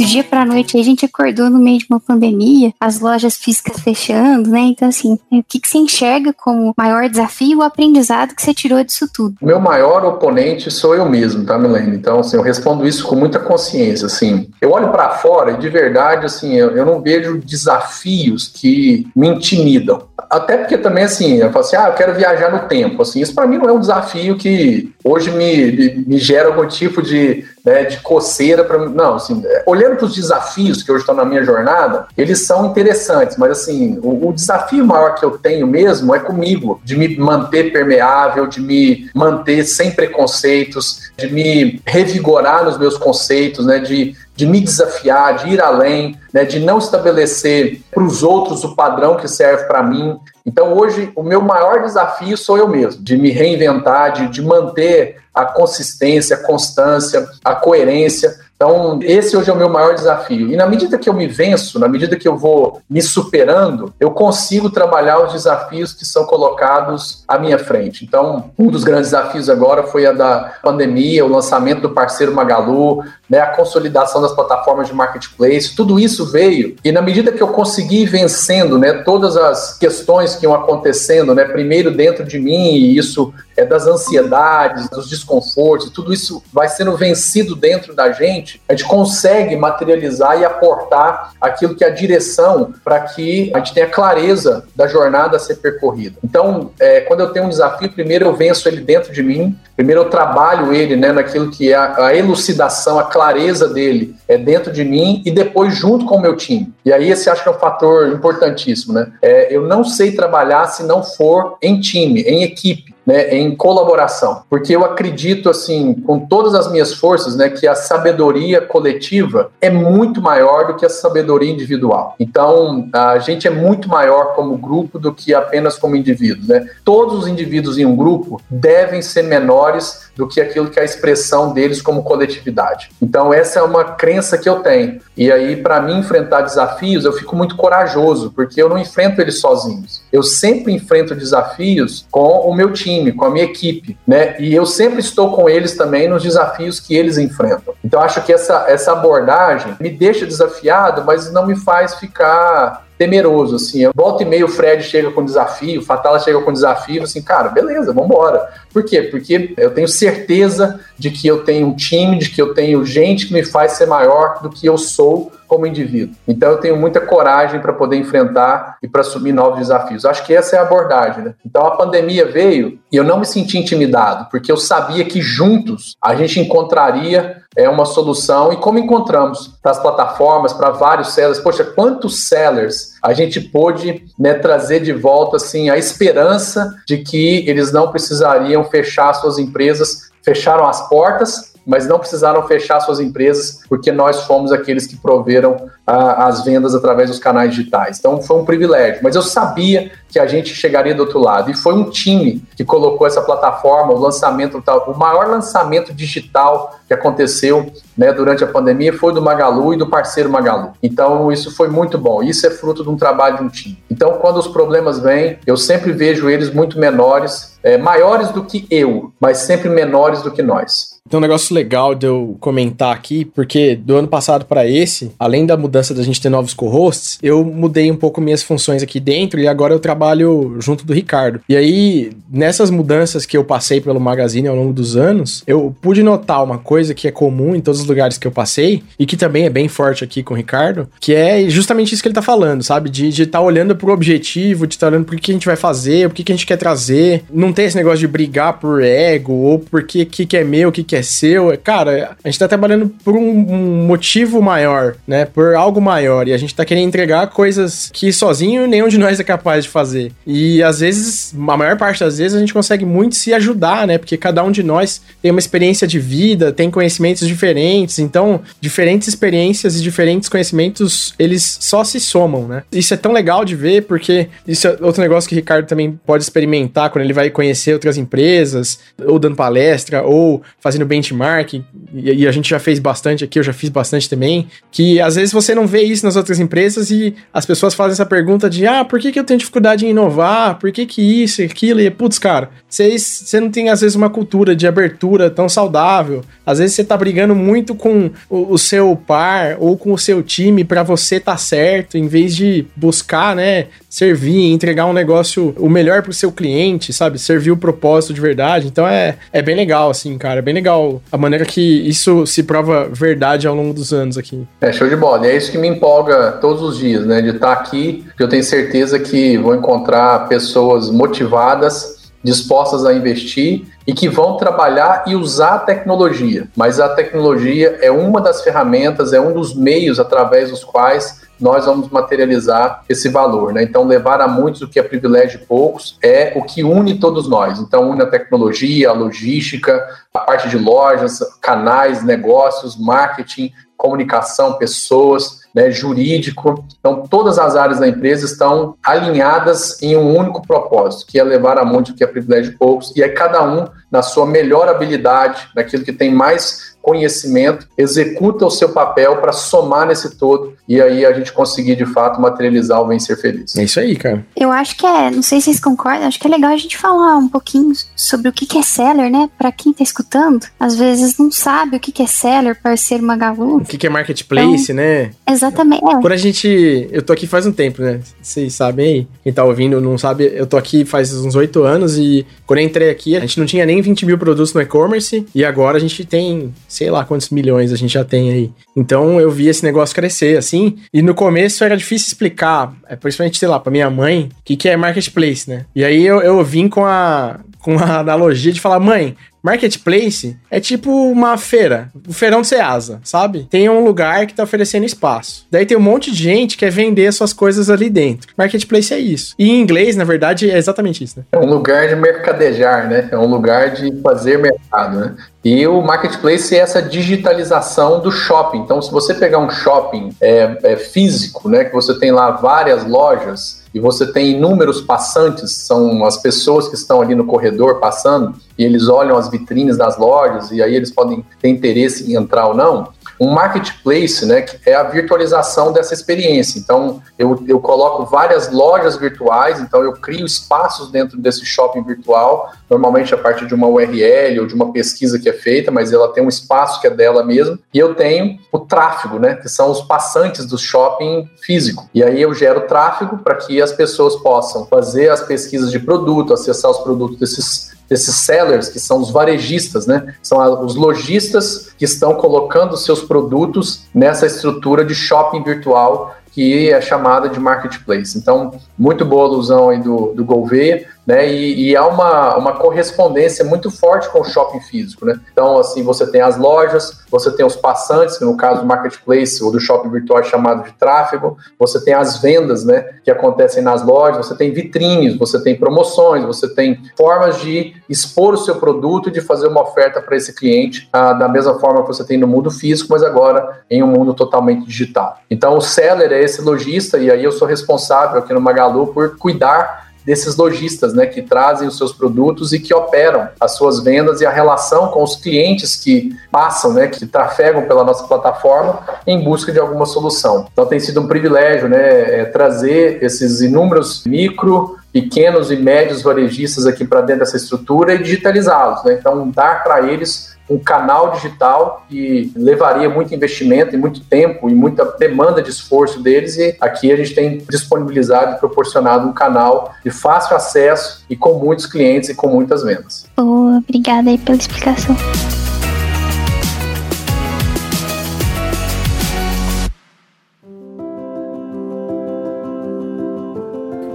Dia 0.07 0.23
pra 0.23 0.45
noite 0.45 0.79
a 0.79 0.83
gente 0.83 1.05
acordou 1.05 1.51
no 1.51 1.59
meio 1.59 1.79
de 1.79 1.87
uma 1.91 1.99
pandemia, 1.99 2.73
as 2.81 3.01
lojas 3.01 3.37
físicas 3.37 3.81
fechando, 3.81 4.49
né? 4.49 4.61
Então, 4.61 4.89
assim, 4.89 5.19
o 5.31 5.43
que, 5.43 5.59
que 5.59 5.69
você 5.69 5.79
enxerga 5.79 6.33
como 6.33 6.73
maior 6.77 7.09
desafio, 7.09 7.59
o 7.59 7.63
aprendizado 7.63 8.35
que 8.35 8.43
você 8.43 8.55
tirou 8.55 8.83
disso 8.85 9.09
tudo? 9.13 9.35
Meu 9.43 9.59
maior 9.59 10.05
oponente 10.05 10.71
sou 10.71 10.95
eu 10.95 11.09
mesmo, 11.09 11.45
tá, 11.45 11.59
Milene? 11.59 11.97
Então, 11.97 12.21
assim, 12.21 12.37
eu 12.37 12.43
respondo 12.43 12.87
isso 12.87 13.07
com 13.07 13.17
muita 13.17 13.41
consciência, 13.41 14.07
assim. 14.07 14.49
Eu 14.61 14.71
olho 14.71 14.91
para 14.93 15.11
fora 15.11 15.53
e, 15.53 15.59
de 15.59 15.69
verdade, 15.69 16.27
assim, 16.27 16.55
eu, 16.55 16.77
eu 16.77 16.87
não 16.87 17.03
vejo 17.03 17.39
desafios 17.39 18.49
que 18.49 19.07
me 19.15 19.29
intimidam. 19.29 20.03
Até 20.31 20.57
porque 20.57 20.79
também, 20.79 21.05
assim, 21.05 21.37
eu 21.37 21.51
falo 21.51 21.65
assim, 21.65 21.77
ah, 21.77 21.89
eu 21.89 21.95
quero 21.95 22.15
viajar 22.15 22.51
no 22.51 22.69
tempo, 22.69 23.03
assim, 23.03 23.21
isso 23.21 23.35
para 23.35 23.47
mim 23.47 23.59
não 23.59 23.69
é 23.69 23.73
um 23.73 23.81
desafio 23.81 24.37
que 24.37 24.93
hoje 25.07 25.31
me, 25.31 26.05
me, 26.07 26.19
gera 26.19 26.49
algum 26.49 26.67
tipo 26.67 27.01
de 27.01 27.45
né, 27.65 27.85
de 27.85 27.99
coceira 28.01 28.65
para 28.65 28.79
não, 28.89 29.15
assim, 29.15 29.43
é, 29.45 29.63
olhando 29.67 29.97
para 29.97 30.07
os 30.07 30.15
desafios 30.15 30.83
que 30.83 30.91
hoje 30.91 31.01
estão 31.01 31.15
na 31.15 31.25
minha 31.25 31.43
jornada, 31.45 32.07
eles 32.17 32.47
são 32.47 32.67
interessantes, 32.67 33.37
mas 33.37 33.51
assim, 33.51 33.99
o, 34.03 34.29
o, 34.29 34.33
desafio 34.33 34.85
maior 34.87 35.15
que 35.17 35.25
eu 35.25 35.33
tenho 35.33 35.67
mesmo 35.67 36.15
é 36.15 36.21
comigo, 36.21 36.81
de 36.85 36.97
me 36.97 37.17
manter 37.17 37.73
permeável, 37.73 38.47
de 38.47 38.61
me 38.61 39.11
manter 39.15 39.65
sem 39.65 39.91
preconceitos, 39.91 41.11
de 41.17 41.29
me 41.29 41.81
revigorar 41.85 42.65
nos 42.65 42.79
meus 42.79 42.97
conceitos, 42.97 43.67
né, 43.67 43.79
de 43.81 44.15
de 44.37 44.45
me 44.45 44.61
desafiar, 44.61 45.39
de 45.39 45.55
ir 45.55 45.63
além, 45.63 46.15
né, 46.33 46.45
de 46.45 46.61
não 46.61 46.77
estabelecer 46.77 47.81
para 47.91 48.05
os 48.05 48.23
outros 48.23 48.63
o 48.65 48.77
padrão 48.77 49.17
que 49.17 49.27
serve 49.27 49.65
para 49.65 49.83
mim. 49.83 50.19
Então, 50.47 50.73
hoje, 50.75 51.11
o 51.17 51.23
meu 51.25 51.43
maior 51.43 51.83
desafio 51.83 52.37
sou 52.37 52.57
eu 52.57 52.69
mesmo, 52.69 53.03
de 53.03 53.17
me 53.19 53.31
reinventar, 53.31 54.13
de, 54.13 54.29
de 54.29 54.41
manter 54.41 55.17
a 55.35 55.45
consistência, 55.45 56.37
a 56.37 56.43
constância, 56.43 57.29
a 57.45 57.55
coerência 57.55 58.47
então, 58.57 58.99
esse 59.03 59.37
hoje 59.37 59.51
é 59.51 59.53
o 59.53 59.57
meu 59.57 59.69
maior 59.69 59.95
desafio. 59.95 60.51
E 60.51 60.57
na 60.57 60.67
medida 60.67 60.97
que 60.97 61.11
eu 61.11 61.13
me 61.13 61.27
venço, 61.27 61.79
na 61.79 61.87
medida 61.87 62.17
que 62.17 62.27
eu 62.27 62.39
vou 62.39 62.81
me 62.89 63.03
superando, 63.03 63.93
eu 64.01 64.11
consigo 64.13 64.71
trabalhar 64.71 65.23
os 65.23 65.35
desafios 65.35 65.93
que 65.93 66.07
são 66.07 66.25
colocados 66.25 67.23
à 67.29 67.39
minha 67.39 67.59
frente. 67.59 68.03
Então, 68.03 68.51
um 68.59 68.69
dos 68.69 68.83
grandes 68.83 69.11
desafios 69.11 69.51
agora 69.51 69.83
foi 69.83 70.07
a 70.07 70.13
da 70.13 70.55
pandemia, 70.63 71.25
o 71.25 71.29
lançamento 71.29 71.83
do 71.83 71.91
parceiro 71.91 72.35
Magalu, 72.35 73.05
né, 73.29 73.41
a 73.41 73.49
consolidação 73.49 74.23
das 74.23 74.33
plataformas 74.33 74.89
de 74.89 74.95
marketplace, 74.95 75.77
tudo 75.77 76.01
isso 76.01 76.25
veio. 76.25 76.77
E 76.83 76.91
na 76.91 77.03
medida 77.03 77.33
que 77.33 77.43
eu 77.43 77.49
consegui 77.49 78.07
vencendo 78.07 78.79
né, 78.79 79.03
todas 79.03 79.37
as 79.37 79.77
questões 79.77 80.36
que 80.37 80.47
iam 80.47 80.55
acontecendo, 80.55 81.35
né, 81.35 81.45
primeiro 81.45 81.91
dentro 81.91 82.25
de 82.25 82.39
mim, 82.39 82.75
e 82.75 82.97
isso 82.97 83.33
é 83.57 83.65
das 83.65 83.87
ansiedades, 83.87 84.89
dos 84.91 85.09
desconfortos, 85.09 85.91
tudo 85.91 86.13
isso 86.13 86.43
vai 86.53 86.69
sendo 86.69 86.97
vencido 86.97 87.55
dentro 87.57 87.95
da 87.95 88.13
gente 88.13 88.61
a 88.69 88.73
gente 88.73 88.85
consegue 88.85 89.57
materializar 89.57 90.41
e 90.41 90.45
aportar 90.45 91.33
aquilo 91.41 91.75
que 91.75 91.85
é 91.85 91.89
a 91.89 91.91
direção 91.91 92.75
para 92.85 93.01
que 93.01 93.51
a 93.55 93.59
gente 93.59 93.75
tenha 93.75 93.87
clareza 93.87 94.65
da 94.75 94.87
jornada 94.87 95.37
a 95.37 95.41
ser 95.41 95.57
percorrida. 95.57 96.17
Então, 96.23 96.71
é, 96.79 97.01
quando 97.01 97.21
eu 97.21 97.33
tenho 97.33 97.47
um 97.47 97.49
desafio, 97.49 97.91
primeiro 97.91 98.27
eu 98.27 98.35
venço 98.35 98.69
ele 98.69 98.81
dentro 98.81 99.13
de 99.13 99.23
mim, 99.23 99.57
primeiro 99.75 100.03
eu 100.03 100.11
trabalho 100.11 100.73
ele 100.73 100.97
né, 100.97 101.13
naquilo 101.13 101.51
que 101.51 101.73
é 101.73 101.77
a, 101.77 102.07
a 102.07 102.17
elucidação, 102.17 102.99
a 102.99 103.05
clareza 103.05 103.69
dele 103.69 104.15
é 104.27 104.37
dentro 104.37 104.73
de 104.73 104.85
mim 104.85 105.23
e 105.25 105.31
depois 105.31 105.75
junto 105.75 106.07
com 106.07 106.17
o 106.17 106.21
meu 106.21 106.37
time. 106.37 106.73
E 106.85 106.93
aí 106.93 107.11
esse 107.11 107.31
acho 107.31 107.43
que 107.43 107.49
é 107.49 107.53
um 107.53 107.59
fator 107.59 108.09
importantíssimo, 108.09 108.93
né? 108.93 109.13
É, 109.23 109.55
eu 109.55 109.63
não 109.63 109.85
sei 109.85 110.13
trabalhar 110.13 110.67
se 110.69 110.83
não 110.83 111.03
for 111.03 111.57
em 111.63 111.81
time, 111.81 112.23
em 112.23 112.43
equipe 112.43 112.96
né, 113.07 113.35
em 113.35 113.55
colaboração, 113.55 114.43
porque 114.51 114.75
eu 114.75 114.85
acredito 114.85 115.49
assim, 115.49 115.95
com 115.95 116.19
todas 116.19 116.55
as 116.55 116.71
minhas 116.71 116.93
forças, 116.93 117.37
né, 117.37 117.49
que 117.49 117.67
a 117.67 117.75
sabedoria 117.75 118.61
coletiva 118.61 119.51
é 119.61 119.71
muito 119.71 120.21
maior 120.21 120.67
do 120.67 120.75
que 120.75 120.85
a 120.85 120.91
sabedoria 120.91 121.51
individual. 121.51 122.15
Então, 122.19 122.89
a 122.93 123.19
gente 123.19 123.47
é 123.47 123.51
muito 123.51 123.89
maior 123.89 124.35
como 124.35 124.57
grupo 124.57 124.99
do 124.99 125.13
que 125.13 125.35
apenas 125.35 125.79
como 125.79 125.97
indivíduo, 125.97 126.49
né? 126.49 126.69
Todos 126.85 127.21
os 127.21 127.27
indivíduos 127.29 127.79
em 127.79 127.87
um 127.87 127.95
grupo 127.95 128.41
devem 128.51 129.01
ser 129.03 129.23
menores 129.23 130.11
do 130.17 130.27
que 130.27 130.41
aquilo 130.41 130.71
que 130.71 130.79
é 130.79 130.83
a 130.83 130.85
expressão 130.85 131.53
deles 131.53 131.83
como 131.83 132.03
coletividade. 132.03 132.91
Então, 133.01 133.33
essa 133.33 133.61
é 133.61 133.63
uma 133.63 133.85
crença 133.85 134.39
que 134.39 134.49
eu 134.49 134.61
tenho. 134.61 135.01
E 135.17 135.31
aí, 135.31 135.57
para 135.57 135.81
mim 135.81 135.99
enfrentar 135.99 136.41
desafios, 136.41 137.05
eu 137.05 137.13
fico 137.13 137.37
muito 137.37 137.57
corajoso, 137.57 138.33
porque 138.35 138.61
eu 138.61 138.69
não 138.69 138.79
enfrento 138.79 139.21
eles 139.21 139.41
sozinhos. 139.41 140.03
Eu 140.13 140.23
sempre 140.23 140.73
enfrento 140.73 141.15
desafios 141.15 142.07
com 142.11 142.49
o 142.49 142.55
meu 142.55 142.73
time, 142.73 142.96
com 143.13 143.25
a 143.25 143.31
minha 143.31 143.45
equipe, 143.45 143.97
né? 144.07 144.41
E 144.41 144.55
eu 144.55 144.65
sempre 144.65 145.01
estou 145.01 145.33
com 145.33 145.49
eles 145.49 145.77
também 145.77 146.09
nos 146.09 146.23
desafios 146.23 146.81
que 146.81 146.95
eles 146.95 147.19
enfrentam. 147.19 147.75
Então, 147.85 148.01
acho 148.01 148.23
que 148.23 148.33
essa, 148.33 148.65
essa 148.69 148.93
abordagem 148.93 149.77
me 149.81 149.91
deixa 149.91 150.27
desafiado, 150.27 151.05
mas 151.05 151.33
não 151.33 151.47
me 151.47 151.57
faz 151.57 151.95
ficar 151.97 152.86
temeroso, 152.99 153.57
assim. 153.57 153.83
Eu 153.83 153.93
volta 153.95 154.23
e 154.23 154.27
meio 154.27 154.47
o 154.47 154.49
Fred 154.49 154.83
chega 154.83 155.11
com 155.11 155.25
desafio, 155.25 155.81
o 155.81 155.85
Fatala 155.85 156.19
chega 156.19 156.41
com 156.41 156.53
desafio, 156.53 157.03
assim, 157.03 157.23
cara, 157.23 157.49
beleza, 157.49 157.93
vamos 157.93 158.11
embora. 158.11 158.49
Por 158.73 158.85
quê? 158.85 159.03
Porque 159.03 159.55
eu 159.57 159.71
tenho 159.71 159.89
certeza 159.89 160.81
de 160.99 161.11
que 161.11 161.27
eu 161.27 161.45
tenho 161.45 161.69
um 161.69 161.75
time, 161.75 162.19
de 162.19 162.31
que 162.31 162.41
eu 162.41 162.55
tenho 162.55 162.85
gente 162.85 163.27
que 163.27 163.33
me 163.33 163.45
faz 163.45 163.73
ser 163.73 163.87
maior 163.87 164.43
do 164.43 164.51
que 164.51 164.67
eu 164.67 164.79
sou 164.79 165.33
como 165.47 165.67
indivíduo. 165.67 166.15
Então 166.27 166.51
eu 166.51 166.59
tenho 166.59 166.77
muita 166.77 167.01
coragem 167.01 167.61
para 167.61 167.73
poder 167.73 167.97
enfrentar 167.97 168.79
e 168.83 168.89
para 168.89 169.01
assumir 169.03 169.33
novos 169.33 169.59
desafios. 169.59 170.05
Acho 170.05 170.25
que 170.27 170.35
essa 170.35 170.57
é 170.57 170.59
a 170.59 170.63
abordagem. 170.63 171.25
Né? 171.25 171.35
Então 171.45 171.65
a 171.67 171.77
pandemia 171.77 172.27
veio 172.27 172.79
e 172.91 172.97
eu 172.97 173.05
não 173.05 173.21
me 173.21 173.27
senti 173.27 173.59
intimidado, 173.59 174.29
porque 174.31 174.51
eu 174.51 174.57
sabia 174.57 175.05
que 175.05 175.21
juntos 175.21 175.97
a 176.03 176.15
gente 176.15 176.41
encontraria 176.41 177.43
é 177.57 177.69
uma 177.69 177.87
solução 177.87 178.53
e 178.53 178.57
como 178.57 178.79
encontramos 178.79 179.49
para 179.63 179.73
as 179.73 179.79
plataformas, 179.79 180.53
para 180.53 180.71
vários 180.71 181.15
sellers, 181.15 181.41
poxa, 181.41 181.65
quantos 181.65 182.29
sellers 182.29 182.93
a 183.03 183.15
gente 183.15 183.41
pôde 183.41 184.05
né, 184.19 184.35
trazer 184.35 184.81
de 184.81 184.93
volta 184.93 185.37
assim 185.37 185.71
a 185.71 185.79
esperança 185.79 186.75
de 186.87 186.99
que 186.99 187.49
eles 187.49 187.73
não 187.73 187.91
precisariam 187.91 188.63
fechar 188.65 189.15
suas 189.15 189.39
empresas, 189.39 190.11
fecharam 190.23 190.69
as 190.69 190.87
portas 190.89 191.57
mas 191.67 191.87
não 191.89 191.99
precisaram 191.99 192.47
fechar 192.47 192.79
suas 192.81 193.01
empresas 193.01 193.61
porque 193.69 193.91
nós 193.91 194.23
fomos 194.23 194.53
aqueles 194.53 194.87
que 194.87 194.97
proveram 194.97 195.69
as 195.85 196.45
vendas 196.45 196.75
através 196.75 197.11
dos 197.11 197.19
canais 197.19 197.51
digitais. 197.51 197.99
Então 197.99 198.23
foi 198.23 198.39
um 198.39 198.45
privilégio, 198.45 199.01
mas 199.03 199.17
eu 199.17 199.23
sabia 199.23 199.91
que 200.09 200.19
a 200.19 200.27
gente 200.27 200.55
chegaria 200.55 200.95
do 200.95 201.01
outro 201.01 201.19
lado. 201.19 201.51
E 201.51 201.55
foi 201.55 201.75
um 201.75 201.91
time 201.91 202.43
que 202.57 202.65
colocou 202.65 203.07
essa 203.07 203.21
plataforma, 203.21 203.93
o 203.93 203.99
lançamento, 203.99 204.63
o 204.87 204.97
maior 204.97 205.27
lançamento 205.27 205.93
digital 205.93 206.79
que 206.87 206.95
aconteceu 206.95 207.73
né, 207.97 208.13
durante 208.13 208.45
a 208.45 208.47
pandemia 208.47 208.93
foi 208.93 209.13
do 209.13 209.23
Magalu 209.23 209.75
e 209.75 209.77
do 209.77 209.89
parceiro 209.89 210.31
Magalu. 210.31 210.73
Então 210.83 211.33
isso 211.33 211.51
foi 211.55 211.69
muito 211.69 211.99
bom. 211.99 212.23
Isso 212.23 212.47
é 212.47 212.51
fruto 212.51 212.83
de 212.83 212.89
um 212.89 212.97
trabalho 212.97 213.39
de 213.39 213.45
um 213.45 213.49
time. 213.49 213.79
Então 213.91 214.13
quando 214.15 214.39
os 214.39 214.49
problemas 214.49 214.99
vêm, 214.99 215.39
eu 215.47 215.57
sempre 215.57 215.93
vejo 215.93 216.29
eles 216.29 216.53
muito 216.53 216.79
menores, 216.79 217.59
é, 217.63 217.77
maiores 217.77 218.31
do 218.31 218.45
que 218.45 218.67
eu, 218.71 219.13
mas 219.21 219.39
sempre 219.39 219.69
menores 219.69 220.23
do 220.23 220.31
que 220.31 220.43
nós. 220.43 220.97
Tem 221.09 221.19
um 221.19 221.21
negócio 221.21 221.55
legal 221.55 221.95
de 221.95 222.07
eu 222.07 222.37
comentar 222.41 222.93
aqui, 222.93 223.25
porque 223.25 223.77
do 223.77 223.97
ano 223.97 224.09
passado 224.09 224.45
para 224.45 224.67
esse, 224.67 225.13
além 225.19 225.47
da 225.47 225.57
mudança 225.57 225.95
da 225.95 226.03
gente 226.03 226.21
ter 226.21 226.29
novos 226.29 226.53
co-hosts, 226.53 227.19
eu 227.23 227.45
mudei 227.45 227.91
um 227.91 227.97
pouco 227.97 228.21
minhas 228.21 228.43
funções 228.43 228.83
aqui 228.83 228.99
dentro 228.99 229.39
e 229.39 229.47
agora 229.47 229.73
eu 229.73 229.79
trabalho 229.79 230.57
junto 230.59 230.85
do 230.85 230.93
Ricardo. 230.93 231.41
E 231.49 231.57
aí, 231.57 232.11
nessas 232.29 232.71
mudanças 232.71 233.25
que 233.25 233.37
eu 233.37 233.45
passei 233.45 233.81
pelo 233.81 234.01
Magazine 234.01 234.49
ao 234.49 234.57
longo 234.57 234.73
dos 234.73 234.97
anos, 234.97 235.45
eu 235.47 235.75
pude 235.81 236.03
notar 236.03 236.43
uma 236.43 236.59
coisa 236.59 236.76
que 236.95 237.09
é 237.09 237.11
comum 237.11 237.55
em 237.55 237.61
todos 237.61 237.81
os 237.81 237.87
lugares 237.87 238.19
que 238.19 238.27
eu 238.27 238.33
passei 238.33 238.83
e 238.99 239.07
que 239.07 239.17
também 239.17 239.45
é 239.45 239.51
bem 239.51 239.69
forte 239.69 240.05
aqui 240.05 240.23
com 240.23 240.35
o 240.35 240.37
Ricardo, 240.37 240.89
que 241.01 241.15
é 241.15 241.49
justamente 241.49 241.93
isso 241.93 242.03
que 242.03 242.09
ele 242.09 242.15
tá 242.15 242.23
falando, 242.23 242.63
sabe? 242.63 242.91
De 242.91 243.09
estar 243.09 243.39
tá 243.39 243.41
olhando 243.41 243.75
pro 243.75 243.93
objetivo, 243.93 244.67
de 244.67 244.75
estar 244.75 244.87
tá 244.87 244.93
olhando 244.93 245.07
pro 245.07 245.17
que 245.17 245.31
a 245.31 245.35
gente 245.35 245.47
vai 245.47 245.57
fazer, 245.57 246.07
o 246.07 246.11
que, 246.11 246.31
a 246.31 246.35
gente 246.35 246.47
quer 246.47 246.57
trazer. 246.57 247.25
Não 247.33 247.53
tem 247.53 247.67
esse 247.67 247.77
negócio 247.77 247.99
de 247.99 248.07
brigar 248.07 248.55
por 248.55 248.83
ego 248.83 249.33
ou 249.33 249.59
por 249.59 249.83
que, 249.85 250.05
que, 250.05 250.27
que 250.27 250.37
é 250.37 250.45
meu, 250.45 250.69
o 250.69 250.73
que, 250.73 250.85
que 250.85 250.97
é 250.97 251.03
seu. 251.03 251.57
Cara, 251.63 252.17
a 252.23 252.29
gente 252.29 252.39
tá 252.39 252.49
trabalhando 252.49 252.89
por 253.05 253.15
um, 253.15 253.29
um 253.29 253.87
motivo 253.87 254.41
maior, 254.43 254.97
né? 255.07 255.25
Por 255.25 255.55
algo 255.55 255.81
maior. 255.81 256.29
E 256.29 256.33
a 256.33 256.39
gente 256.39 256.55
tá 256.55 256.65
querendo 256.65 256.87
entregar 256.87 257.27
coisas 257.29 257.91
que 257.93 258.13
sozinho 258.13 258.67
nenhum 258.67 258.89
de 258.89 258.99
nós 258.99 259.19
é 259.19 259.25
capaz 259.25 259.65
de 259.65 259.71
fazer. 259.71 260.13
E 260.27 260.63
às 260.63 260.81
vezes, 260.81 261.35
a 261.35 261.57
maior 261.57 261.77
parte 261.77 262.01
das 262.01 262.19
vezes, 262.19 262.37
a 262.37 262.41
gente 262.41 262.53
consegue 262.53 262.85
muito 262.85 263.15
se 263.15 263.33
ajudar, 263.35 263.87
né? 263.87 263.99
Porque 263.99 264.17
cada 264.17 264.43
um 264.43 264.51
de 264.51 264.63
nós 264.63 265.01
tem 265.23 265.31
uma 265.31 265.41
experiência 265.41 265.87
de 265.87 265.99
vida, 265.99 266.53
tem 266.53 266.66
conhecimentos 266.71 267.27
diferentes. 267.27 267.99
Então, 267.99 268.41
diferentes 268.61 269.09
experiências 269.09 269.77
e 269.79 269.83
diferentes 269.83 270.29
conhecimentos, 270.29 271.15
eles 271.19 271.59
só 271.61 271.85
se 271.85 272.01
somam, 272.01 272.47
né? 272.47 272.63
Isso 272.73 272.95
é 272.95 272.97
tão 272.97 273.13
legal 273.13 273.45
de 273.45 273.55
ver, 273.55 273.83
porque 273.83 274.29
isso 274.47 274.67
é 274.67 274.77
outro 274.81 275.01
negócio 275.03 275.29
que 275.29 275.35
o 275.35 275.37
Ricardo 275.37 275.67
também 275.67 275.99
pode 276.05 276.23
experimentar 276.23 276.91
quando 276.91 277.05
ele 277.05 277.13
vai 277.13 277.31
conhecer 277.31 277.73
outras 277.73 277.97
empresas, 277.97 278.79
ou 279.05 279.19
dando 279.19 279.37
palestra, 279.37 280.03
ou 280.03 280.43
fazendo 280.61 280.87
benchmark. 280.87 281.55
E, 281.95 282.27
a 282.27 282.33
gente 282.33 282.49
já 282.49 282.59
fez 282.59 282.79
bastante 282.79 283.25
aqui, 283.25 283.39
eu 283.39 283.43
já 283.43 283.53
fiz 283.53 283.71
bastante 283.71 284.09
também. 284.09 284.49
Que 284.71 285.01
às 285.01 285.17
vezes 285.17 285.33
você 285.33 285.55
não 285.55 285.67
vê 285.67 285.83
isso 285.83 286.05
nas 286.05 286.17
outras 286.17 286.41
empresas 286.41 286.91
e 286.91 287.15
as 287.33 287.47
pessoas 287.47 287.75
fazem 287.75 287.93
essa 287.93 288.07
pergunta 288.07 288.49
de: 288.49 288.67
ah, 288.67 288.85
por 288.85 288.99
que, 288.99 289.13
que 289.13 289.19
eu 289.19 289.25
tenho 289.25 289.39
dificuldade 289.39 289.87
em 289.87 289.91
inovar? 289.91 290.59
Por 290.59 290.73
que, 290.73 290.87
que 290.87 291.03
isso 291.03 291.43
e 291.43 291.45
aquilo? 291.45 291.81
E 291.81 291.91
putz, 291.91 292.19
cara, 292.19 292.51
você 292.69 293.41
não 293.41 293.51
tem 293.51 293.69
às 293.69 293.81
vezes 293.81 293.97
uma 293.97 294.11
cultura 294.11 294.55
de 294.55 294.67
abertura 294.67 295.31
tão 295.31 295.49
saudável. 295.49 296.23
Às 296.45 296.56
vezes 296.59 296.77
você 296.77 296.85
tá 296.85 296.97
brigando 296.97 297.35
muito 297.35 297.75
com 297.75 298.11
o, 298.29 298.53
o 298.53 298.59
seu 298.59 298.97
par 298.97 299.57
ou 299.59 299.77
com 299.77 299.93
o 299.93 299.99
seu 299.99 300.23
time 300.23 300.65
para 300.65 300.83
você 300.83 301.19
tá 301.21 301.37
certo, 301.37 301.97
em 301.97 302.07
vez 302.07 302.35
de 302.35 302.67
buscar, 302.77 303.35
né, 303.35 303.67
servir, 303.89 304.53
entregar 304.53 304.87
um 304.87 304.93
negócio 304.93 305.55
o 305.59 305.71
melhor 305.71 306.03
pro 306.03 306.13
seu 306.13 306.31
cliente, 306.31 306.93
sabe? 306.93 307.19
Servir 307.19 307.51
o 307.51 307.57
propósito 307.57 308.13
de 308.13 308.21
verdade. 308.21 308.67
Então 308.67 308.87
é, 308.87 309.17
é 309.33 309.41
bem 309.41 309.57
legal, 309.57 309.89
assim, 309.89 310.19
cara. 310.19 310.41
É 310.41 310.43
bem 310.43 310.55
legal 310.55 311.01
a 311.11 311.17
maneira 311.17 311.47
que 311.47 311.61
isso 311.61 312.27
se 312.27 312.43
prova 312.43 312.89
verdade 312.93 313.47
ao 313.47 313.55
longo 313.55 313.73
dos 313.73 313.93
anos 313.93 314.19
aqui. 314.19 314.47
É 314.61 314.71
show 314.73 314.89
de 314.89 314.97
bola. 314.97 315.27
E 315.27 315.31
é 315.31 315.37
isso 315.37 315.51
que 315.51 315.59
me 315.59 315.69
empolga 315.69 316.33
todos 316.33 316.63
os 316.63 316.79
dias, 316.79 317.07
né? 317.07 317.23
De 317.23 317.31
estar 317.31 317.53
aqui, 317.53 318.05
porque 318.07 318.23
eu 318.23 318.29
tenho 318.29 318.45
certeza 318.45 318.99
que 318.99 319.39
vou 319.39 319.55
encontrar 319.55 320.29
pessoas 320.29 320.91
motivadas 320.91 321.96
dispostas 322.27 322.85
a 322.85 322.93
investir 322.93 323.67
e 323.87 323.95
que 323.95 324.09
vão 324.09 324.37
trabalhar 324.37 325.05
e 325.07 325.15
usar 325.15 325.55
a 325.55 325.59
tecnologia. 325.61 326.49
Mas 326.57 326.81
a 326.81 326.89
tecnologia 326.89 327.79
é 327.81 327.89
uma 327.89 328.21
das 328.21 328.43
ferramentas, 328.43 329.13
é 329.13 329.21
um 329.21 329.33
dos 329.33 329.55
meios 329.55 330.01
através 330.01 330.51
dos 330.51 330.65
quais 330.65 331.25
nós 331.41 331.67
vamos 331.67 331.89
materializar 331.89 332.83
esse 332.89 333.09
valor. 333.09 333.53
Né? 333.53 333.63
Então, 333.63 333.85
levar 333.85 334.21
a 334.21 334.27
muitos 334.27 334.61
o 334.63 334.69
que 334.69 334.81
é 334.81 334.83
privilégio 334.83 335.39
de 335.39 335.47
poucos 335.47 335.97
é 336.03 336.33
o 336.35 336.43
que 336.43 336.65
une 336.65 336.99
todos 336.99 337.29
nós. 337.29 337.61
Então, 337.61 337.89
une 337.91 338.03
a 338.03 338.07
tecnologia, 338.07 338.91
a 338.91 338.93
logística, 338.93 339.87
a 340.13 340.19
parte 340.19 340.49
de 340.49 340.59
lojas, 340.59 341.21
canais, 341.41 342.03
negócios, 342.03 342.77
marketing, 342.77 343.53
comunicação, 343.77 344.55
pessoas, 344.55 345.46
né, 345.57 345.71
jurídico. 345.71 346.67
Então, 346.79 347.05
todas 347.09 347.39
as 347.39 347.57
áreas 347.57 347.81
da 347.81 347.89
empresa 347.89 348.27
estão 348.27 348.77
alinhadas 348.85 349.83
em 349.83 349.97
um 349.97 350.15
único 350.15 350.47
propósito, 350.47 351.07
que 351.11 351.19
é 351.19 351.25
levar 351.25 351.59
a 351.59 351.65
muito 351.65 351.93
o 351.93 351.95
que 351.95 352.05
é 352.05 352.07
privilégio 352.07 352.53
de 352.53 352.59
poucos, 352.59 352.95
e 352.95 353.03
é 353.03 353.09
cada 353.09 353.43
um 353.43 353.67
na 353.91 354.03
sua 354.03 354.27
melhor 354.27 354.69
habilidade, 354.69 355.49
naquilo 355.57 355.83
que 355.83 355.95
tem 355.95 356.13
mais 356.13 356.76
conhecimento, 356.87 357.67
executa 357.77 358.47
o 358.47 358.51
seu 358.51 358.69
papel 358.69 359.17
para 359.17 359.33
somar 359.33 359.89
nesse 359.89 360.17
todo 360.17 360.55
e 360.69 360.81
aí 360.81 361.05
a 361.05 361.13
gente 361.13 361.33
conseguir 361.33 361.75
de 361.75 361.85
fato 361.85 362.21
materializar 362.21 362.81
o 362.81 362.87
vencer 362.87 363.21
feliz. 363.21 363.57
É 363.57 363.65
isso 363.65 363.81
aí, 363.81 363.97
cara. 363.97 364.25
Eu 364.37 364.53
acho 364.53 364.77
que 364.77 364.87
é, 364.87 365.11
não 365.11 365.21
sei 365.21 365.41
se 365.41 365.47
vocês 365.47 365.59
concordam, 365.59 366.07
acho 366.07 366.21
que 366.21 366.29
é 366.29 366.31
legal 366.31 366.53
a 366.53 366.57
gente 366.57 366.79
falar 366.79 367.17
um 367.17 367.29
pouquinho 367.29 367.73
sobre 367.97 368.29
o 368.29 368.33
que 368.33 368.57
é 368.57 368.63
seller, 368.63 369.11
né? 369.11 369.29
Para 369.37 369.51
quem 369.51 369.73
tá 369.73 369.83
escutando, 369.83 370.47
às 370.61 370.77
vezes 370.77 371.19
não 371.19 371.29
sabe 371.29 371.77
o 371.77 371.81
que 371.81 372.01
é 372.01 372.07
seller, 372.07 372.57
parceiro 372.63 373.03
Magalu. 373.03 373.57
O 373.57 373.65
que 373.65 373.85
é 373.85 373.91
marketplace, 373.91 374.71
então, 374.71 374.77
né? 374.77 375.11
Exatamente. 375.29 375.85
É. 375.85 376.01
Quando 376.01 376.13
a 376.13 376.17
gente, 376.17 376.89
eu 376.93 377.03
tô 377.03 377.13
aqui 377.13 377.27
faz 377.27 377.47
um 377.47 377.53
tempo, 377.53 377.83
né? 377.83 378.01
Vocês 378.23 378.55
sabem 378.55 378.87
aí, 378.87 379.09
quem 379.25 379.33
tá 379.33 379.43
ouvindo 379.43 379.81
não 379.81 379.99
sabe, 379.99 380.33
eu 380.33 380.47
tô 380.47 380.57
aqui 380.57 380.85
faz 380.85 381.13
uns 381.13 381.35
oito 381.35 381.65
anos 381.65 381.99
e 381.99 382.25
quando 382.47 382.61
eu 382.61 382.65
entrei 382.65 382.91
aqui, 382.91 383.17
a 383.17 383.21
gente 383.21 383.41
não 383.41 383.47
tinha 383.47 383.67
nem 383.67 383.83
20 383.83 384.07
mil 384.07 384.17
produtos 384.17 384.55
no 384.55 384.61
e-commerce 384.61 385.27
e 385.35 385.45
agora 385.45 385.79
a 385.79 385.81
gente 385.81 386.05
tem 386.05 386.55
sei 386.77 386.91
lá 386.91 387.05
quantos 387.05 387.31
milhões 387.31 387.73
a 387.73 387.77
gente 387.77 387.93
já 387.95 388.05
tem 388.05 388.31
aí. 388.31 388.53
Então 388.77 389.21
eu 389.21 389.31
vi 389.31 389.49
esse 389.49 389.65
negócio 389.65 389.95
crescer, 389.95 390.37
assim, 390.37 390.77
e 390.93 391.01
no 391.01 391.15
começo 391.15 391.65
era 391.65 391.77
difícil 391.77 392.09
explicar, 392.09 392.75
é, 392.89 392.95
principalmente, 392.97 393.39
sei 393.39 393.49
lá, 393.49 393.59
pra 393.59 393.73
minha 393.73 393.89
mãe, 393.91 394.29
o 394.41 394.45
que, 394.45 394.57
que 394.57 394.69
é 394.69 394.77
marketplace, 394.77 395.49
né? 395.49 395.65
E 395.75 395.85
aí 395.85 396.05
eu, 396.05 396.21
eu 396.21 396.45
vim 396.45 396.69
com 396.69 396.85
a, 396.85 397.41
com 397.61 397.79
a 397.79 398.01
analogia 398.01 398.53
de 398.53 398.61
falar, 398.61 398.79
mãe, 398.79 399.17
Marketplace 399.47 400.37
é 400.51 400.59
tipo 400.59 400.91
uma 400.91 401.39
feira, 401.39 401.89
o 402.09 402.13
feirão 402.13 402.41
de 402.41 402.49
Ceasa, 402.49 402.99
sabe? 403.05 403.47
Tem 403.49 403.69
um 403.69 403.85
lugar 403.85 404.27
que 404.27 404.35
tá 404.35 404.43
oferecendo 404.43 404.85
espaço. 404.85 405.47
Daí 405.49 405.65
tem 405.65 405.77
um 405.77 405.81
monte 405.81 406.11
de 406.11 406.21
gente 406.21 406.57
que 406.57 406.65
quer 406.65 406.73
vender 406.73 407.13
suas 407.13 407.33
coisas 407.33 407.71
ali 407.71 407.89
dentro. 407.89 408.35
Marketplace 408.37 408.93
é 408.93 408.99
isso. 408.99 409.37
E 409.39 409.49
em 409.49 409.61
inglês, 409.61 409.95
na 409.95 410.03
verdade, 410.03 410.51
é 410.51 410.59
exatamente 410.59 411.05
isso, 411.05 411.21
né? 411.21 411.27
É 411.31 411.39
um 411.39 411.47
lugar 411.47 411.87
de 411.87 411.95
mercadejar, 411.95 412.89
né? 412.89 413.09
É 413.09 413.17
um 413.17 413.27
lugar 413.27 413.71
de 413.71 413.95
fazer 414.03 414.37
mercado, 414.37 414.99
né? 414.99 415.15
E 415.49 415.65
o 415.65 415.81
marketplace 415.81 416.57
é 416.57 416.59
essa 416.59 416.83
digitalização 416.83 418.01
do 418.01 418.11
shopping. 418.11 418.59
Então, 418.59 418.83
se 418.83 418.91
você 418.91 419.15
pegar 419.15 419.39
um 419.39 419.49
shopping 419.49 420.11
é, 420.21 420.59
é 420.65 420.77
físico, 420.77 421.49
né, 421.49 421.63
que 421.63 421.73
você 421.73 421.97
tem 421.97 422.11
lá 422.11 422.33
várias 422.33 422.85
lojas, 422.85 423.63
e 423.73 423.79
você 423.79 424.11
tem 424.11 424.33
inúmeros 424.33 424.81
passantes, 424.81 425.53
são 425.53 426.05
as 426.05 426.17
pessoas 426.17 426.67
que 426.67 426.75
estão 426.75 427.01
ali 427.01 427.15
no 427.15 427.27
corredor 427.27 427.79
passando, 427.79 428.35
e 428.59 428.65
eles 428.65 428.89
olham 428.89 429.17
as 429.17 429.31
vitrines 429.31 429.79
das 429.79 429.97
lojas, 429.97 430.51
e 430.51 430.61
aí 430.61 430.75
eles 430.75 430.91
podem 430.91 431.25
ter 431.41 431.49
interesse 431.49 432.11
em 432.11 432.17
entrar 432.17 432.49
ou 432.49 432.55
não 432.57 432.96
um 433.21 433.31
marketplace, 433.31 434.25
né, 434.27 434.43
que 434.43 434.59
é 434.69 434.75
a 434.75 434.83
virtualização 434.83 435.73
dessa 435.73 435.95
experiência. 435.95 436.59
Então, 436.59 437.03
eu, 437.19 437.43
eu 437.47 437.61
coloco 437.61 438.05
várias 438.05 438.51
lojas 438.53 438.97
virtuais, 438.97 439.61
então 439.61 439.83
eu 439.83 439.93
crio 439.93 440.27
espaços 440.27 440.91
dentro 440.91 441.19
desse 441.19 441.45
shopping 441.45 441.83
virtual, 441.83 442.53
normalmente 442.69 443.15
a 443.15 443.19
partir 443.19 443.47
de 443.47 443.55
uma 443.55 443.67
URL 443.67 444.41
ou 444.41 444.47
de 444.47 444.55
uma 444.55 444.73
pesquisa 444.73 445.19
que 445.19 445.29
é 445.29 445.33
feita, 445.33 445.71
mas 445.71 445.93
ela 445.93 446.13
tem 446.13 446.23
um 446.23 446.29
espaço 446.29 446.81
que 446.81 446.87
é 446.87 446.91
dela 446.91 447.25
mesmo, 447.25 447.59
e 447.73 447.79
eu 447.79 447.95
tenho 447.95 448.39
o 448.53 448.59
tráfego, 448.59 449.19
né, 449.19 449.35
que 449.35 449.49
são 449.49 449.71
os 449.71 449.83
passantes 449.83 450.45
do 450.47 450.59
shopping 450.59 451.29
físico. 451.43 451.89
E 451.95 452.03
aí 452.03 452.21
eu 452.21 452.35
gero 452.35 452.63
tráfego 452.63 453.19
para 453.19 453.37
que 453.37 453.61
as 453.63 453.73
pessoas 453.73 454.17
possam 454.17 454.67
fazer 454.67 455.11
as 455.11 455.23
pesquisas 455.23 455.71
de 455.71 455.79
produto, 455.79 456.33
acessar 456.33 456.71
os 456.71 456.79
produtos 456.79 457.19
desses 457.19 457.76
desses 457.89 458.15
sellers, 458.17 458.69
que 458.69 458.81
são 458.81 459.01
os 459.01 459.11
varejistas, 459.11 459.87
né? 459.87 460.15
São 460.23 460.65
os 460.65 460.75
lojistas 460.75 461.71
que 461.79 461.85
estão 461.85 462.15
colocando 462.15 462.77
seus 462.77 463.03
produtos 463.03 463.85
nessa 463.95 464.27
estrutura 464.27 464.85
de 464.85 464.95
shopping 464.95 465.43
virtual 465.43 466.17
que 466.37 466.71
é 466.71 466.79
chamada 466.83 467.31
de 467.31 467.41
marketplace. 467.41 468.19
Então, 468.19 468.61
muito 468.79 469.05
boa 469.05 469.25
alusão 469.25 469.71
aí 469.71 469.81
do, 469.81 470.13
do 470.15 470.25
Gouveia 470.25 470.87
né? 471.07 471.33
E, 471.33 471.69
e, 471.71 471.77
há 471.77 471.87
uma, 471.87 472.37
uma 472.37 472.53
correspondência 472.55 473.45
muito 473.45 473.71
forte 473.71 474.11
com 474.11 474.21
o 474.21 474.25
shopping 474.25 474.61
físico, 474.61 475.07
né? 475.07 475.19
Então, 475.31 475.59
assim, 475.59 475.83
você 475.85 476.11
tem 476.11 476.21
as 476.21 476.37
lojas, 476.37 477.05
você 477.09 477.31
tem 477.31 477.47
os 477.47 477.55
passantes, 477.55 478.19
no 478.21 478.37
caso 478.37 478.63
do 478.63 478.67
marketplace 478.67 479.43
ou 479.43 479.53
do 479.53 479.61
shopping 479.61 479.89
virtual 479.89 480.19
é 480.19 480.25
chamado 480.25 480.65
de 480.65 480.73
tráfego, 480.73 481.37
você 481.59 481.83
tem 481.83 481.95
as 481.95 482.21
vendas, 482.21 482.65
né? 482.65 482.85
Que 483.05 483.11
acontecem 483.11 483.63
nas 483.63 483.85
lojas, 483.85 484.27
você 484.27 484.37
tem 484.37 484.53
vitrines, 484.53 485.17
você 485.17 485.41
tem 485.41 485.55
promoções, 485.55 486.25
você 486.25 486.49
tem 486.49 486.83
formas 486.97 487.41
de 487.41 487.75
expor 487.89 488.35
o 488.35 488.39
seu 488.39 488.57
produto 488.57 489.09
e 489.09 489.13
de 489.13 489.21
fazer 489.21 489.47
uma 489.47 489.63
oferta 489.63 490.01
para 490.01 490.17
esse 490.17 490.35
cliente 490.35 490.89
ah, 490.93 491.13
da 491.13 491.29
mesma 491.29 491.57
forma 491.61 491.83
que 491.83 491.89
você 491.89 492.05
tem 492.05 492.19
no 492.19 492.27
mundo 492.27 492.51
físico, 492.51 492.89
mas 492.91 493.05
agora 493.05 493.61
em 493.71 493.81
um 493.81 493.87
mundo 493.87 494.13
totalmente 494.13 494.67
digital. 494.67 495.19
Então, 495.31 495.57
o 495.57 495.61
seller 495.61 496.11
é 496.11 496.21
esse 496.21 496.43
lojista 496.43 496.99
e 496.99 497.11
aí 497.11 497.23
eu 497.23 497.31
sou 497.31 497.47
responsável 497.47 498.19
aqui 498.19 498.35
no 498.35 498.41
Magalu 498.41 498.66
por 498.89 499.17
cuidar 499.17 499.87
desses 500.07 500.37
lojistas, 500.37 500.95
né, 500.95 501.05
que 501.05 501.21
trazem 501.21 501.67
os 501.67 501.77
seus 501.77 501.93
produtos 501.93 502.53
e 502.53 502.61
que 502.61 502.73
operam 502.73 503.29
as 503.41 503.57
suas 503.57 503.83
vendas 503.83 504.21
e 504.21 504.27
a 504.27 504.31
relação 504.31 504.89
com 504.89 505.03
os 505.03 505.17
clientes 505.17 505.75
que 505.75 506.17
passam, 506.31 506.73
né, 506.73 506.87
que 506.87 507.05
trafegam 507.05 507.67
pela 507.67 507.83
nossa 507.83 508.05
plataforma 508.05 508.79
em 509.05 509.23
busca 509.25 509.51
de 509.51 509.59
alguma 509.59 509.85
solução. 509.85 510.47
Então 510.53 510.65
tem 510.65 510.79
sido 510.79 511.01
um 511.01 511.09
privilégio, 511.09 511.69
né, 511.69 512.21
é, 512.21 512.25
trazer 512.27 513.03
esses 513.03 513.41
inúmeros 513.41 514.05
micro 514.07 514.77
pequenos 514.93 515.51
e 515.51 515.57
médios 515.57 516.03
varejistas 516.03 516.67
aqui 516.67 516.85
para 516.85 517.01
dentro 517.01 517.25
dessa 517.25 517.37
estrutura 517.37 517.95
e 517.95 518.03
digitalizá-los, 518.03 518.83
né? 518.83 518.97
Então 518.99 519.29
dar 519.29 519.63
para 519.63 519.83
eles 519.83 520.36
um 520.49 520.59
canal 520.59 521.13
digital 521.13 521.85
que 521.89 522.33
levaria 522.37 522.89
muito 522.89 523.15
investimento 523.15 523.75
e 523.75 523.79
muito 523.79 524.01
tempo 524.01 524.49
e 524.49 524.55
muita 524.55 524.85
demanda 524.99 525.43
de 525.43 525.51
esforço 525.51 526.03
deles 526.03 526.37
e 526.37 526.57
aqui 526.61 526.93
a 526.93 526.97
gente 526.97 527.15
tem 527.15 527.39
disponibilizado 527.51 528.37
e 528.37 528.39
proporcionado 528.39 529.09
um 529.09 529.13
canal 529.13 529.75
de 529.85 529.91
fácil 529.91 530.37
acesso 530.37 531.05
e 531.11 531.17
com 531.17 531.39
muitos 531.39 531.67
clientes 531.67 532.09
e 532.09 532.15
com 532.15 532.29
muitas 532.29 532.63
vendas. 532.63 533.07
Boa, 533.17 533.59
obrigada 533.59 534.11
aí 534.11 534.19
pela 534.19 534.39
explicação. 534.39 534.97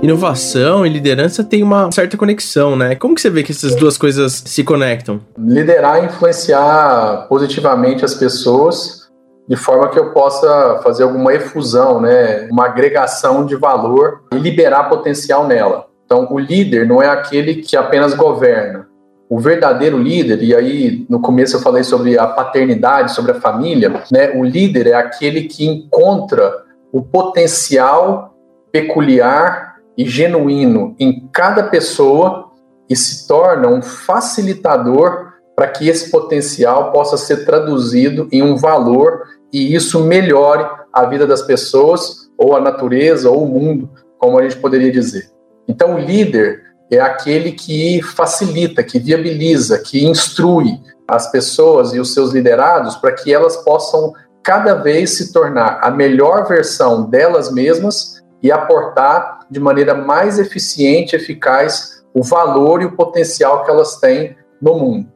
Inovação 0.01 0.85
e 0.85 0.89
liderança 0.89 1.43
têm 1.43 1.61
uma 1.63 1.91
certa 1.91 2.17
conexão, 2.17 2.75
né? 2.75 2.95
Como 2.95 3.15
que 3.15 3.21
você 3.21 3.29
vê 3.29 3.43
que 3.43 3.51
essas 3.51 3.75
duas 3.75 3.97
coisas 3.97 4.43
se 4.45 4.63
conectam? 4.63 5.21
Liderar 5.37 6.03
e 6.03 6.07
influenciar 6.07 7.27
positivamente 7.29 8.03
as 8.03 8.13
pessoas 8.13 9.01
de 9.47 9.55
forma 9.55 9.89
que 9.89 9.99
eu 9.99 10.11
possa 10.11 10.79
fazer 10.81 11.03
alguma 11.03 11.33
efusão, 11.33 11.99
né, 11.99 12.47
uma 12.49 12.67
agregação 12.67 13.45
de 13.45 13.55
valor 13.55 14.21
e 14.31 14.37
liberar 14.37 14.85
potencial 14.85 15.45
nela. 15.45 15.87
Então, 16.05 16.27
o 16.31 16.39
líder 16.39 16.87
não 16.87 17.01
é 17.01 17.09
aquele 17.09 17.55
que 17.55 17.75
apenas 17.75 18.13
governa. 18.13 18.87
O 19.29 19.39
verdadeiro 19.39 19.97
líder, 19.97 20.41
e 20.43 20.55
aí 20.55 21.05
no 21.09 21.21
começo 21.21 21.55
eu 21.55 21.61
falei 21.61 21.83
sobre 21.83 22.17
a 22.17 22.27
paternidade, 22.27 23.13
sobre 23.13 23.31
a 23.31 23.41
família, 23.41 23.89
né? 24.11 24.31
O 24.35 24.43
líder 24.43 24.87
é 24.87 24.93
aquele 24.93 25.43
que 25.43 25.65
encontra 25.65 26.53
o 26.91 27.01
potencial 27.01 28.35
peculiar 28.71 29.70
e 29.97 30.05
genuíno 30.05 30.95
em 30.99 31.27
cada 31.31 31.63
pessoa 31.63 32.51
e 32.89 32.95
se 32.95 33.27
torna 33.27 33.67
um 33.67 33.81
facilitador 33.81 35.31
para 35.55 35.67
que 35.67 35.87
esse 35.87 36.09
potencial 36.09 36.91
possa 36.91 37.17
ser 37.17 37.45
traduzido 37.45 38.27
em 38.31 38.41
um 38.41 38.55
valor 38.55 39.23
e 39.51 39.75
isso 39.75 40.03
melhore 40.03 40.65
a 40.91 41.05
vida 41.05 41.27
das 41.27 41.41
pessoas, 41.41 42.29
ou 42.37 42.55
a 42.55 42.59
natureza, 42.59 43.29
ou 43.29 43.43
o 43.43 43.47
mundo, 43.47 43.89
como 44.17 44.37
a 44.37 44.43
gente 44.43 44.57
poderia 44.57 44.91
dizer. 44.91 45.29
Então, 45.67 45.95
o 45.95 45.99
líder 45.99 46.63
é 46.89 46.99
aquele 46.99 47.51
que 47.51 48.01
facilita, 48.01 48.83
que 48.83 48.99
viabiliza, 48.99 49.79
que 49.79 50.05
instrui 50.05 50.79
as 51.07 51.31
pessoas 51.31 51.93
e 51.93 51.99
os 51.99 52.13
seus 52.13 52.31
liderados 52.31 52.95
para 52.95 53.11
que 53.11 53.33
elas 53.33 53.57
possam 53.57 54.13
cada 54.43 54.73
vez 54.73 55.17
se 55.17 55.31
tornar 55.31 55.79
a 55.81 55.91
melhor 55.91 56.47
versão 56.47 57.03
delas 57.09 57.51
mesmas 57.51 58.21
e 58.41 58.51
aportar 58.51 59.40
de 59.51 59.59
maneira 59.59 59.93
mais 59.93 60.39
eficiente 60.39 61.15
eficaz 61.15 62.01
o 62.13 62.23
valor 62.23 62.81
e 62.81 62.85
o 62.85 62.95
potencial 62.95 63.63
que 63.63 63.69
elas 63.69 63.97
têm 63.97 64.35
no 64.61 64.75
mundo. 64.75 65.07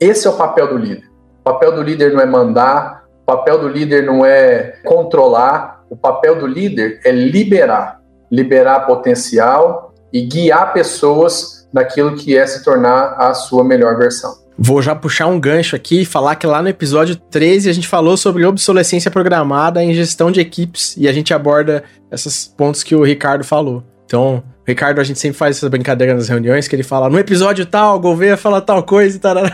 Esse 0.00 0.26
é 0.26 0.30
o 0.30 0.36
papel 0.36 0.68
do 0.68 0.78
líder. 0.78 1.10
O 1.40 1.44
papel 1.44 1.72
do 1.72 1.82
líder 1.82 2.12
não 2.12 2.20
é 2.20 2.26
mandar, 2.26 3.04
o 3.22 3.26
papel 3.26 3.58
do 3.58 3.68
líder 3.68 4.04
não 4.04 4.24
é 4.24 4.78
controlar, 4.84 5.84
o 5.90 5.96
papel 5.96 6.38
do 6.38 6.46
líder 6.46 7.00
é 7.04 7.10
liberar 7.10 8.00
liberar 8.30 8.86
potencial 8.86 9.92
e 10.12 10.22
guiar 10.22 10.72
pessoas 10.72 11.68
naquilo 11.72 12.14
que 12.14 12.36
é 12.36 12.46
se 12.46 12.62
tornar 12.64 13.14
a 13.18 13.34
sua 13.34 13.64
melhor 13.64 13.96
versão. 13.98 14.32
Vou 14.62 14.82
já 14.82 14.94
puxar 14.94 15.26
um 15.26 15.40
gancho 15.40 15.74
aqui 15.74 16.02
e 16.02 16.04
falar 16.04 16.36
que 16.36 16.46
lá 16.46 16.60
no 16.60 16.68
episódio 16.68 17.16
13 17.16 17.70
a 17.70 17.72
gente 17.72 17.88
falou 17.88 18.14
sobre 18.14 18.44
obsolescência 18.44 19.10
programada 19.10 19.82
em 19.82 19.94
gestão 19.94 20.30
de 20.30 20.38
equipes 20.38 20.94
e 20.98 21.08
a 21.08 21.12
gente 21.14 21.32
aborda 21.32 21.82
esses 22.12 22.46
pontos 22.46 22.82
que 22.82 22.94
o 22.94 23.02
Ricardo 23.02 23.42
falou. 23.42 23.82
Então, 24.04 24.42
Ricardo, 24.68 25.00
a 25.00 25.04
gente 25.04 25.18
sempre 25.18 25.38
faz 25.38 25.56
essa 25.56 25.70
brincadeira 25.70 26.12
nas 26.12 26.28
reuniões 26.28 26.68
que 26.68 26.76
ele 26.76 26.82
fala: 26.82 27.08
no 27.08 27.18
episódio 27.18 27.64
tal, 27.64 27.96
o 27.96 28.00
Gouveia 28.00 28.36
fala 28.36 28.60
tal 28.60 28.82
coisa 28.82 29.16
e 29.16 29.20
tal. 29.20 29.36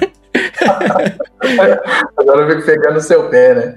Agora 2.18 2.42
eu 2.42 2.48
fico 2.50 2.66
pegando 2.66 2.96
o 2.96 3.00
seu 3.00 3.28
pé, 3.28 3.54
né? 3.54 3.76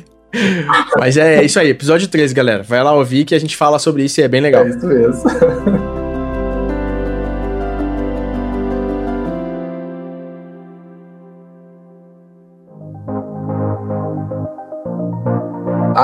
Mas 0.98 1.18
é 1.18 1.44
isso 1.44 1.60
aí, 1.60 1.68
episódio 1.68 2.08
13, 2.08 2.32
galera. 2.32 2.62
Vai 2.62 2.82
lá 2.82 2.94
ouvir 2.94 3.26
que 3.26 3.34
a 3.34 3.38
gente 3.38 3.54
fala 3.54 3.78
sobre 3.78 4.04
isso 4.04 4.20
e 4.20 4.24
é 4.24 4.28
bem 4.28 4.40
legal. 4.40 4.64
É 4.64 4.70
isso 4.70 4.86
mesmo. 4.86 5.22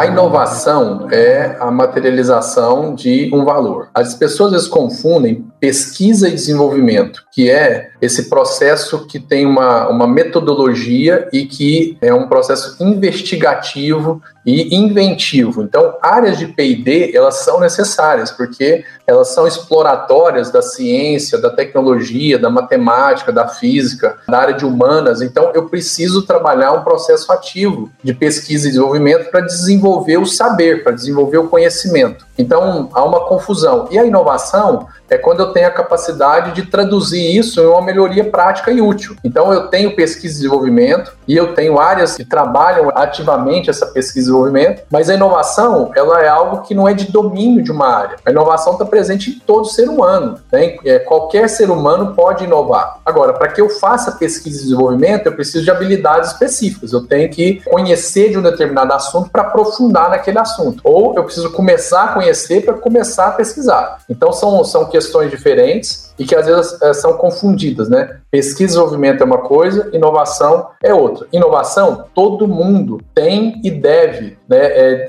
A 0.02 0.06
inovação 0.06 1.06
é 1.12 1.56
a 1.60 1.70
materialização 1.70 2.92
de 2.92 3.30
um 3.32 3.44
valor. 3.44 3.88
As 3.94 4.16
pessoas 4.16 4.66
confundem 4.66 5.46
pesquisa 5.60 6.28
e 6.28 6.32
desenvolvimento, 6.32 7.22
que 7.32 7.50
é 7.50 7.90
esse 8.00 8.28
processo 8.28 9.06
que 9.06 9.18
tem 9.18 9.46
uma, 9.46 9.88
uma 9.88 10.06
metodologia 10.06 11.28
e 11.32 11.46
que 11.46 11.96
é 12.02 12.12
um 12.12 12.28
processo 12.28 12.76
investigativo 12.78 14.22
e 14.44 14.76
inventivo. 14.76 15.62
Então, 15.62 15.96
áreas 16.02 16.36
de 16.36 16.48
P&D, 16.48 17.16
elas 17.16 17.36
são 17.36 17.60
necessárias, 17.60 18.30
porque 18.30 18.84
elas 19.06 19.28
são 19.28 19.46
exploratórias 19.46 20.50
da 20.50 20.60
ciência, 20.60 21.38
da 21.38 21.48
tecnologia, 21.48 22.38
da 22.38 22.50
matemática, 22.50 23.32
da 23.32 23.48
física, 23.48 24.18
da 24.28 24.38
área 24.38 24.54
de 24.54 24.66
humanas. 24.66 25.22
Então, 25.22 25.52
eu 25.54 25.68
preciso 25.68 26.22
trabalhar 26.22 26.72
um 26.72 26.82
processo 26.82 27.32
ativo 27.32 27.90
de 28.02 28.12
pesquisa 28.12 28.66
e 28.66 28.70
desenvolvimento 28.70 29.30
para 29.30 29.40
desenvolver 29.40 30.18
o 30.18 30.26
saber, 30.26 30.82
para 30.82 30.92
desenvolver 30.92 31.38
o 31.38 31.48
conhecimento. 31.48 32.26
Então, 32.36 32.90
há 32.92 33.04
uma 33.04 33.26
confusão. 33.26 33.88
E 33.90 33.98
a 33.98 34.04
inovação 34.04 34.88
é 35.12 35.18
quando 35.18 35.40
eu 35.40 35.52
tenho 35.52 35.68
a 35.68 35.70
capacidade 35.70 36.52
de 36.52 36.62
traduzir 36.62 37.36
isso 37.36 37.60
em 37.60 37.66
uma 37.66 37.82
melhoria 37.82 38.24
prática 38.24 38.70
e 38.70 38.80
útil. 38.80 39.14
Então, 39.22 39.52
eu 39.52 39.68
tenho 39.68 39.94
pesquisa 39.94 40.34
e 40.34 40.36
desenvolvimento 40.38 41.12
e 41.28 41.36
eu 41.36 41.54
tenho 41.54 41.78
áreas 41.78 42.16
que 42.16 42.24
trabalham 42.24 42.90
ativamente 42.94 43.68
essa 43.68 43.86
pesquisa 43.86 44.20
e 44.20 44.22
desenvolvimento, 44.22 44.82
mas 44.90 45.10
a 45.10 45.14
inovação 45.14 45.90
ela 45.94 46.22
é 46.22 46.28
algo 46.28 46.62
que 46.62 46.74
não 46.74 46.88
é 46.88 46.94
de 46.94 47.12
domínio 47.12 47.62
de 47.62 47.70
uma 47.70 47.86
área. 47.86 48.16
A 48.24 48.30
inovação 48.30 48.72
está 48.72 48.86
presente 48.86 49.30
em 49.30 49.38
todo 49.40 49.66
ser 49.66 49.88
humano. 49.88 50.38
Né? 50.50 50.76
É, 50.84 50.98
qualquer 51.00 51.48
ser 51.48 51.70
humano 51.70 52.14
pode 52.14 52.44
inovar. 52.44 52.98
Agora, 53.04 53.34
para 53.34 53.48
que 53.48 53.60
eu 53.60 53.68
faça 53.68 54.12
pesquisa 54.12 54.60
e 54.60 54.62
desenvolvimento, 54.62 55.26
eu 55.26 55.32
preciso 55.32 55.62
de 55.62 55.70
habilidades 55.70 56.30
específicas. 56.30 56.92
Eu 56.92 57.06
tenho 57.06 57.28
que 57.28 57.60
conhecer 57.66 58.30
de 58.30 58.38
um 58.38 58.42
determinado 58.42 58.94
assunto 58.94 59.28
para 59.28 59.42
aprofundar 59.42 60.08
naquele 60.08 60.38
assunto. 60.38 60.80
Ou 60.82 61.14
eu 61.16 61.24
preciso 61.24 61.50
começar 61.52 62.04
a 62.04 62.08
conhecer 62.08 62.64
para 62.64 62.74
começar 62.74 63.26
a 63.26 63.32
pesquisar. 63.32 63.98
Então, 64.08 64.32
são, 64.32 64.64
são 64.64 64.86
questões 64.86 65.01
diferentes 65.30 66.12
e 66.18 66.24
que 66.24 66.34
às 66.34 66.46
vezes 66.46 66.80
é, 66.82 66.92
são 66.92 67.14
confundidas, 67.14 67.88
né? 67.88 68.18
Pesquisa 68.30 68.62
e 68.62 68.66
desenvolvimento 68.66 69.22
é 69.22 69.24
uma 69.24 69.38
coisa, 69.38 69.90
inovação 69.92 70.68
é 70.82 70.92
outra. 70.94 71.26
Inovação, 71.32 72.04
todo 72.14 72.46
mundo 72.46 73.00
tem 73.14 73.60
e 73.64 73.70
deve 73.70 74.38
né, 74.48 74.58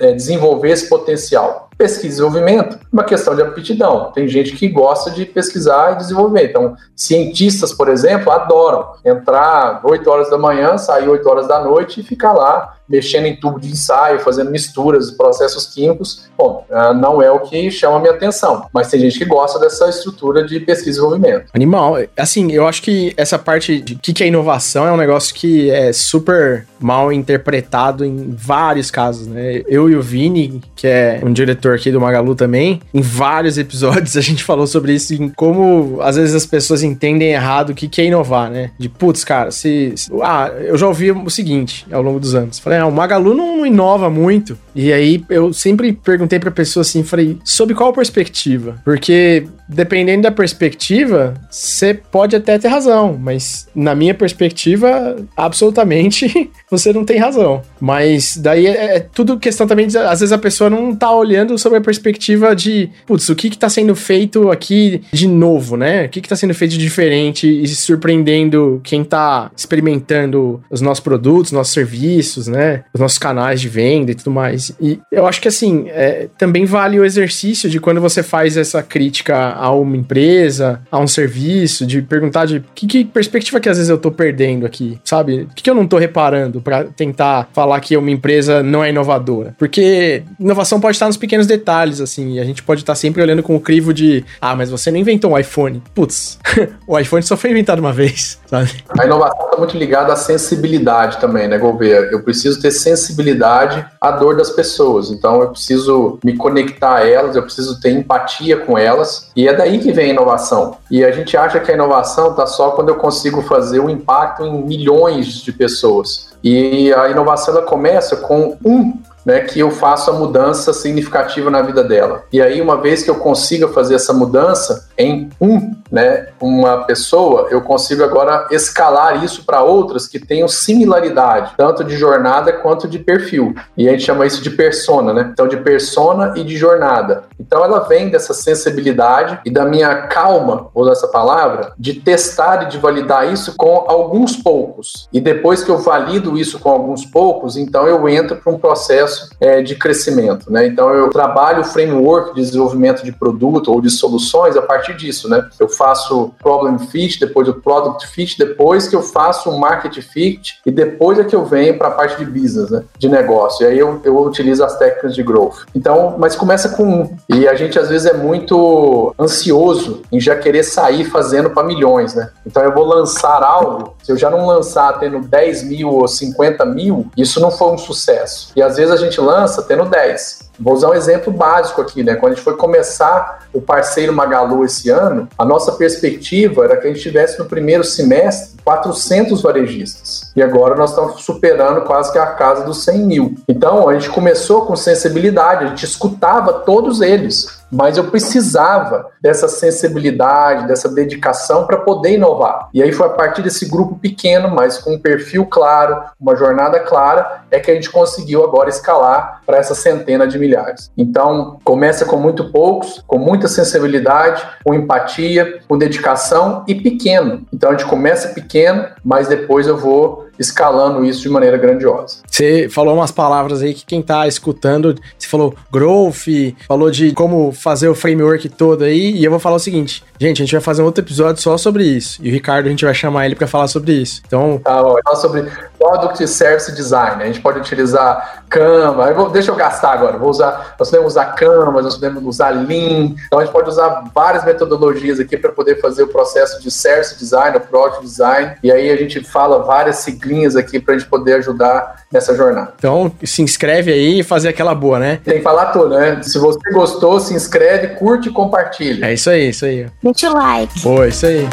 é 0.09 0.13
desenvolver 0.13 0.71
esse 0.71 0.89
potencial. 0.89 1.69
Pesquisa 1.77 2.05
e 2.05 2.09
desenvolvimento, 2.09 2.79
uma 2.91 3.03
questão 3.03 3.35
de 3.35 3.41
aptidão. 3.41 4.11
Tem 4.13 4.27
gente 4.27 4.53
que 4.55 4.67
gosta 4.67 5.11
de 5.11 5.25
pesquisar 5.25 5.93
e 5.93 5.97
desenvolver. 5.97 6.45
Então, 6.45 6.75
cientistas, 6.95 7.73
por 7.73 7.89
exemplo, 7.89 8.31
adoram 8.31 8.93
entrar 9.03 9.81
8 9.83 10.09
horas 10.09 10.29
da 10.29 10.37
manhã, 10.37 10.77
sair 10.77 11.07
8 11.07 11.27
horas 11.27 11.47
da 11.47 11.63
noite 11.63 11.99
e 11.99 12.03
ficar 12.03 12.33
lá 12.33 12.75
mexendo 12.87 13.25
em 13.25 13.35
tubo 13.35 13.59
de 13.59 13.69
ensaio, 13.69 14.19
fazendo 14.19 14.51
misturas, 14.51 15.09
processos 15.11 15.65
químicos. 15.65 16.25
Bom, 16.37 16.65
ah, 16.69 16.93
não 16.93 17.21
é 17.21 17.31
o 17.31 17.39
que 17.39 17.71
chama 17.71 17.97
a 17.97 17.99
minha 17.99 18.13
atenção, 18.13 18.67
mas 18.73 18.89
tem 18.89 18.99
gente 18.99 19.17
que 19.17 19.25
gosta 19.25 19.57
dessa 19.59 19.89
estrutura 19.89 20.45
de 20.45 20.59
pesquisa 20.59 20.89
e 20.89 20.91
desenvolvimento. 20.91 21.45
Animal. 21.53 21.95
Assim, 22.17 22.51
eu 22.51 22.67
acho 22.67 22.81
que 22.81 23.13
essa 23.17 23.39
parte 23.39 23.81
de 23.81 23.95
o 23.95 23.99
que 24.13 24.23
é 24.23 24.27
inovação 24.27 24.85
é 24.85 24.91
um 24.91 24.97
negócio 24.97 25.33
que 25.33 25.71
é 25.71 25.91
super 25.93 26.67
mal 26.79 27.11
interpretado 27.11 28.03
em 28.03 28.35
vários 28.37 28.91
casos, 28.91 29.27
né? 29.27 29.63
Eu 29.67 29.89
e 29.89 29.95
o 29.95 30.01
Vini, 30.01 30.61
que 30.75 30.85
é 30.85 31.19
um 31.23 31.31
diretor 31.31 31.62
aqui 31.71 31.91
do 31.91 32.01
Magalu 32.01 32.35
também, 32.35 32.81
em 32.93 33.01
vários 33.01 33.57
episódios 33.57 34.17
a 34.17 34.21
gente 34.21 34.43
falou 34.43 34.67
sobre 34.67 34.93
isso, 34.93 35.13
em 35.13 35.29
como 35.29 36.01
às 36.01 36.15
vezes 36.15 36.35
as 36.35 36.45
pessoas 36.45 36.83
entendem 36.83 37.31
errado 37.31 37.69
o 37.69 37.73
que 37.73 38.01
é 38.01 38.05
inovar, 38.05 38.49
né? 38.49 38.71
De 38.77 38.89
putz, 38.89 39.23
cara, 39.23 39.51
se, 39.51 39.93
se. 39.95 40.11
Ah, 40.21 40.51
eu 40.59 40.77
já 40.77 40.87
ouvi 40.87 41.11
o 41.11 41.29
seguinte 41.29 41.85
ao 41.91 42.01
longo 42.01 42.19
dos 42.19 42.35
anos. 42.35 42.59
Falei, 42.59 42.79
ah, 42.79 42.85
o 42.85 42.91
Magalu 42.91 43.33
não, 43.33 43.53
não 43.57 43.65
inova 43.65 44.09
muito. 44.09 44.57
E 44.75 44.91
aí 44.91 45.23
eu 45.29 45.53
sempre 45.53 45.93
perguntei 45.93 46.39
pra 46.39 46.51
pessoa 46.51 46.81
assim, 46.81 47.03
falei, 47.03 47.37
sob 47.43 47.73
qual 47.73 47.93
perspectiva? 47.93 48.75
Porque 48.83 49.45
dependendo 49.67 50.23
da 50.23 50.31
perspectiva, 50.31 51.33
você 51.49 51.93
pode 51.93 52.35
até 52.35 52.57
ter 52.57 52.67
razão, 52.67 53.17
mas 53.19 53.67
na 53.75 53.95
minha 53.95 54.13
perspectiva, 54.13 55.15
absolutamente 55.35 56.51
você 56.69 56.91
não 56.93 57.05
tem 57.05 57.17
razão. 57.17 57.61
Mas 57.79 58.37
daí 58.37 58.67
é, 58.67 58.97
é 58.97 58.99
tudo 58.99 59.39
questão 59.39 59.67
também 59.67 59.87
de, 59.87 59.97
às 59.97 60.19
vezes 60.19 60.31
a 60.31 60.37
pessoa 60.37 60.69
não 60.69 60.95
tá 60.95 61.11
olhando 61.11 61.57
sobre 61.57 61.77
a 61.77 61.81
perspectiva 61.81 62.55
de, 62.55 62.89
putz, 63.05 63.29
o 63.29 63.35
que 63.35 63.49
que 63.49 63.57
tá 63.57 63.69
sendo 63.69 63.95
feito 63.95 64.51
aqui 64.51 65.01
de 65.11 65.27
novo, 65.27 65.77
né? 65.77 66.05
O 66.05 66.09
que 66.09 66.21
que 66.21 66.29
tá 66.29 66.35
sendo 66.35 66.53
feito 66.53 66.71
de 66.71 66.77
diferente 66.77 67.47
e 67.47 67.67
surpreendendo 67.67 68.81
quem 68.83 69.03
tá 69.03 69.51
experimentando 69.55 70.61
os 70.69 70.81
nossos 70.81 71.03
produtos, 71.03 71.51
nossos 71.51 71.73
serviços, 71.73 72.47
né? 72.47 72.83
Os 72.93 72.99
nossos 72.99 73.17
canais 73.17 73.61
de 73.61 73.69
venda 73.69 74.11
e 74.11 74.15
tudo 74.15 74.31
mais. 74.31 74.75
E 74.79 74.99
eu 75.11 75.25
acho 75.25 75.41
que 75.41 75.47
assim, 75.47 75.85
é, 75.89 76.27
também 76.37 76.65
vale 76.65 76.99
o 76.99 77.05
exercício 77.05 77.69
de 77.69 77.79
quando 77.79 78.01
você 78.01 78.21
faz 78.23 78.57
essa 78.57 78.81
crítica 78.81 79.52
a 79.53 79.71
uma 79.71 79.95
empresa, 79.95 80.81
a 80.91 80.99
um 80.99 81.07
serviço, 81.07 81.85
de 81.85 82.01
perguntar 82.01 82.45
de 82.45 82.63
que, 82.73 82.87
que 82.87 83.05
perspectiva 83.05 83.59
que 83.59 83.69
às 83.69 83.77
vezes 83.77 83.89
eu 83.89 83.97
tô 83.97 84.11
perdendo 84.11 84.65
aqui, 84.65 84.99
sabe? 85.03 85.43
O 85.43 85.47
que, 85.55 85.63
que 85.63 85.69
eu 85.69 85.75
não 85.75 85.87
tô 85.87 85.97
reparando 85.97 86.61
para 86.61 86.85
tentar 86.85 87.49
falar 87.53 87.79
que 87.79 87.95
uma 87.97 88.11
empresa 88.11 88.61
não 88.63 88.83
é 88.83 88.89
inovadora? 88.89 89.55
Porque 89.57 90.23
inovação 90.39 90.79
pode 90.79 90.95
estar 90.95 91.07
nos 91.07 91.17
pequenos 91.17 91.47
detalhes, 91.47 92.01
assim, 92.01 92.33
e 92.33 92.39
a 92.39 92.43
gente 92.43 92.63
pode 92.63 92.81
estar 92.81 92.95
sempre 92.95 93.21
olhando 93.21 93.43
com 93.43 93.55
o 93.55 93.59
crivo 93.59 93.93
de, 93.93 94.23
ah, 94.41 94.55
mas 94.55 94.69
você 94.69 94.91
não 94.91 94.97
inventou 94.97 95.31
um 95.31 95.37
iPhone. 95.37 95.81
Putz, 95.93 96.39
o 96.87 96.97
iPhone 96.97 97.23
só 97.23 97.37
foi 97.37 97.51
inventado 97.51 97.79
uma 97.79 97.93
vez, 97.93 98.39
sabe? 98.53 98.83
A 98.99 99.05
inovação 99.05 99.45
está 99.45 99.57
muito 99.57 99.75
ligada 99.75 100.13
à 100.13 100.15
sensibilidade 100.15 101.17
também, 101.17 101.47
né, 101.47 101.57
Gouveia? 101.57 102.09
Eu 102.11 102.21
preciso 102.21 102.61
ter 102.61 102.69
sensibilidade 102.69 103.83
à 103.99 104.11
dor 104.11 104.37
das 104.37 104.51
pessoas, 104.51 105.09
então 105.09 105.41
eu 105.41 105.49
preciso 105.49 106.19
me 106.23 106.37
conectar 106.37 106.97
a 106.97 107.07
elas, 107.07 107.35
eu 107.35 107.41
preciso 107.41 107.79
ter 107.81 107.91
empatia 107.91 108.57
com 108.57 108.77
elas, 108.77 109.31
e 109.35 109.47
é 109.47 109.53
daí 109.53 109.79
que 109.79 109.91
vem 109.91 110.11
a 110.11 110.13
inovação. 110.13 110.77
E 110.91 111.03
a 111.03 111.11
gente 111.11 111.35
acha 111.35 111.59
que 111.59 111.71
a 111.71 111.73
inovação 111.73 112.31
está 112.31 112.45
só 112.45 112.71
quando 112.71 112.89
eu 112.89 112.95
consigo 112.95 113.41
fazer 113.41 113.79
um 113.79 113.89
impacto 113.89 114.43
em 114.43 114.63
milhões 114.63 115.27
de 115.41 115.51
pessoas. 115.51 116.31
E 116.43 116.93
a 116.93 117.09
inovação 117.09 117.55
ela 117.55 117.65
começa 117.65 118.17
com 118.17 118.57
um 118.63 118.93
né, 119.25 119.39
que 119.41 119.59
eu 119.59 119.71
faço 119.71 120.11
a 120.11 120.13
mudança 120.13 120.73
significativa 120.73 121.49
na 121.49 121.61
vida 121.61 121.83
dela. 121.83 122.23
E 122.31 122.41
aí, 122.41 122.61
uma 122.61 122.77
vez 122.77 123.03
que 123.03 123.09
eu 123.09 123.15
consiga 123.15 123.67
fazer 123.69 123.95
essa 123.95 124.13
mudança 124.13 124.89
em 124.97 125.29
um, 125.39 125.75
né, 125.91 126.27
uma 126.39 126.83
pessoa, 126.85 127.47
eu 127.49 127.61
consigo 127.61 128.03
agora 128.03 128.47
escalar 128.51 129.23
isso 129.23 129.45
para 129.45 129.63
outras 129.63 130.07
que 130.07 130.19
tenham 130.19 130.47
similaridade, 130.47 131.53
tanto 131.57 131.83
de 131.83 131.95
jornada 131.95 132.53
quanto 132.53 132.87
de 132.87 132.99
perfil. 132.99 133.55
E 133.77 133.87
a 133.87 133.91
gente 133.91 134.03
chama 134.03 134.25
isso 134.25 134.41
de 134.41 134.49
persona, 134.49 135.13
né? 135.13 135.29
Então, 135.31 135.47
de 135.47 135.57
persona 135.57 136.33
e 136.35 136.43
de 136.43 136.57
jornada. 136.57 137.23
Então, 137.39 137.63
ela 137.63 137.79
vem 137.79 138.09
dessa 138.09 138.33
sensibilidade 138.33 139.39
e 139.45 139.49
da 139.49 139.65
minha 139.65 140.07
calma, 140.07 140.67
vou 140.73 140.83
usar 140.83 140.93
essa 140.93 141.07
palavra, 141.07 141.73
de 141.77 141.93
testar 141.93 142.63
e 142.63 142.65
de 142.67 142.77
validar 142.77 143.31
isso 143.31 143.55
com 143.55 143.85
alguns 143.87 144.35
poucos. 144.35 145.07
E 145.11 145.19
depois 145.19 145.63
que 145.63 145.69
eu 145.69 145.77
valido 145.77 146.37
isso 146.37 146.59
com 146.59 146.69
alguns 146.69 147.05
poucos, 147.05 147.57
então 147.57 147.87
eu 147.87 148.07
entro 148.07 148.37
para 148.37 148.51
um 148.51 148.59
processo 148.59 148.83
processo 148.83 149.29
é, 149.39 149.61
de 149.61 149.75
crescimento. 149.75 150.51
Né? 150.51 150.67
Então, 150.67 150.89
eu 150.93 151.09
trabalho 151.09 151.61
o 151.61 151.63
framework 151.63 152.35
de 152.35 152.41
desenvolvimento 152.41 153.03
de 153.03 153.11
produto 153.11 153.71
ou 153.71 153.81
de 153.81 153.89
soluções 153.89 154.57
a 154.57 154.61
partir 154.61 154.82
disso. 154.91 155.29
Né? 155.29 155.47
Eu 155.59 155.69
faço 155.69 156.33
problem 156.39 156.77
fit, 156.79 157.19
depois 157.19 157.47
o 157.47 157.53
product 157.53 158.07
fit, 158.07 158.37
depois 158.37 158.87
que 158.87 158.95
eu 158.95 159.01
faço 159.01 159.49
o 159.49 159.59
market 159.59 159.97
fit 160.01 160.59
e 160.65 160.71
depois 160.71 161.19
é 161.19 161.23
que 161.23 161.35
eu 161.35 161.45
venho 161.45 161.77
para 161.77 161.89
a 161.89 161.91
parte 161.91 162.17
de 162.17 162.25
business, 162.25 162.69
né? 162.69 162.83
de 162.97 163.07
negócio. 163.07 163.63
E 163.63 163.67
aí 163.69 163.79
eu, 163.79 164.01
eu 164.03 164.17
utilizo 164.17 164.63
as 164.63 164.77
técnicas 164.77 165.15
de 165.15 165.23
growth. 165.23 165.65
Então, 165.75 166.15
mas 166.17 166.35
começa 166.35 166.69
com 166.69 166.83
um. 166.83 167.17
E 167.29 167.47
a 167.47 167.55
gente 167.55 167.77
às 167.77 167.89
vezes 167.89 168.07
é 168.07 168.13
muito 168.13 169.13
ansioso 169.19 170.01
em 170.11 170.19
já 170.19 170.35
querer 170.35 170.63
sair 170.63 171.05
fazendo 171.05 171.51
para 171.51 171.63
milhões. 171.63 172.15
Né? 172.15 172.29
Então, 172.45 172.63
eu 172.63 172.73
vou 172.73 172.85
lançar 172.85 173.43
algo, 173.43 173.95
se 174.03 174.11
eu 174.11 174.17
já 174.17 174.29
não 174.29 174.45
lançar 174.45 174.99
tendo 174.99 175.19
10 175.19 175.63
mil 175.63 175.89
ou 175.89 176.07
50 176.07 176.65
mil, 176.65 177.07
isso 177.15 177.39
não 177.39 177.51
foi 177.51 177.71
um 177.71 177.77
sucesso. 177.77 178.51
E 178.55 178.61
às 178.61 178.77
vezes 178.77 178.91
a 178.91 178.97
gente 178.97 179.19
lança 179.21 179.61
tendo 179.61 179.85
10. 179.85 180.42
Vou 180.59 180.73
usar 180.73 180.89
um 180.89 180.93
exemplo 180.93 181.31
básico 181.31 181.81
aqui, 181.81 182.03
né? 182.03 182.15
Quando 182.15 182.33
a 182.33 182.35
gente 182.35 182.43
foi 182.43 182.55
começar 182.55 183.47
o 183.53 183.61
parceiro 183.61 184.13
Magalu 184.13 184.63
esse 184.65 184.89
ano, 184.89 185.27
a 185.37 185.45
nossa 185.45 185.71
perspectiva 185.73 186.63
era 186.63 186.77
que 186.77 186.87
a 186.87 186.93
gente 186.93 187.01
tivesse 187.01 187.39
no 187.39 187.45
primeiro 187.45 187.83
semestre 187.83 188.57
400 188.63 189.41
varejistas. 189.41 190.31
E 190.35 190.41
agora 190.41 190.75
nós 190.75 190.91
estamos 190.91 191.21
superando 191.23 191.81
quase 191.81 192.11
que 192.11 192.17
a 192.17 192.27
casa 192.27 192.63
dos 192.63 192.83
100 192.83 192.99
mil. 192.99 193.35
Então 193.47 193.89
a 193.89 193.93
gente 193.93 194.09
começou 194.09 194.65
com 194.65 194.75
sensibilidade, 194.75 195.65
a 195.65 195.67
gente 195.67 195.85
escutava 195.85 196.53
todos 196.53 197.01
eles 197.01 197.62
mas 197.73 197.97
eu 197.97 198.05
precisava 198.05 199.07
dessa 199.21 199.47
sensibilidade, 199.47 200.67
dessa 200.67 200.87
dedicação 200.87 201.65
para 201.65 201.77
poder 201.77 202.13
inovar. 202.13 202.69
E 202.73 202.81
aí 202.83 202.91
foi 202.91 203.07
a 203.07 203.11
partir 203.11 203.41
desse 203.41 203.67
grupo 203.67 203.95
pequeno, 203.95 204.49
mas 204.49 204.77
com 204.77 204.93
um 204.93 204.99
perfil 204.99 205.45
claro, 205.45 206.03
uma 206.19 206.35
jornada 206.35 206.79
clara, 206.79 207.43
é 207.49 207.59
que 207.59 207.71
a 207.71 207.73
gente 207.73 207.89
conseguiu 207.89 208.43
agora 208.43 208.69
escalar 208.69 209.41
para 209.45 209.57
essa 209.57 209.75
centena 209.75 210.27
de 210.27 210.37
milhares. 210.37 210.91
Então, 210.97 211.57
começa 211.63 212.05
com 212.05 212.17
muito 212.17 212.51
poucos, 212.51 213.03
com 213.07 213.17
muita 213.17 213.47
sensibilidade, 213.47 214.43
com 214.63 214.73
empatia, 214.73 215.59
com 215.67 215.77
dedicação 215.77 216.63
e 216.67 216.75
pequeno. 216.75 217.45
Então 217.51 217.69
a 217.69 217.73
gente 217.73 217.85
começa 217.85 218.29
pequeno, 218.29 218.85
mas 219.03 219.27
depois 219.27 219.67
eu 219.67 219.77
vou 219.77 220.27
escalando 220.43 221.03
isso 221.03 221.21
de 221.21 221.29
maneira 221.29 221.57
grandiosa. 221.57 222.17
Você 222.27 222.67
falou 222.69 222.95
umas 222.95 223.11
palavras 223.11 223.61
aí 223.61 223.73
que 223.73 223.85
quem 223.85 224.01
tá 224.01 224.27
escutando, 224.27 224.95
você 225.17 225.27
falou 225.27 225.55
growth, 225.71 226.27
falou 226.67 226.91
de 226.91 227.11
como 227.13 227.51
fazer 227.51 227.87
o 227.87 227.95
framework 227.95 228.49
todo 228.49 228.83
aí, 228.83 229.11
e 229.11 229.23
eu 229.23 229.31
vou 229.31 229.39
falar 229.39 229.55
o 229.55 229.59
seguinte, 229.59 230.03
gente, 230.19 230.41
a 230.41 230.45
gente 230.45 230.51
vai 230.51 230.61
fazer 230.61 230.81
um 230.81 230.85
outro 230.85 231.03
episódio 231.03 231.41
só 231.41 231.57
sobre 231.57 231.83
isso, 231.83 232.19
e 232.21 232.29
o 232.29 232.31
Ricardo 232.31 232.67
a 232.67 232.69
gente 232.69 232.85
vai 232.85 232.93
chamar 232.93 233.25
ele 233.25 233.35
para 233.35 233.47
falar 233.47 233.67
sobre 233.67 233.93
isso. 233.93 234.21
Então, 234.25 234.59
tá, 234.63 234.81
ó, 234.81 234.97
falar 235.03 235.17
sobre 235.17 235.51
Product 235.83 236.25
Service 236.27 236.71
Design, 236.71 237.21
a 237.21 237.25
gente 237.25 237.41
pode 237.41 237.59
utilizar 237.59 238.45
Canva, 238.47 239.09
eu 239.09 239.15
vou, 239.15 239.29
deixa 239.29 239.51
eu 239.51 239.55
gastar 239.55 239.91
agora, 239.91 240.17
vou 240.17 240.29
usar, 240.29 240.75
nós 240.79 240.89
podemos 240.89 241.11
usar 241.11 241.25
Canva, 241.33 241.81
nós 241.81 241.95
podemos 241.95 242.23
usar 242.23 242.51
Lean, 242.51 243.15
então 243.25 243.39
a 243.39 243.43
gente 243.43 243.51
pode 243.51 243.67
usar 243.67 244.05
várias 244.15 244.45
metodologias 244.45 245.19
aqui 245.19 245.35
para 245.35 245.51
poder 245.51 245.81
fazer 245.81 246.03
o 246.03 246.07
processo 246.07 246.61
de 246.61 246.71
Service 246.71 247.17
Design, 247.19 247.57
o 247.57 247.59
Product 247.59 248.01
Design, 248.01 248.53
e 248.63 248.71
aí 248.71 248.89
a 248.89 248.95
gente 248.95 249.21
fala 249.25 249.63
várias 249.63 249.97
siglinhas 249.97 250.55
aqui 250.55 250.79
para 250.79 250.95
a 250.95 250.97
gente 250.97 251.09
poder 251.09 251.33
ajudar 251.33 252.03
nessa 252.09 252.33
jornada. 252.33 252.73
Então, 252.77 253.11
se 253.21 253.41
inscreve 253.41 253.91
aí 253.91 254.19
e 254.19 254.23
fazer 254.23 254.49
aquela 254.49 254.73
boa, 254.73 254.99
né? 254.99 255.19
Tem 255.21 255.37
que 255.37 255.41
falar 255.41 255.65
tudo, 255.67 255.89
né? 255.89 256.21
Se 256.21 256.39
você 256.39 256.71
gostou, 256.71 257.19
se 257.19 257.33
inscreve, 257.33 257.95
curte 257.95 258.29
e 258.29 258.31
compartilha. 258.31 259.05
É 259.07 259.13
isso 259.13 259.29
aí, 259.29 259.49
isso 259.49 259.65
aí. 259.65 259.87
Deixa 260.01 260.29
o 260.29 260.33
like. 260.33 260.79
Boa, 260.79 261.07
isso 261.07 261.25
aí. 261.25 261.45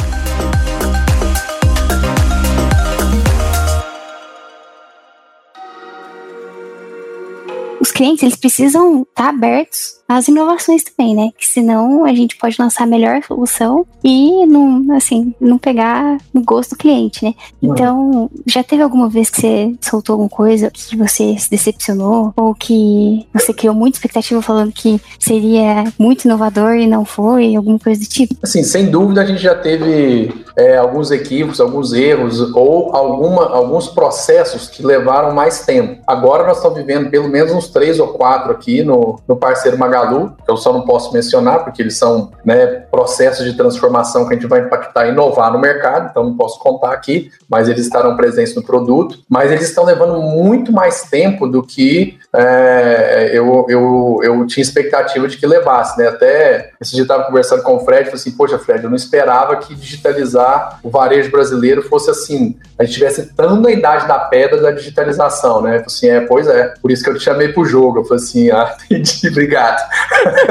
Clientes, 8.01 8.23
eles 8.23 8.37
precisam 8.37 9.03
estar 9.03 9.25
tá 9.25 9.29
abertos 9.29 10.00
as 10.11 10.27
inovações 10.27 10.83
também, 10.83 11.15
né? 11.15 11.31
Que 11.39 11.47
senão 11.47 12.05
a 12.05 12.13
gente 12.13 12.37
pode 12.37 12.57
lançar 12.59 12.83
a 12.83 12.87
melhor 12.87 13.23
solução 13.23 13.87
e 14.03 14.45
não, 14.45 14.85
assim, 14.97 15.33
não 15.41 15.57
pegar 15.57 16.19
no 16.35 16.43
gosto 16.43 16.71
do 16.71 16.77
cliente, 16.77 17.25
né? 17.25 17.33
Então, 17.63 18.29
já 18.45 18.65
teve 18.65 18.83
alguma 18.83 19.09
vez 19.09 19.31
que 19.31 19.41
você 19.41 19.73
soltou 19.81 20.15
alguma 20.15 20.29
coisa 20.29 20.69
que 20.69 20.97
você 20.97 21.39
se 21.39 21.49
decepcionou 21.49 22.33
ou 22.37 22.53
que 22.57 23.25
você 23.33 23.55
criou 23.55 23.73
muita 23.73 23.99
expectativa 23.99 24.43
falando 24.43 24.73
que 24.73 25.01
seria 25.17 25.85
muito 25.97 26.25
inovador 26.25 26.75
e 26.75 26.89
não 26.89 27.05
foi, 27.05 27.55
alguma 27.55 27.79
coisa 27.79 28.01
do 28.01 28.07
tipo? 28.09 28.35
Assim, 28.43 28.65
sem 28.65 28.91
dúvida 28.91 29.23
a 29.23 29.25
gente 29.25 29.41
já 29.41 29.55
teve 29.55 30.35
é, 30.57 30.77
alguns 30.77 31.13
equívocos, 31.13 31.61
alguns 31.61 31.93
erros 31.93 32.41
ou 32.53 32.97
alguma, 32.97 33.49
alguns 33.49 33.87
processos 33.87 34.69
que 34.69 34.85
levaram 34.85 35.33
mais 35.33 35.65
tempo. 35.65 36.03
Agora 36.05 36.45
nós 36.45 36.57
estamos 36.57 36.79
vivendo 36.79 37.09
pelo 37.11 37.29
menos 37.29 37.53
uns 37.53 37.69
três 37.69 38.01
ou 38.01 38.09
quatro 38.09 38.51
aqui 38.51 38.83
no, 38.83 39.21
no 39.29 39.37
parceiro 39.37 39.79
Magalu 39.79 40.00
Que 40.45 40.51
eu 40.51 40.57
só 40.57 40.73
não 40.73 40.83
posso 40.83 41.13
mencionar, 41.13 41.65
porque 41.65 41.83
eles 41.83 41.97
são 41.97 42.33
né, 42.45 42.67
processos 42.91 43.45
de 43.45 43.55
transformação 43.55 44.27
que 44.27 44.35
a 44.35 44.37
gente 44.37 44.49
vai 44.49 44.61
impactar 44.61 45.07
e 45.07 45.11
inovar 45.11 45.53
no 45.53 45.59
mercado, 45.59 46.09
então 46.11 46.25
não 46.25 46.37
posso 46.37 46.59
contar 46.59 46.93
aqui, 46.93 47.31
mas 47.49 47.69
eles 47.69 47.85
estarão 47.85 48.17
presentes 48.17 48.55
no 48.55 48.63
produto. 48.63 49.19
Mas 49.29 49.51
eles 49.51 49.69
estão 49.69 49.85
levando 49.85 50.21
muito 50.21 50.73
mais 50.73 51.03
tempo 51.03 51.47
do 51.47 51.63
que 51.63 52.19
é, 52.33 53.31
eu, 53.33 53.67
eu, 53.69 54.21
eu 54.23 54.47
tinha 54.47 54.63
expectativa 54.63 55.27
de 55.27 55.37
que 55.37 55.47
levasse, 55.47 55.99
né? 55.99 56.09
Até 56.09 56.70
esse 56.81 56.93
dia 56.93 57.01
eu 57.01 57.05
estava 57.05 57.25
conversando 57.25 57.63
com 57.63 57.77
o 57.77 57.81
Fred, 57.81 58.05
falei 58.05 58.15
assim, 58.15 58.31
poxa, 58.31 58.59
Fred, 58.59 58.83
eu 58.83 58.89
não 58.89 58.97
esperava 58.97 59.57
que 59.57 59.75
digitalizar 59.75 60.81
o 60.83 60.89
varejo 60.89 61.31
brasileiro 61.31 61.83
fosse 61.83 62.11
assim, 62.11 62.57
a 62.79 62.85
gente 62.85 62.95
tivesse 62.95 63.35
tão 63.35 63.61
na 63.61 63.71
idade 63.71 64.09
da 64.09 64.19
pedra 64.19 64.63
da 64.63 64.71
digitalização, 64.71 65.61
né? 65.61 65.77
Eu 65.77 65.81
falei 65.81 65.87
assim, 65.87 66.09
é, 66.09 66.21
pois 66.23 66.49
é, 66.49 66.75
por 66.81 66.91
isso 66.91 67.05
que 67.05 67.11
eu 67.11 67.19
te 67.19 67.23
chamei 67.23 67.49
pro 67.49 67.67
jogo. 67.67 67.99
Eu 67.99 68.05
falei 68.05 68.25
assim, 68.25 68.51
ah, 68.51 68.75
entendi, 68.91 69.29
obrigado. 69.29 69.87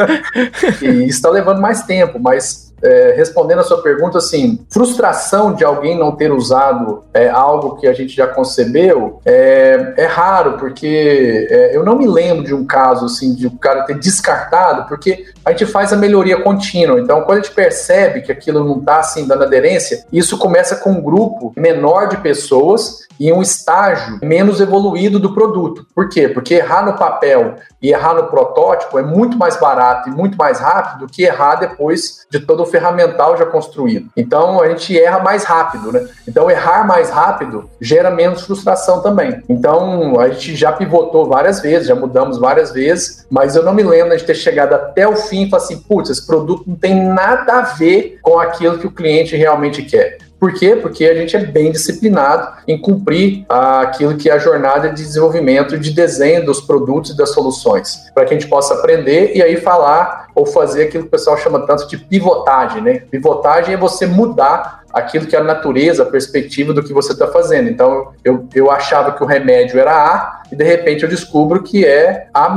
e 0.83 0.85
isso 0.85 1.17
está 1.17 1.31
levando 1.31 1.61
mais 1.61 1.81
tempo, 1.81 2.19
mas 2.19 2.68
é, 2.81 3.13
respondendo 3.15 3.59
a 3.59 3.63
sua 3.63 3.81
pergunta, 3.81 4.17
assim, 4.17 4.65
frustração 4.69 5.53
de 5.53 5.63
alguém 5.63 5.97
não 5.97 6.15
ter 6.15 6.31
usado 6.31 7.03
é, 7.13 7.29
algo 7.29 7.75
que 7.77 7.87
a 7.87 7.93
gente 7.93 8.15
já 8.15 8.27
concebeu 8.27 9.19
é, 9.25 9.93
é 9.97 10.05
raro, 10.05 10.57
porque 10.57 11.47
é, 11.49 11.75
eu 11.75 11.83
não 11.83 11.97
me 11.97 12.07
lembro 12.07 12.43
de 12.43 12.53
um 12.53 12.65
caso 12.65 13.05
assim 13.05 13.33
de 13.33 13.47
o 13.47 13.51
um 13.51 13.57
cara 13.57 13.83
ter 13.83 13.97
descartado, 13.97 14.87
porque 14.87 15.25
a 15.45 15.51
gente 15.51 15.65
faz 15.65 15.91
a 15.91 15.97
melhoria 15.97 16.41
contínua. 16.41 16.99
Então, 16.99 17.21
quando 17.21 17.39
a 17.39 17.41
gente 17.41 17.53
percebe 17.53 18.21
que 18.21 18.31
aquilo 18.31 18.63
não 18.63 18.79
está 18.79 18.99
assim 18.99 19.27
dando 19.27 19.43
aderência, 19.43 20.05
isso 20.11 20.37
começa 20.37 20.75
com 20.75 20.91
um 20.91 21.01
grupo 21.01 21.53
menor 21.55 22.07
de 22.07 22.17
pessoas 22.17 23.09
e 23.19 23.33
um 23.33 23.41
estágio 23.41 24.17
menos 24.23 24.61
evoluído 24.61 25.19
do 25.19 25.33
produto. 25.33 25.85
Por 25.93 26.07
quê? 26.07 26.29
Porque 26.29 26.53
errar 26.55 26.85
no 26.85 26.97
papel 26.97 27.55
e 27.81 27.91
errar 27.91 28.13
no 28.13 28.27
protótipo 28.27 28.97
é 28.97 29.03
muito 29.03 29.37
mais 29.37 29.59
barato 29.59 30.09
e 30.09 30.11
muito 30.11 30.37
mais 30.37 30.59
rápido 30.59 31.05
do 31.05 31.11
que 31.11 31.23
errar 31.23 31.55
depois 31.55 32.25
de 32.31 32.39
todo 32.39 32.63
o 32.63 32.65
ferramental 32.69 33.37
já 33.37 33.45
construído. 33.45 34.09
Então 34.15 34.61
a 34.61 34.69
gente 34.69 34.99
erra 34.99 35.19
mais 35.19 35.43
rápido, 35.43 35.91
né? 35.91 36.07
Então 36.27 36.49
errar 36.49 36.85
mais 36.87 37.09
rápido 37.09 37.69
gera 37.81 38.09
menos 38.09 38.41
frustração 38.41 39.01
também. 39.01 39.43
Então 39.49 40.19
a 40.19 40.29
gente 40.29 40.55
já 40.55 40.71
pivotou 40.71 41.27
várias 41.27 41.59
vezes, 41.61 41.87
já 41.87 41.95
mudamos 41.95 42.37
várias 42.37 42.71
vezes, 42.71 43.25
mas 43.29 43.55
eu 43.55 43.63
não 43.63 43.73
me 43.73 43.83
lembro 43.83 44.15
de 44.17 44.23
ter 44.23 44.35
chegado 44.35 44.73
até 44.73 45.07
o 45.07 45.15
fim 45.15 45.45
e 45.45 45.49
falar 45.49 45.63
assim, 45.63 45.79
putz, 45.79 46.09
esse 46.09 46.25
produto 46.25 46.63
não 46.65 46.75
tem 46.75 47.03
nada 47.03 47.53
a 47.53 47.61
ver 47.61 48.19
com 48.21 48.39
aquilo 48.39 48.77
que 48.77 48.87
o 48.87 48.91
cliente 48.91 49.35
realmente 49.35 49.83
quer. 49.83 50.17
Por 50.39 50.53
quê? 50.53 50.77
Porque 50.77 51.03
a 51.05 51.13
gente 51.13 51.35
é 51.35 51.39
bem 51.39 51.69
disciplinado 51.69 52.53
em 52.65 52.79
cumprir 52.79 53.45
aquilo 53.49 54.15
que 54.15 54.29
é 54.29 54.33
a 54.33 54.39
jornada 54.39 54.89
de 54.89 55.03
desenvolvimento 55.03 55.77
de 55.77 55.91
desenho 55.91 56.45
dos 56.45 56.61
produtos 56.61 57.11
e 57.11 57.17
das 57.17 57.33
soluções, 57.33 58.09
para 58.15 58.23
que 58.23 58.33
a 58.33 58.39
gente 58.39 58.49
possa 58.49 58.75
aprender 58.75 59.35
e 59.35 59.43
aí 59.43 59.57
falar 59.57 60.28
ou 60.39 60.45
fazer 60.45 60.83
aquilo 60.83 61.03
que 61.03 61.09
o 61.09 61.11
pessoal 61.11 61.37
chama 61.37 61.65
tanto 61.65 61.87
de 61.87 61.97
pivotagem, 61.97 62.81
né? 62.81 62.99
Pivotagem 63.11 63.73
é 63.73 63.77
você 63.77 64.05
mudar 64.05 64.83
aquilo 64.93 65.27
que 65.27 65.35
é 65.35 65.39
a 65.39 65.43
natureza, 65.43 66.03
a 66.03 66.05
perspectiva 66.05 66.73
do 66.73 66.81
que 66.81 66.93
você 66.93 67.11
está 67.11 67.27
fazendo. 67.27 67.69
Então, 67.69 68.13
eu, 68.23 68.47
eu 68.55 68.71
achava 68.71 69.11
que 69.11 69.21
o 69.21 69.25
remédio 69.25 69.79
era 69.79 69.91
A 69.91 70.43
e 70.51 70.55
de 70.55 70.63
repente 70.63 71.03
eu 71.03 71.09
descubro 71.09 71.61
que 71.61 71.85
é 71.85 72.27
A. 72.33 72.49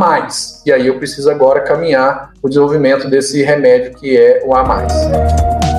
E 0.64 0.72
aí 0.72 0.86
eu 0.86 0.96
preciso 0.96 1.28
agora 1.30 1.60
caminhar 1.60 2.30
o 2.40 2.48
desenvolvimento 2.48 3.08
desse 3.08 3.42
remédio 3.42 3.94
que 3.94 4.16
é 4.16 4.42
o 4.44 4.54
A 4.54 5.71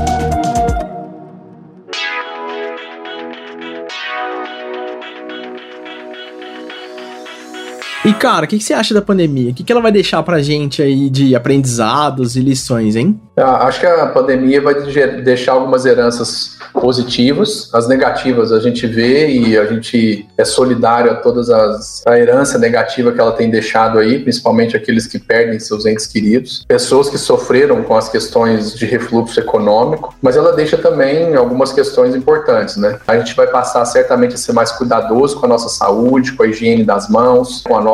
E, 8.05 8.13
cara, 8.13 8.43
o 8.43 8.47
que, 8.49 8.57
que, 8.57 8.63
você 8.63 8.73
acha 8.73 8.93
da 8.93 9.01
pandemia? 9.01 9.51
O 9.51 9.53
que, 9.53 9.63
que 9.63 9.71
ela 9.71 9.81
vai 9.81 9.91
deixar 9.91 10.21
pra 10.23 10.41
gente 10.41 10.81
aí 10.81 11.09
de 11.09 11.35
aprendizados 11.35 12.35
e 12.35 12.41
lições, 12.41 12.97
hein? 12.97 13.17
Ah, 13.37 13.65
acho 13.65 13.79
que 13.79 13.85
a 13.85 14.07
pandemia 14.07 14.61
vai 14.61 14.75
deixar 15.23 15.53
algumas 15.53 15.85
heranças 15.85 16.57
positivas, 16.73 17.69
as 17.73 17.87
negativas 17.87 18.51
a 18.51 18.59
gente 18.59 18.85
vê 18.85 19.27
e 19.27 19.57
a 19.57 19.65
gente 19.65 20.27
é 20.37 20.43
solidário 20.43 21.11
a 21.11 21.15
todas 21.15 21.49
as 21.49 22.03
a 22.05 22.17
herança 22.17 22.57
negativa 22.57 23.11
que 23.11 23.19
ela 23.19 23.31
tem 23.31 23.49
deixado 23.49 23.99
aí, 23.99 24.19
principalmente 24.19 24.75
aqueles 24.75 25.07
que 25.07 25.17
perdem 25.17 25.59
seus 25.59 25.85
entes 25.85 26.05
queridos, 26.05 26.63
pessoas 26.67 27.09
que 27.09 27.17
sofreram 27.17 27.83
com 27.83 27.95
as 27.95 28.09
questões 28.09 28.75
de 28.75 28.85
refluxo 28.85 29.39
econômico, 29.39 30.13
mas 30.21 30.35
ela 30.35 30.51
deixa 30.53 30.77
também 30.77 31.35
algumas 31.35 31.71
questões 31.71 32.15
importantes, 32.15 32.75
né? 32.77 32.99
A 33.07 33.17
gente 33.17 33.35
vai 33.35 33.47
passar 33.47 33.85
certamente 33.85 34.33
a 34.33 34.37
ser 34.37 34.53
mais 34.53 34.71
cuidadoso 34.71 35.39
com 35.39 35.45
a 35.45 35.49
nossa 35.49 35.69
saúde, 35.69 36.33
com 36.33 36.43
a 36.43 36.47
higiene 36.47 36.83
das 36.83 37.09
mãos, 37.09 37.63
com 37.65 37.77
a 37.77 37.81
nossa 37.81 37.92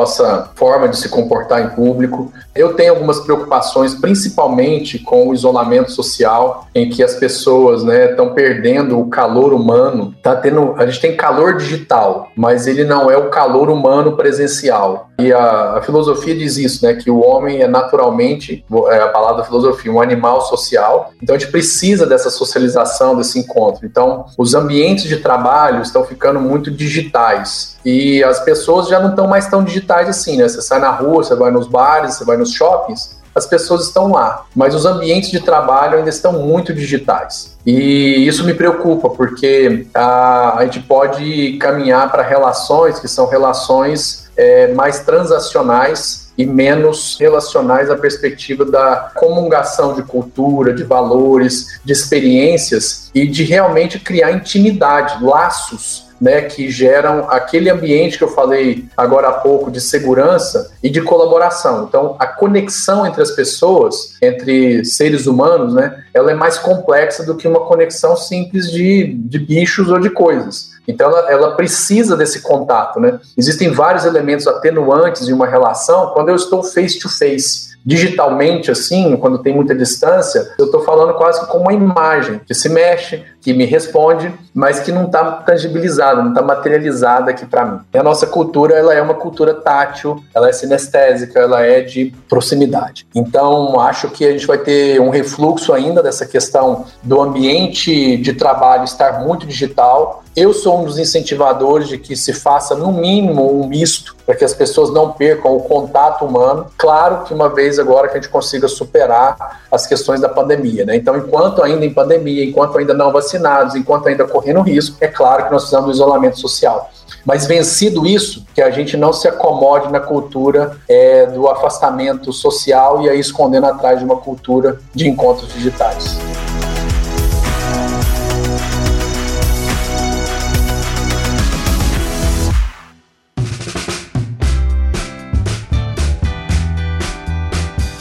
forma 0.54 0.88
de 0.88 0.96
se 0.96 1.08
comportar 1.08 1.62
em 1.62 1.70
público. 1.70 2.32
Eu 2.54 2.74
tenho 2.74 2.92
algumas 2.92 3.20
preocupações, 3.20 3.94
principalmente 3.94 4.98
com 4.98 5.28
o 5.28 5.34
isolamento 5.34 5.90
social, 5.90 6.66
em 6.74 6.88
que 6.88 7.02
as 7.02 7.14
pessoas, 7.14 7.84
né, 7.84 8.10
estão 8.10 8.34
perdendo 8.34 8.50
perdendo 8.70 8.98
o 8.98 9.08
calor 9.08 9.52
humano, 9.52 10.14
tá 10.22 10.36
tendo, 10.36 10.74
a 10.76 10.86
gente 10.86 11.00
tem 11.00 11.16
calor 11.16 11.56
digital, 11.56 12.28
mas 12.36 12.66
ele 12.66 12.84
não 12.84 13.10
é 13.10 13.16
o 13.16 13.30
calor 13.30 13.70
humano 13.70 14.16
presencial. 14.16 15.10
E 15.20 15.32
a, 15.32 15.76
a 15.76 15.82
filosofia 15.82 16.34
diz 16.34 16.56
isso, 16.56 16.84
né, 16.84 16.94
que 16.94 17.10
o 17.10 17.20
homem 17.20 17.62
é 17.62 17.68
naturalmente, 17.68 18.64
é 18.88 19.00
a 19.00 19.08
palavra 19.08 19.44
filosofia, 19.44 19.92
um 19.92 20.00
animal 20.00 20.40
social. 20.42 21.12
Então 21.22 21.36
a 21.36 21.38
gente 21.38 21.50
precisa 21.50 22.06
dessa 22.06 22.30
socialização, 22.30 23.16
desse 23.16 23.38
encontro. 23.38 23.86
Então 23.86 24.24
os 24.38 24.54
ambientes 24.54 25.04
de 25.04 25.18
trabalho 25.18 25.82
estão 25.82 26.04
ficando 26.04 26.40
muito 26.40 26.70
digitais. 26.70 27.78
E 27.84 28.22
as 28.24 28.40
pessoas 28.40 28.88
já 28.88 28.98
não 28.98 29.10
estão 29.10 29.26
mais 29.26 29.46
tão 29.46 29.62
digitais 29.62 29.89
assim, 29.92 30.36
né? 30.36 30.48
Você 30.48 30.62
sai 30.62 30.80
na 30.80 30.90
rua, 30.90 31.24
você 31.24 31.34
vai 31.34 31.50
nos 31.50 31.66
bares, 31.66 32.14
você 32.14 32.24
vai 32.24 32.36
nos 32.36 32.52
shoppings, 32.52 33.20
as 33.34 33.46
pessoas 33.46 33.86
estão 33.86 34.10
lá, 34.10 34.44
mas 34.54 34.74
os 34.74 34.84
ambientes 34.84 35.30
de 35.30 35.40
trabalho 35.40 35.98
ainda 35.98 36.10
estão 36.10 36.32
muito 36.32 36.74
digitais. 36.74 37.56
E 37.64 38.26
isso 38.26 38.44
me 38.44 38.54
preocupa, 38.54 39.08
porque 39.08 39.86
a, 39.94 40.58
a 40.58 40.64
gente 40.64 40.80
pode 40.80 41.56
caminhar 41.58 42.10
para 42.10 42.22
relações 42.22 42.98
que 42.98 43.06
são 43.06 43.26
relações 43.26 44.30
é, 44.36 44.72
mais 44.72 45.00
transacionais 45.00 46.32
e 46.36 46.46
menos 46.46 47.16
relacionais 47.20 47.90
à 47.90 47.96
perspectiva 47.96 48.64
da 48.64 49.10
comungação 49.14 49.94
de 49.94 50.02
cultura, 50.02 50.72
de 50.72 50.82
valores, 50.82 51.80
de 51.84 51.92
experiências 51.92 53.10
e 53.14 53.26
de 53.26 53.44
realmente 53.44 54.00
criar 54.00 54.32
intimidade, 54.32 55.22
laços 55.22 56.09
né, 56.20 56.42
que 56.42 56.70
geram 56.70 57.30
aquele 57.30 57.70
ambiente 57.70 58.18
que 58.18 58.24
eu 58.24 58.28
falei 58.28 58.84
agora 58.96 59.28
há 59.28 59.32
pouco 59.32 59.70
de 59.70 59.80
segurança 59.80 60.72
e 60.82 60.90
de 60.90 61.00
colaboração. 61.00 61.84
Então, 61.88 62.16
a 62.18 62.26
conexão 62.26 63.06
entre 63.06 63.22
as 63.22 63.30
pessoas, 63.30 64.16
entre 64.20 64.84
seres 64.84 65.26
humanos, 65.26 65.72
né, 65.72 66.04
ela 66.12 66.30
é 66.30 66.34
mais 66.34 66.58
complexa 66.58 67.24
do 67.24 67.36
que 67.36 67.48
uma 67.48 67.60
conexão 67.60 68.16
simples 68.16 68.70
de, 68.70 69.14
de 69.14 69.38
bichos 69.38 69.88
ou 69.88 69.98
de 69.98 70.10
coisas. 70.10 70.70
Então, 70.86 71.08
ela, 71.08 71.30
ela 71.30 71.56
precisa 71.56 72.16
desse 72.16 72.40
contato. 72.42 73.00
Né? 73.00 73.18
Existem 73.36 73.70
vários 73.70 74.04
elementos 74.04 74.46
atenuantes 74.46 75.28
em 75.28 75.32
uma 75.32 75.46
relação 75.46 76.10
quando 76.12 76.30
eu 76.30 76.36
estou 76.36 76.62
face 76.62 76.98
to 76.98 77.08
face 77.08 77.69
digitalmente, 77.84 78.70
assim, 78.70 79.16
quando 79.16 79.38
tem 79.38 79.54
muita 79.54 79.74
distância, 79.74 80.52
eu 80.58 80.66
estou 80.66 80.82
falando 80.82 81.14
quase 81.14 81.46
como 81.46 81.64
uma 81.64 81.72
imagem 81.72 82.40
que 82.46 82.54
se 82.54 82.68
mexe, 82.68 83.24
que 83.40 83.52
me 83.52 83.64
responde, 83.64 84.32
mas 84.54 84.80
que 84.80 84.92
não 84.92 85.06
está 85.06 85.24
tangibilizada, 85.32 86.22
não 86.22 86.30
está 86.30 86.42
materializada 86.42 87.30
aqui 87.30 87.46
para 87.46 87.64
mim. 87.64 87.78
E 87.92 87.98
a 87.98 88.02
nossa 88.02 88.26
cultura, 88.26 88.74
ela 88.74 88.92
é 88.92 89.00
uma 89.00 89.14
cultura 89.14 89.54
tátil, 89.54 90.22
ela 90.34 90.48
é 90.48 90.52
sinestésica, 90.52 91.38
ela 91.38 91.64
é 91.64 91.80
de 91.80 92.12
proximidade. 92.28 93.06
Então, 93.14 93.80
acho 93.80 94.10
que 94.10 94.26
a 94.26 94.32
gente 94.32 94.46
vai 94.46 94.58
ter 94.58 95.00
um 95.00 95.08
refluxo 95.08 95.72
ainda 95.72 96.02
dessa 96.02 96.26
questão 96.26 96.84
do 97.02 97.20
ambiente 97.20 98.16
de 98.16 98.32
trabalho 98.34 98.84
estar 98.84 99.24
muito 99.24 99.46
digital. 99.46 100.22
Eu 100.36 100.52
sou 100.52 100.80
um 100.80 100.84
dos 100.84 100.96
incentivadores 100.96 101.88
de 101.88 101.98
que 101.98 102.14
se 102.14 102.32
faça, 102.32 102.76
no 102.76 102.92
mínimo, 102.92 103.60
um 103.60 103.66
misto 103.66 104.14
para 104.24 104.36
que 104.36 104.44
as 104.44 104.54
pessoas 104.54 104.92
não 104.92 105.12
percam 105.12 105.56
o 105.56 105.60
contato 105.60 106.24
humano. 106.24 106.66
Claro 106.78 107.24
que 107.24 107.34
uma 107.34 107.48
vez 107.48 107.80
agora 107.80 108.06
que 108.06 108.16
a 108.16 108.20
gente 108.20 108.30
consiga 108.30 108.68
superar 108.68 109.60
as 109.72 109.88
questões 109.88 110.20
da 110.20 110.28
pandemia, 110.28 110.84
né? 110.84 110.94
Então, 110.94 111.16
enquanto 111.16 111.62
ainda 111.64 111.84
em 111.84 111.92
pandemia, 111.92 112.44
enquanto 112.44 112.78
ainda 112.78 112.94
não 112.94 113.10
vacinados, 113.10 113.74
enquanto 113.74 114.06
ainda 114.06 114.24
correndo 114.24 114.60
risco, 114.60 114.96
é 115.00 115.08
claro 115.08 115.46
que 115.46 115.52
nós 115.52 115.62
precisamos 115.62 115.86
do 115.86 115.92
isolamento 115.94 116.38
social. 116.38 116.88
Mas 117.24 117.46
vencido 117.46 118.06
isso, 118.06 118.46
que 118.54 118.62
a 118.62 118.70
gente 118.70 118.96
não 118.96 119.12
se 119.12 119.26
acomode 119.26 119.90
na 119.90 119.98
cultura 119.98 120.78
é, 120.88 121.26
do 121.26 121.48
afastamento 121.48 122.32
social 122.32 123.02
e 123.02 123.10
aí 123.10 123.18
escondendo 123.18 123.66
atrás 123.66 123.98
de 123.98 124.04
uma 124.04 124.16
cultura 124.16 124.78
de 124.94 125.08
encontros 125.08 125.52
digitais. 125.52 126.18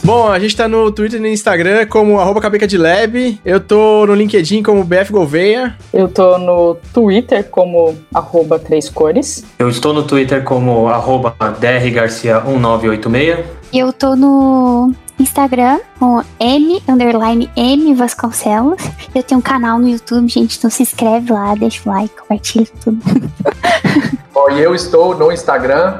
Bom, 0.09 0.27
a 0.27 0.39
gente 0.39 0.55
tá 0.55 0.67
no 0.67 0.91
Twitter 0.91 1.19
e 1.19 1.21
no 1.21 1.27
Instagram 1.27 1.85
como 1.85 2.19
arroba 2.19 2.41
Cabeca 2.41 2.65
de 2.65 2.79
Lab. 2.79 3.39
Eu 3.45 3.59
tô 3.59 4.07
no 4.07 4.15
LinkedIn 4.15 4.63
como 4.63 4.83
BF 4.83 5.11
Gouveia. 5.11 5.77
Eu 5.93 6.07
tô 6.07 6.35
no 6.39 6.75
Twitter 6.91 7.47
como 7.47 7.95
arroba 8.11 8.57
Três 8.57 8.89
Cores. 8.89 9.45
Eu 9.59 9.69
estou 9.69 9.93
no 9.93 10.01
Twitter 10.01 10.43
como 10.43 10.87
arroba 10.87 11.35
drgarcia1986. 11.39 13.43
E 13.71 13.77
eu 13.77 13.93
tô 13.93 14.15
no 14.15 14.91
Instagram 15.19 15.79
com 15.99 16.23
M, 16.39 16.81
underline 16.87 17.47
M 17.55 17.93
Vasconcelos. 17.93 18.81
Eu 19.13 19.21
tenho 19.21 19.37
um 19.37 19.43
canal 19.43 19.77
no 19.77 19.87
YouTube, 19.87 20.27
gente, 20.27 20.57
então 20.57 20.71
se 20.71 20.81
inscreve 20.81 21.31
lá, 21.31 21.53
deixa 21.53 21.87
o 21.87 21.93
like, 21.93 22.15
compartilha 22.15 22.65
tudo. 22.83 22.97
Bom, 24.39 24.51
e 24.51 24.61
eu 24.61 24.73
estou 24.73 25.17
no 25.17 25.33
Instagram, 25.33 25.95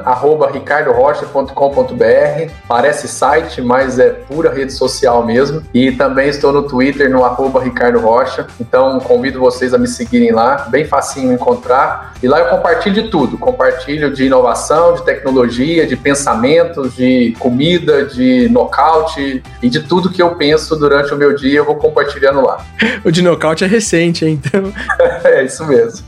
ricardorocha.com.br. 0.50 2.52
Parece 2.66 3.06
site, 3.06 3.60
mas 3.60 3.98
é 3.98 4.08
pura 4.08 4.50
rede 4.50 4.72
social 4.72 5.26
mesmo. 5.26 5.62
E 5.74 5.92
também 5.92 6.30
estou 6.30 6.50
no 6.50 6.62
Twitter, 6.62 7.10
no 7.10 7.22
arroba 7.22 7.60
Ricardo 7.60 8.00
Rocha. 8.00 8.46
Então, 8.58 8.98
convido 9.00 9.38
vocês 9.38 9.74
a 9.74 9.78
me 9.78 9.86
seguirem 9.86 10.32
lá. 10.32 10.68
Bem 10.70 10.86
facinho 10.86 11.34
encontrar. 11.34 12.14
E 12.22 12.28
lá 12.28 12.38
eu 12.38 12.46
compartilho 12.46 12.94
de 12.94 13.10
tudo. 13.10 13.36
Compartilho 13.36 14.10
de 14.10 14.24
inovação, 14.24 14.94
de 14.94 15.04
tecnologia, 15.04 15.86
de 15.86 15.94
pensamentos, 15.94 16.96
de 16.96 17.36
comida, 17.38 18.06
de 18.06 18.48
nocaute 18.48 19.42
e 19.62 19.68
de 19.68 19.80
tudo 19.80 20.08
que 20.08 20.22
eu 20.22 20.34
penso 20.36 20.76
durante 20.76 21.12
o 21.12 21.16
meu 21.16 21.36
dia, 21.36 21.58
eu 21.58 21.66
vou 21.66 21.76
compartilhando 21.76 22.40
lá. 22.40 22.64
o 23.04 23.10
de 23.10 23.20
nocaute 23.20 23.64
é 23.64 23.66
recente, 23.66 24.24
hein? 24.24 24.40
Então... 24.42 24.72
é 25.24 25.44
isso 25.44 25.66
mesmo. 25.66 26.06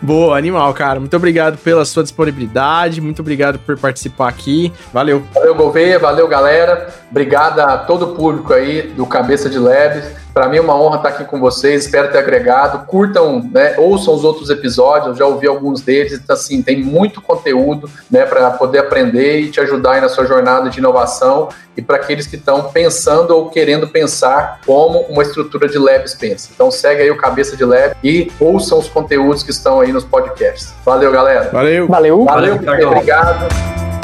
Boa, 0.00 0.38
animal, 0.38 0.72
cara. 0.72 0.98
Muito 0.98 1.14
obrigado 1.14 1.65
pela 1.66 1.84
sua 1.84 2.04
disponibilidade, 2.04 3.00
muito 3.00 3.18
obrigado 3.18 3.58
por 3.58 3.76
participar 3.76 4.28
aqui. 4.28 4.72
Valeu. 4.92 5.24
Valeu, 5.34 5.52
Gouveia, 5.52 5.98
valeu, 5.98 6.28
galera. 6.28 6.94
Obrigado 7.10 7.58
a 7.58 7.76
todo 7.76 8.12
o 8.12 8.14
público 8.14 8.52
aí 8.52 8.82
do 8.82 9.04
Cabeça 9.04 9.50
de 9.50 9.58
Lab. 9.58 10.00
Para 10.36 10.50
mim 10.50 10.58
é 10.58 10.60
uma 10.60 10.78
honra 10.78 10.96
estar 10.96 11.08
aqui 11.08 11.24
com 11.24 11.40
vocês, 11.40 11.86
espero 11.86 12.12
ter 12.12 12.18
agregado. 12.18 12.84
Curtam, 12.84 13.42
né, 13.50 13.74
ouçam 13.78 14.12
os 14.12 14.22
outros 14.22 14.50
episódios, 14.50 15.06
eu 15.06 15.14
já 15.14 15.24
ouvi 15.24 15.46
alguns 15.46 15.80
deles, 15.80 16.12
então, 16.12 16.34
assim, 16.36 16.60
tem 16.60 16.84
muito 16.84 17.22
conteúdo 17.22 17.88
né, 18.10 18.26
para 18.26 18.50
poder 18.50 18.80
aprender 18.80 19.40
e 19.40 19.50
te 19.50 19.62
ajudar 19.62 19.92
aí 19.92 20.00
na 20.02 20.10
sua 20.10 20.26
jornada 20.26 20.68
de 20.68 20.78
inovação 20.78 21.48
e 21.74 21.80
para 21.80 21.96
aqueles 21.96 22.26
que 22.26 22.36
estão 22.36 22.64
pensando 22.64 23.30
ou 23.30 23.48
querendo 23.48 23.88
pensar 23.88 24.60
como 24.66 24.98
uma 25.08 25.22
estrutura 25.22 25.66
de 25.70 25.78
labs 25.78 26.14
pensa. 26.14 26.50
Então 26.54 26.70
segue 26.70 27.00
aí 27.00 27.10
o 27.10 27.16
Cabeça 27.16 27.56
de 27.56 27.64
Lab 27.64 27.96
e 28.04 28.30
ouçam 28.38 28.78
os 28.78 28.88
conteúdos 28.88 29.42
que 29.42 29.52
estão 29.52 29.80
aí 29.80 29.90
nos 29.90 30.04
podcasts. 30.04 30.74
Valeu, 30.84 31.10
galera. 31.12 31.48
Valeu. 31.50 31.88
Valeu. 31.88 32.24
Valeu, 32.26 32.58
Valeu 32.58 32.90
obrigado. 32.90 33.95